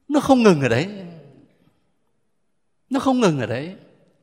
nó 0.09 0.21
không 0.21 0.43
ngừng 0.43 0.61
ở 0.61 0.69
đấy. 0.69 0.89
Nó 2.91 3.01
không 3.01 3.21
ngừng 3.21 3.41
ở 3.41 3.47
đấy. 3.47 3.75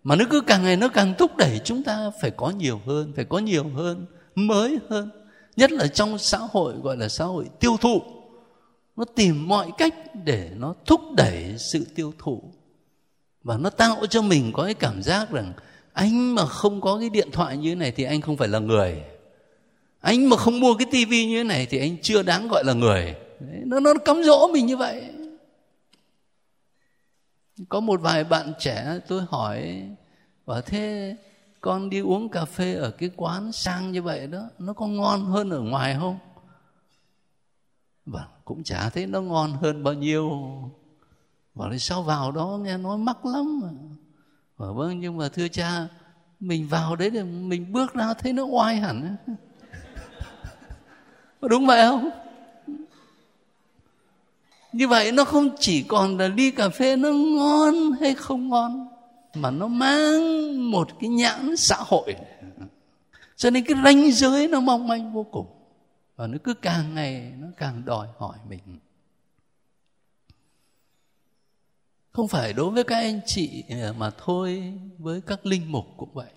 Mà 0.04 0.16
nó 0.16 0.26
cứ 0.30 0.41
càng 0.41 0.64
ngày 0.64 0.76
nó 0.76 0.88
càng 0.88 1.14
thúc 1.18 1.38
đẩy 1.38 1.62
chúng 1.64 1.84
ta 1.84 2.12
phải 2.22 2.32
có 2.32 2.50
nhiều 2.50 2.82
hơn, 2.86 3.14
phải 3.16 3.26
có 3.26 3.39
nhiều 3.39 3.70
hơn, 3.70 4.06
mới 4.36 4.78
hơn. 4.89 5.10
Nhất 5.56 5.72
là 5.72 5.88
trong 5.88 6.18
xã 6.18 6.38
hội, 6.38 6.74
gọi 6.84 6.97
là 6.97 7.10
xã 7.10 7.26
hội 7.26 7.45
tiêu 7.60 7.78
thụ 7.78 8.19
nó 9.00 9.06
tìm 9.16 9.47
mọi 9.47 9.72
cách 9.78 9.95
để 10.26 10.50
nó 10.58 10.76
thúc 10.86 11.02
đẩy 11.18 11.56
sự 11.58 11.86
tiêu 11.95 12.14
thụ. 12.18 12.43
Và 13.43 13.58
nó 13.58 13.70
tạo 13.70 14.06
cho 14.10 14.22
mình 14.22 14.52
có 14.54 14.64
cái 14.64 14.74
cảm 14.74 15.04
giác 15.04 15.32
rằng 15.32 15.54
anh 15.93 16.36
mà 16.36 16.45
không 16.45 16.82
có 16.82 17.00
cái 17.00 17.10
điện 17.10 17.30
thoại 17.32 17.58
như 17.58 17.70
thế 17.70 17.76
này 17.76 17.91
thì 17.91 18.04
anh 18.04 18.22
không 18.22 18.38
phải 18.38 18.47
là 18.47 18.60
người. 18.60 19.04
Anh 20.00 20.30
mà 20.30 20.38
không 20.38 20.60
mua 20.60 20.74
cái 20.74 20.88
tivi 20.91 21.26
như 21.26 21.38
thế 21.38 21.43
này 21.43 21.68
thì 21.70 21.80
anh 21.80 21.97
chưa 22.02 22.24
đáng 22.24 22.47
gọi 22.47 22.64
là 22.66 22.74
người. 22.74 23.16
Đấy, 23.39 23.62
nó 23.66 23.80
nó 23.80 23.93
cắm 24.06 24.24
dỗ 24.24 24.47
mình 24.47 24.66
như 24.66 24.78
vậy. 24.78 25.04
Có 27.70 27.80
một 27.80 28.02
vài 28.02 28.24
bạn 28.24 28.54
trẻ 28.60 29.00
tôi 29.08 29.22
hỏi 29.30 29.84
bảo 30.45 30.62
thế 30.62 31.16
con 31.62 31.89
đi 31.89 32.00
uống 32.00 32.30
cà 32.30 32.45
phê 32.45 32.74
ở 32.74 32.91
cái 32.91 33.10
quán 33.16 33.52
sang 33.52 33.91
như 33.91 34.02
vậy 34.02 34.28
đó 34.28 34.43
nó 34.60 34.74
có 34.74 34.88
ngon 34.88 35.26
hơn 35.26 35.50
ở 35.50 35.62
ngoài 35.62 35.95
không? 36.00 36.18
Và 38.12 38.28
cũng 38.45 38.64
chả 38.64 38.89
thấy 38.89 39.05
nó 39.05 39.22
ngon 39.22 39.53
hơn 39.62 39.84
bao 39.84 39.93
nhiêu. 39.93 40.32
Bảo 41.55 41.70
là 41.70 41.78
sao 41.78 42.03
vào 42.03 42.32
đó, 42.32 42.60
nghe 42.62 42.78
nói 42.78 42.97
mắc 42.97 43.26
lắm 43.26 43.62
và 43.64 43.70
bảo 44.57 44.74
vâng 44.74 44.99
nhưng 44.99 45.18
mà 45.18 45.30
thưa 45.30 45.47
cha, 45.47 45.88
mình 46.39 46.68
vào 46.68 46.95
đấy 46.95 47.10
thì 47.10 47.24
mình 47.24 47.74
bước 47.74 47.93
ra 47.93 48.14
thấy 48.14 48.34
nó 48.34 48.43
oai 48.43 48.76
hẳn. 48.76 49.16
Đúng 51.41 51.66
vậy 51.66 51.82
không? 51.82 52.10
Như 54.74 54.88
vậy 54.88 55.12
nó 55.12 55.24
không 55.24 55.49
chỉ 55.60 55.84
còn 55.84 56.18
là 56.18 56.28
ly 56.28 56.51
cà 56.51 56.70
phê 56.70 56.95
nó 56.95 57.10
ngon 57.10 57.91
hay 58.01 58.16
không 58.16 58.49
ngon, 58.49 58.88
mà 59.36 59.51
nó 59.51 59.68
mang 59.68 60.72
một 60.72 60.89
cái 60.99 61.10
nhãn 61.10 61.57
xã 61.57 61.76
hội. 61.80 62.16
Cho 63.36 63.49
nên 63.49 63.64
cái 63.64 63.78
ranh 63.84 64.12
giới 64.12 64.47
nó 64.47 64.60
mong 64.60 64.88
manh 64.88 65.14
vô 65.14 65.24
cùng 65.32 65.59
và 66.20 66.28
nó 66.28 66.38
cứ 66.44 66.54
càng 66.54 66.96
ngày 66.96 67.34
nó 67.38 67.48
càng 67.58 67.86
đòi 67.86 68.08
hỏi 68.18 68.38
mình. 68.50 68.80
Không 72.12 72.28
phải 72.28 72.54
đối 72.54 72.72
với 72.72 72.84
các 72.84 72.96
anh 72.96 73.22
chị 73.26 73.64
à, 73.70 73.94
mà 73.98 74.12
thôi 74.18 74.74
với 74.98 75.22
các 75.22 75.46
linh 75.46 75.72
mục 75.72 75.86
cũng 75.98 76.14
vậy. 76.14 76.32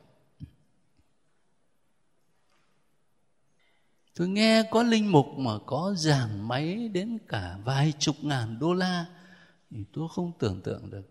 Tôi 4.14 4.28
nghe 4.28 4.62
có 4.70 4.82
linh 4.82 5.12
mục 5.12 5.26
mà 5.36 5.52
có 5.66 5.94
giảng 5.96 6.48
máy 6.48 6.88
đến 6.88 7.18
cả 7.28 7.58
vài 7.64 7.92
chục 7.98 8.16
ngàn 8.22 8.58
đô 8.58 8.74
la 8.74 9.06
thì 9.70 9.84
tôi 9.92 10.08
không 10.14 10.32
tưởng 10.38 10.60
tượng 10.64 10.90
được. 10.90 11.10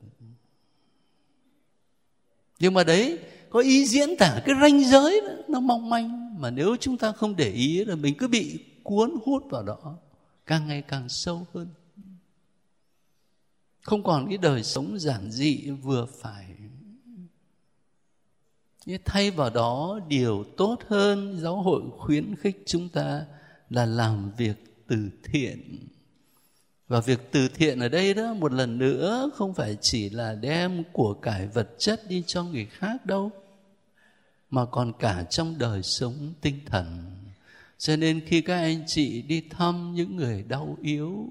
Nhưng 2.59 2.73
mà 2.73 2.83
đấy 2.83 3.19
có 3.49 3.59
ý 3.59 3.85
diễn 3.85 4.09
tả 4.19 4.41
cái 4.45 4.55
ranh 4.61 4.83
giới 4.83 5.21
đó, 5.21 5.33
nó 5.47 5.59
mong 5.59 5.89
manh 5.89 6.20
mà 6.37 6.49
nếu 6.49 6.75
chúng 6.79 6.97
ta 6.97 7.11
không 7.11 7.35
để 7.35 7.51
ý 7.51 7.85
là 7.85 7.95
mình 7.95 8.15
cứ 8.17 8.27
bị 8.27 8.59
cuốn 8.83 9.11
hút 9.25 9.43
vào 9.49 9.63
đó, 9.63 9.97
càng 10.45 10.67
ngày 10.67 10.81
càng 10.81 11.09
sâu 11.09 11.47
hơn. 11.53 11.67
Không 13.81 14.03
còn 14.03 14.27
cái 14.29 14.37
đời 14.37 14.63
sống 14.63 14.99
giản 14.99 15.31
dị 15.31 15.69
vừa 15.69 16.05
phải. 16.21 16.55
Thay 19.05 19.31
vào 19.31 19.49
đó, 19.49 19.99
điều 20.07 20.43
tốt 20.57 20.79
hơn 20.87 21.39
giáo 21.39 21.61
hội 21.61 21.81
khuyến 21.97 22.35
khích 22.35 22.63
chúng 22.65 22.89
ta 22.89 23.25
là 23.69 23.85
làm 23.85 24.31
việc 24.37 24.85
từ 24.87 25.09
thiện. 25.23 25.87
Và 26.87 26.99
việc 27.01 27.31
từ 27.31 27.47
thiện 27.47 27.79
ở 27.79 27.89
đây 27.89 28.13
đó, 28.13 28.33
một 28.33 28.51
lần 28.51 28.77
nữa, 28.77 29.31
không 29.35 29.53
phải 29.53 29.77
chỉ 29.81 30.09
là 30.09 30.35
đem 30.35 30.83
của 30.93 31.13
cải 31.13 31.47
vật 31.47 31.69
chất 31.77 32.01
đi 32.07 32.23
cho 32.27 32.43
người 32.43 32.65
khác 32.65 33.05
đâu 33.05 33.31
mà 34.51 34.65
còn 34.65 34.93
cả 34.99 35.23
trong 35.29 35.57
đời 35.57 35.83
sống 35.83 36.33
tinh 36.41 36.59
thần. 36.65 37.15
Cho 37.77 37.95
nên 37.95 38.21
khi 38.25 38.41
các 38.41 38.55
anh 38.55 38.83
chị 38.87 39.21
đi 39.21 39.41
thăm 39.49 39.93
những 39.93 40.15
người 40.15 40.43
đau 40.43 40.77
yếu, 40.81 41.29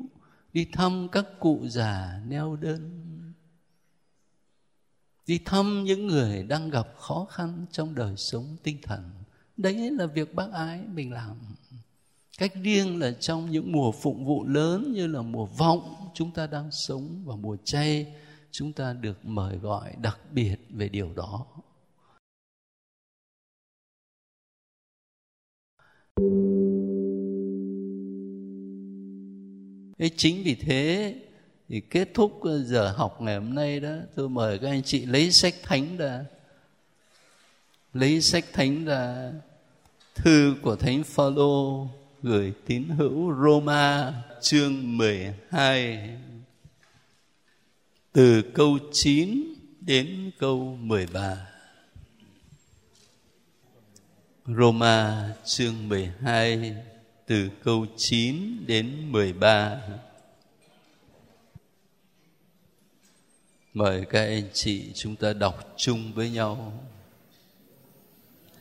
đi 0.52 0.66
thăm 0.72 1.08
các 1.12 1.26
cụ 1.40 1.60
già 1.68 2.20
neo 2.28 2.56
đơn, 2.56 3.06
đi 5.26 5.40
thăm 5.44 5.84
những 5.84 6.06
người 6.06 6.42
đang 6.42 6.70
gặp 6.70 6.88
khó 6.96 7.26
khăn 7.30 7.66
trong 7.72 7.94
đời 7.94 8.14
sống 8.16 8.56
tinh 8.62 8.78
thần, 8.82 9.10
đấy 9.56 9.90
là 9.90 10.06
việc 10.06 10.34
bác 10.34 10.52
ái 10.52 10.80
mình 10.94 11.12
làm. 11.12 11.36
Cách 12.38 12.52
riêng 12.62 12.98
là 12.98 13.12
trong 13.12 13.50
những 13.50 13.72
mùa 13.72 13.92
phụng 13.92 14.24
vụ 14.24 14.44
lớn 14.44 14.92
như 14.92 15.06
là 15.06 15.22
mùa 15.22 15.46
vọng, 15.46 16.10
chúng 16.14 16.30
ta 16.30 16.46
đang 16.46 16.68
sống 16.72 17.22
và 17.24 17.36
mùa 17.36 17.56
chay, 17.64 18.14
chúng 18.50 18.72
ta 18.72 18.92
được 18.92 19.24
mời 19.24 19.56
gọi 19.56 19.94
đặc 20.00 20.18
biệt 20.32 20.56
về 20.70 20.88
điều 20.88 21.12
đó. 21.14 21.46
Thế 30.01 30.11
chính 30.16 30.42
vì 30.42 30.55
thế 30.55 31.14
thì 31.68 31.80
kết 31.80 32.09
thúc 32.14 32.42
ờ, 32.42 32.62
giờ 32.62 32.92
học 32.96 33.20
ngày 33.20 33.34
hôm 33.34 33.55
nay 33.55 33.80
đó, 33.80 33.96
tôi 34.14 34.28
mời 34.28 34.59
các 34.59 34.68
anh 34.68 34.82
chị 34.82 35.07
lấy 35.07 35.32
sách 35.32 35.55
thánh 35.62 35.96
ra. 35.96 36.24
Lấy 37.94 38.20
sách 38.20 38.44
thánh 38.53 38.84
ra. 38.84 39.32
Thư 40.14 40.55
của 40.62 40.76
thánh 40.76 41.05
Phaolô 41.05 41.88
gửi 42.22 42.53
tín 42.66 42.88
hữu 42.88 43.34
Roma, 43.44 44.12
chương 44.42 44.98
12 44.98 46.18
từ 48.12 48.42
câu 48.55 48.78
9 48.92 49.55
đến 49.80 50.30
câu 50.38 50.78
13 50.80 51.36
Roma, 54.46 55.28
chương 55.44 55.88
12 55.88 56.74
từ 57.30 57.48
câu 57.64 57.86
9 57.96 58.66
đến 58.66 59.12
13 59.12 59.76
Mời 63.74 64.04
các 64.10 64.20
anh 64.20 64.42
chị 64.52 64.90
chúng 64.94 65.16
ta 65.16 65.32
đọc 65.32 65.74
chung 65.76 66.12
với 66.14 66.30
nhau. 66.30 66.72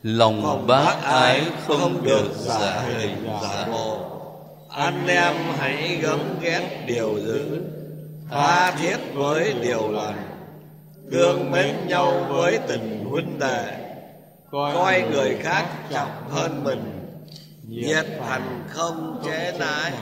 Lòng 0.02 0.66
bác 0.66 1.02
ái 1.02 1.42
không 1.66 2.02
được 2.02 2.32
giả 2.36 2.80
hình 2.80 3.26
giả 3.42 3.66
bộ. 3.72 4.00
anh 4.68 5.06
em 5.06 5.34
hãy 5.58 5.96
gấm 6.02 6.20
ghét 6.40 6.84
điều 6.86 7.18
dữ 7.24 7.60
tha 8.30 8.76
thiết 8.76 8.96
với 9.14 9.54
điều 9.62 9.92
lành. 9.92 10.28
Thương 11.12 11.50
mến 11.50 11.76
nhau 11.86 12.26
với 12.28 12.58
tình 12.68 13.04
huynh 13.04 13.38
đệ. 13.38 13.94
Coi 14.50 15.02
người 15.10 15.36
khác 15.42 15.66
trọng 15.90 16.28
hơn 16.30 16.64
mình 16.64 16.99
nhiệt 17.70 18.06
thành 18.20 18.64
không 18.68 19.22
chế 19.24 19.54
nái 19.58 19.92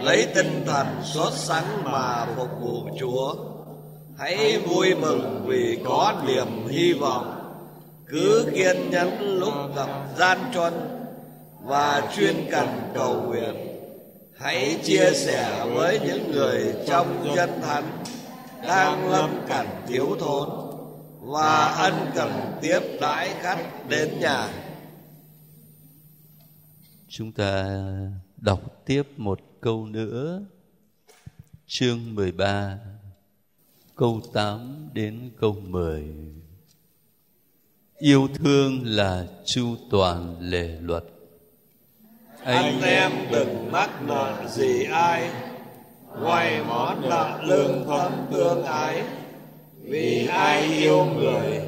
lấy 0.00 0.26
tinh 0.34 0.64
thần 0.66 0.86
xuất 1.04 1.32
sắng 1.32 1.84
mà 1.84 2.26
phục 2.36 2.48
vụ 2.60 2.88
chúa. 2.98 3.34
Hãy 4.18 4.58
vui 4.58 4.94
mừng 4.94 5.44
vì 5.46 5.78
có 5.84 6.14
niềm 6.26 6.68
hy 6.68 6.92
vọng. 6.92 7.36
Cứ 8.08 8.46
kiên 8.54 8.90
nhẫn 8.90 9.38
lúc 9.38 9.54
gặp 9.76 9.88
gian 10.18 10.38
truân 10.54 10.72
và 11.62 12.02
chuyên 12.16 12.34
cần 12.50 12.68
cầu 12.94 13.14
nguyện. 13.14 13.54
Hãy 14.38 14.78
chia 14.82 15.10
sẻ 15.14 15.66
với 15.74 16.00
những 16.06 16.32
người 16.32 16.74
trong 16.88 17.34
dân 17.36 17.50
thánh 17.62 17.84
đang 18.68 19.10
lâm 19.10 19.30
cảnh 19.48 19.82
thiếu 19.88 20.16
thốn 20.20 20.48
và 21.20 21.64
ân 21.64 21.94
cần 22.14 22.32
tiếp 22.60 22.80
đãi 23.00 23.30
khách 23.40 23.88
đến 23.88 24.20
nhà 24.20 24.48
chúng 27.12 27.32
ta 27.32 27.78
đọc 28.36 28.60
tiếp 28.86 29.02
một 29.16 29.40
câu 29.60 29.86
nữa. 29.86 30.42
Chương 31.66 32.14
13 32.14 32.78
câu 33.96 34.20
8 34.32 34.88
đến 34.92 35.30
câu 35.40 35.56
10 35.60 36.04
yêu 37.98 38.28
thương 38.34 38.80
là 38.84 39.26
chu 39.44 39.76
toàn 39.90 40.36
lề 40.40 40.68
luật. 40.80 41.04
Anh, 42.44 42.64
anh 42.64 42.82
em 42.82 43.12
đừng 43.30 43.72
mắc 43.72 44.02
nợ 44.06 44.46
gì 44.48 44.84
ai 44.84 45.30
ngoài 46.20 46.64
món 46.68 47.08
nợ 47.08 47.40
lương 47.44 47.84
thân 47.86 48.12
tương 48.32 48.64
ái. 48.64 49.02
Vì 49.82 50.26
ai 50.26 50.62
yêu 50.62 51.04
người 51.04 51.60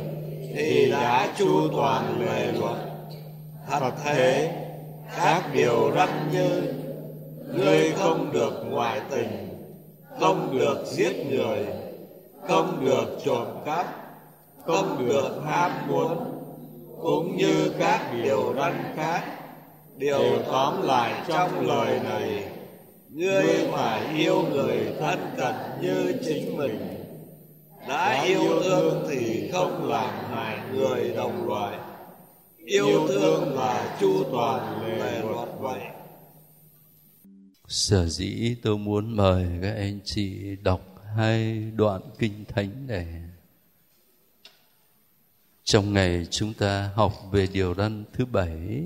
thì 0.56 0.90
đã 0.90 1.34
chu 1.38 1.68
toàn 1.72 2.20
lề 2.20 2.52
luật. 2.52 2.78
Thật 3.68 3.90
thế 4.04 4.61
các 5.16 5.42
điều 5.52 5.92
răn 5.94 6.08
như, 6.32 6.62
ngươi 7.54 7.92
không 7.92 8.32
được 8.32 8.52
ngoại 8.70 9.00
tình, 9.10 9.48
không 10.20 10.58
được 10.58 10.84
giết 10.86 11.26
người, 11.30 11.66
không 12.48 12.84
được 12.84 13.18
trộm 13.24 13.46
cắp, 13.66 13.86
không 14.66 15.08
được 15.08 15.42
ham 15.46 15.70
muốn, 15.88 16.18
cũng 17.02 17.36
như 17.36 17.72
các 17.78 18.12
điều 18.22 18.54
răn 18.56 18.92
khác 18.96 19.22
điều 19.96 20.42
tóm 20.46 20.82
lại 20.82 21.12
trong 21.28 21.66
lời 21.66 22.00
này. 22.04 22.44
Ngươi 23.08 23.46
phải 23.72 24.00
yêu 24.18 24.42
người 24.52 24.78
thân 25.00 25.18
cận 25.36 25.54
như 25.80 26.14
chính 26.24 26.56
mình. 26.56 26.78
Đã 27.88 28.22
yêu 28.22 28.62
thương 28.64 29.06
thì 29.10 29.50
không 29.52 29.88
làm 29.88 30.10
hại 30.34 30.58
người 30.74 31.12
đồng 31.16 31.48
loại 31.48 31.78
yêu 32.64 33.08
thương 33.08 33.54
là 33.54 33.98
chu 34.00 34.24
toàn 34.32 34.82
lề 34.98 35.22
luật 35.22 35.48
vậy 35.60 35.80
sở 37.68 38.08
dĩ 38.08 38.54
tôi 38.62 38.78
muốn 38.78 39.16
mời 39.16 39.46
các 39.62 39.74
anh 39.74 40.00
chị 40.04 40.56
đọc 40.62 40.92
hai 41.16 41.70
đoạn 41.76 42.02
kinh 42.18 42.44
thánh 42.44 42.86
này. 42.86 43.06
Trong 45.64 45.92
ngày 45.92 46.26
chúng 46.30 46.54
ta 46.54 46.90
học 46.94 47.12
về 47.30 47.46
điều 47.52 47.74
răn 47.74 48.04
thứ 48.12 48.24
bảy, 48.24 48.82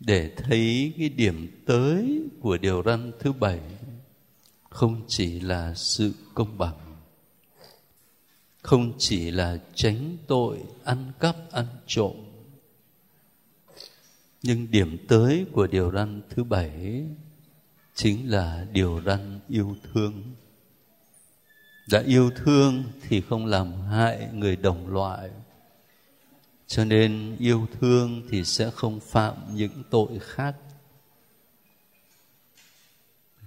để 0.00 0.30
thấy 0.36 0.92
cái 0.98 1.08
điểm 1.08 1.62
tới 1.66 2.22
của 2.40 2.56
điều 2.56 2.82
răn 2.82 3.12
thứ 3.20 3.32
bảy 3.32 3.60
không 4.70 5.00
chỉ 5.08 5.40
là 5.40 5.74
sự 5.74 6.12
công 6.34 6.58
bằng 6.58 6.91
không 8.62 8.92
chỉ 8.98 9.30
là 9.30 9.58
tránh 9.74 10.16
tội, 10.26 10.58
ăn 10.84 11.12
cắp, 11.20 11.36
ăn 11.50 11.66
trộm. 11.86 12.12
Nhưng 14.42 14.70
điểm 14.70 15.06
tới 15.08 15.46
của 15.52 15.66
điều 15.66 15.92
răn 15.92 16.22
thứ 16.30 16.44
bảy 16.44 17.04
chính 17.94 18.30
là 18.30 18.66
điều 18.72 19.00
răn 19.06 19.40
yêu 19.48 19.76
thương. 19.82 20.22
Đã 21.90 22.02
yêu 22.06 22.30
thương 22.36 22.84
thì 23.08 23.20
không 23.20 23.46
làm 23.46 23.72
hại 23.82 24.28
người 24.32 24.56
đồng 24.56 24.88
loại. 24.92 25.30
Cho 26.66 26.84
nên 26.84 27.36
yêu 27.38 27.66
thương 27.80 28.22
thì 28.30 28.44
sẽ 28.44 28.70
không 28.70 29.00
phạm 29.00 29.34
những 29.54 29.82
tội 29.90 30.18
khác. 30.20 30.56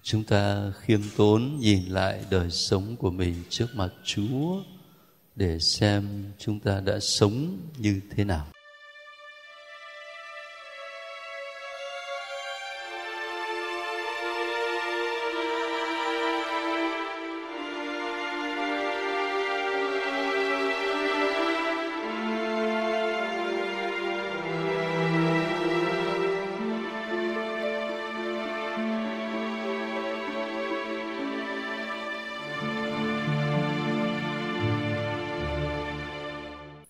Chúng 0.04 0.24
ta 0.24 0.72
khiêm 0.80 1.02
tốn 1.18 1.58
nhìn 1.60 1.86
lại 1.86 2.26
đời 2.30 2.52
sống 2.52 2.96
của 2.96 3.12
mình 3.12 3.36
trước 3.50 3.68
mặt 3.76 3.90
chúa 4.04 4.64
để 5.36 5.60
xem 5.60 6.04
chúng 6.38 6.60
ta 6.60 6.80
đã 6.80 7.00
sống 7.00 7.58
như 7.78 8.02
thế 8.16 8.24
nào. 8.24 8.48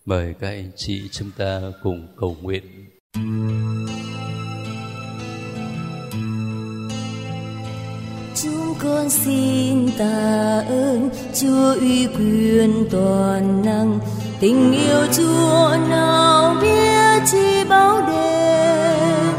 Mời 0.08 0.34
các 0.40 0.48
anh 0.48 0.72
chị 0.76 1.10
chúng 1.12 1.32
ta 1.38 1.62
cùng 1.84 2.08
cầu 2.20 2.38
nguyện. 2.42 2.64
Chúng 8.36 8.76
con 8.84 9.10
xin 9.10 9.90
tạ 9.98 10.64
ơn, 10.68 11.10
Chúa 11.34 11.76
uy 11.80 12.08
quyền 12.08 12.86
toàn 12.92 13.66
năng. 13.66 14.00
Tình 14.40 14.74
yêu 14.74 15.08
Chúa 15.18 15.78
nào 15.90 16.56
biết 16.62 17.24
chi 17.32 17.64
báo 17.70 18.02
đêm. 18.08 19.34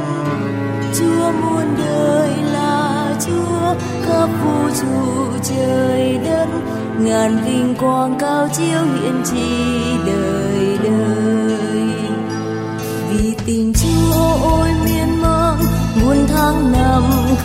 Chúa 0.99 1.33
muôn 1.33 1.77
đời 1.79 2.31
là 2.53 3.15
Chúa, 3.27 3.75
khắp 4.07 4.29
vũ 4.45 4.71
trụ 4.81 5.27
trời 5.43 6.19
đất. 6.25 6.47
Ngàn 7.01 7.45
vinh 7.45 7.75
quang 7.81 8.17
cao 8.19 8.49
chiếu 8.57 8.83
hiện 8.83 9.23
chỉ 9.25 9.49
đời. 10.07 10.36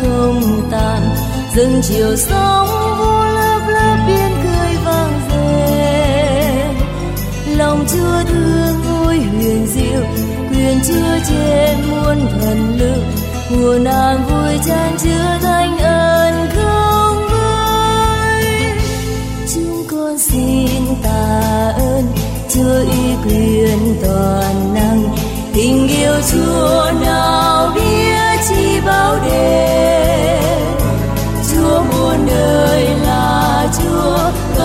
Không 0.02 0.62
tàn. 0.72 1.02
Rừng 1.56 1.82
chiều 1.84 2.16
sóng 2.16 2.68
vô 3.00 3.26
lớp 3.26 3.60
lớp 3.68 3.98
biên 4.08 4.32
cười 4.44 4.76
vang 4.86 5.22
dền 5.30 6.76
lòng 7.58 7.86
chúa 7.92 8.24
thương 8.30 8.82
vui 8.82 9.18
huyền 9.20 9.68
diệu 9.68 10.02
quyền 10.52 10.80
chúa 10.88 11.26
trên 11.30 11.78
muôn 11.90 12.28
thần 12.42 12.78
lực 12.78 13.04
nguồn 13.52 13.86
an 13.86 14.24
vui 14.30 14.60
chan 14.68 14.98
chứa 14.98 15.38
thanh 15.42 15.78
ơn 15.78 16.34
không 16.56 17.18
vơi. 17.32 18.46
Chúng 19.54 19.84
con 19.92 20.18
xin 20.18 20.96
tạ 21.04 21.74
ơn 21.78 22.06
Chúa 22.50 22.80
y 22.80 23.16
quyền 23.26 23.96
toàn 24.04 24.74
năng. 24.74 25.04
Tình 25.54 25.88
yêu 25.88 26.14
Chúa 26.32 26.92
nào 27.02 27.72
biết 27.76 28.40
chi 28.50 28.80
bao 28.86 29.20
đêm. 29.26 29.71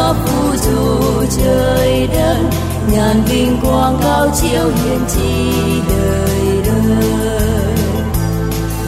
Khắp 0.06 0.16
vũ 0.26 1.24
trời 1.38 2.08
đất, 2.12 2.36
ngàn 2.92 3.22
vinh 3.24 3.58
quang 3.62 3.98
cao 4.02 4.28
chiếu 4.42 4.64
hiển 4.64 5.00
chi 5.08 5.52
đời 5.88 6.60
đời. 6.66 7.74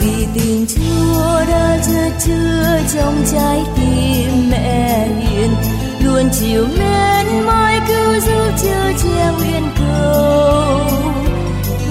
Vì 0.01 0.27
tình 0.35 0.67
Chúa 0.67 1.45
đã 1.49 1.79
chất 1.87 2.13
chứa 2.27 2.81
trong 2.95 3.15
trái 3.33 3.63
tim 3.77 4.51
mẹ 4.51 5.09
hiền, 5.21 5.51
luôn 6.05 6.29
chiều 6.41 6.65
mến 6.79 7.47
mãi 7.47 7.81
cứu 7.89 8.21
giúp 8.21 8.53
chưa 8.63 8.93
che 9.03 9.33
nguyên 9.39 9.63
cầu. 9.79 10.81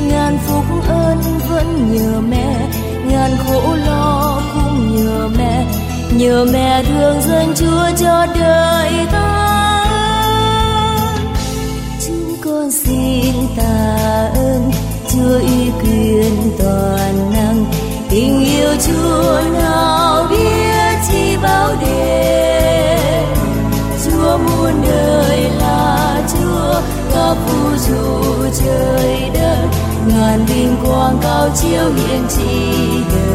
Ngàn 0.08 0.38
phúc 0.48 0.66
ơn 0.90 1.18
vẫn 1.50 1.94
nhờ 1.94 2.22
mẹ, 2.30 2.68
ngàn 3.12 3.32
khổ 3.48 3.76
lo 3.88 4.17
nhờ 6.12 6.46
mẹ 6.54 6.84
thương 6.84 7.22
dân 7.22 7.54
chúa 7.56 7.90
cho 7.98 8.26
đời 8.40 8.92
ta. 9.12 9.34
Chúng 12.08 12.36
con 12.46 12.72
xin 12.72 13.34
tạ 13.58 14.30
ơn 14.36 14.72
chúa 15.10 15.40
ý 15.40 15.72
quyền 15.82 16.52
toàn 16.60 17.32
năng. 17.34 17.66
Tình 18.10 18.46
yêu 18.46 18.70
chúa 18.88 19.42
nào 19.54 20.28
biết 20.30 20.98
chi 21.12 21.38
bao 21.44 21.76
đêm. 21.82 23.26
Chúa 24.06 24.38
muôn 24.38 24.82
đời 24.88 25.50
là 25.60 26.22
Chúa 26.34 26.82
khắp 27.14 27.36
vũ 27.48 27.70
trụ 27.88 28.24
trời 28.60 29.30
đất. 29.34 29.68
Ngàn 30.08 30.46
vinh 30.46 30.76
quang 30.86 31.18
cao 31.22 31.50
chiếu 31.56 31.86
hiện 31.96 32.24
chỉ 32.30 32.72
đời. 33.10 33.27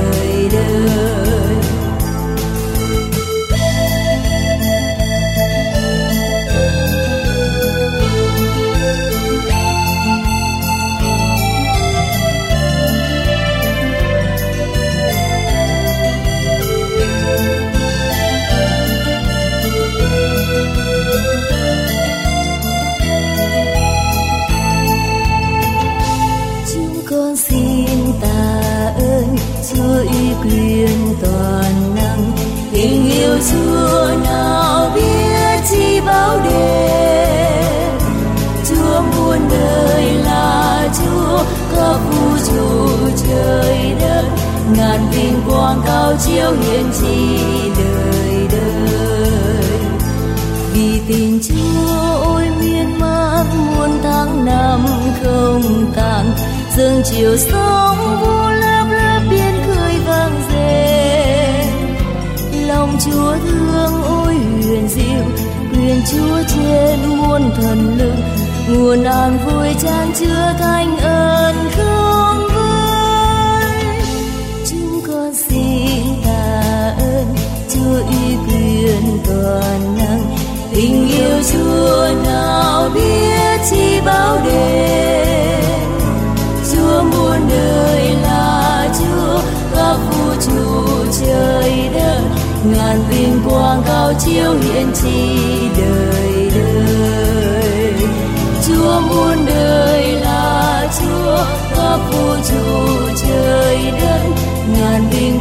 Muôn 99.09 99.47
đời 99.47 100.13
là 100.13 100.89
chúa 101.01 101.45
khắp 101.75 101.99
vũ 102.11 102.35
trụ 102.49 102.97
trời 103.23 103.77
đất. 104.03 104.23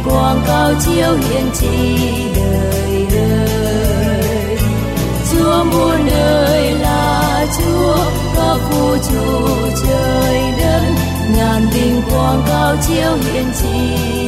Quang 0.04 0.40
cao 0.46 0.72
chiếu 0.84 1.12
hiển 1.12 1.50
trị 1.60 1.96
đời 2.36 3.06
đời 3.10 4.58
chúa 5.32 5.64
muôn 5.64 6.06
đời 6.10 6.72
là 6.72 7.46
chúa, 7.58 7.96
có 8.36 8.58
vũ 8.70 8.96
trụ 8.96 9.48
trời 9.86 10.40
đất. 10.60 10.82
Ngàn 11.36 11.66
vinh 11.72 12.02
quang 12.10 12.42
cao 12.48 12.76
chiếu 12.88 13.12
hiển 13.14 13.44
trị 13.62 14.21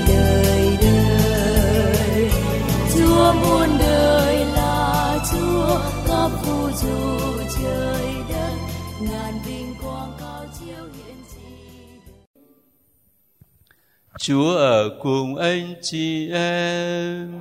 Chúa 14.26 14.56
ở 14.56 14.90
cùng 15.02 15.36
anh 15.36 15.74
chị 15.82 16.30
em. 16.32 17.32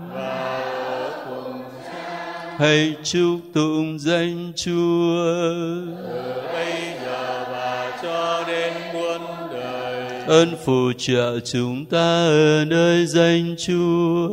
Hãy 2.58 2.96
chúc 3.04 3.40
tụng 3.54 4.00
danh 4.00 4.54
Chúa. 4.56 5.24
từ 5.98 6.42
bây 6.54 6.74
giờ 7.06 7.46
và 7.52 8.00
cho 8.04 8.44
đến 8.48 8.74
muôn 8.94 9.22
đời 9.52 10.22
Ơn 10.28 10.56
phù 10.66 10.92
trợ 10.98 11.40
chúng 11.40 11.86
ta 11.86 12.26
ở 12.26 12.66
nơi 12.66 13.06
danh 13.06 13.56
Chúa. 13.58 14.30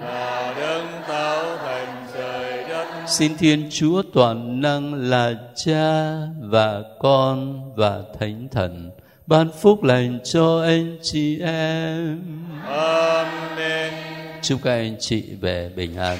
là 0.00 0.54
đấng 0.60 0.86
tạo 1.08 1.56
thành 1.56 2.06
trời 2.14 2.64
đất 2.68 2.86
Xin 3.06 3.36
Thiên 3.36 3.68
Chúa 3.70 4.02
toàn 4.14 4.60
năng 4.60 4.94
là 4.94 5.34
Cha 5.54 6.12
và 6.40 6.82
Con 6.98 7.60
và 7.76 8.02
Thánh 8.20 8.48
Thần 8.52 8.90
ban 9.32 9.50
phúc 9.60 9.82
lành 9.82 10.18
cho 10.24 10.62
anh 10.62 10.98
chị 11.02 11.38
em. 11.40 12.22
amen 12.66 13.94
Chúc 14.42 14.60
các 14.62 14.72
anh 14.72 14.96
chị 15.00 15.22
về 15.40 15.70
bình 15.76 15.96
an. 15.96 16.18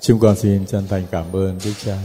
Chúng 0.00 0.20
con 0.20 0.36
xin 0.36 0.66
chân 0.66 0.86
thành 0.88 1.02
cảm 1.10 1.24
ơn 1.32 1.58
Đức 1.64 1.72
Cha 1.84 1.96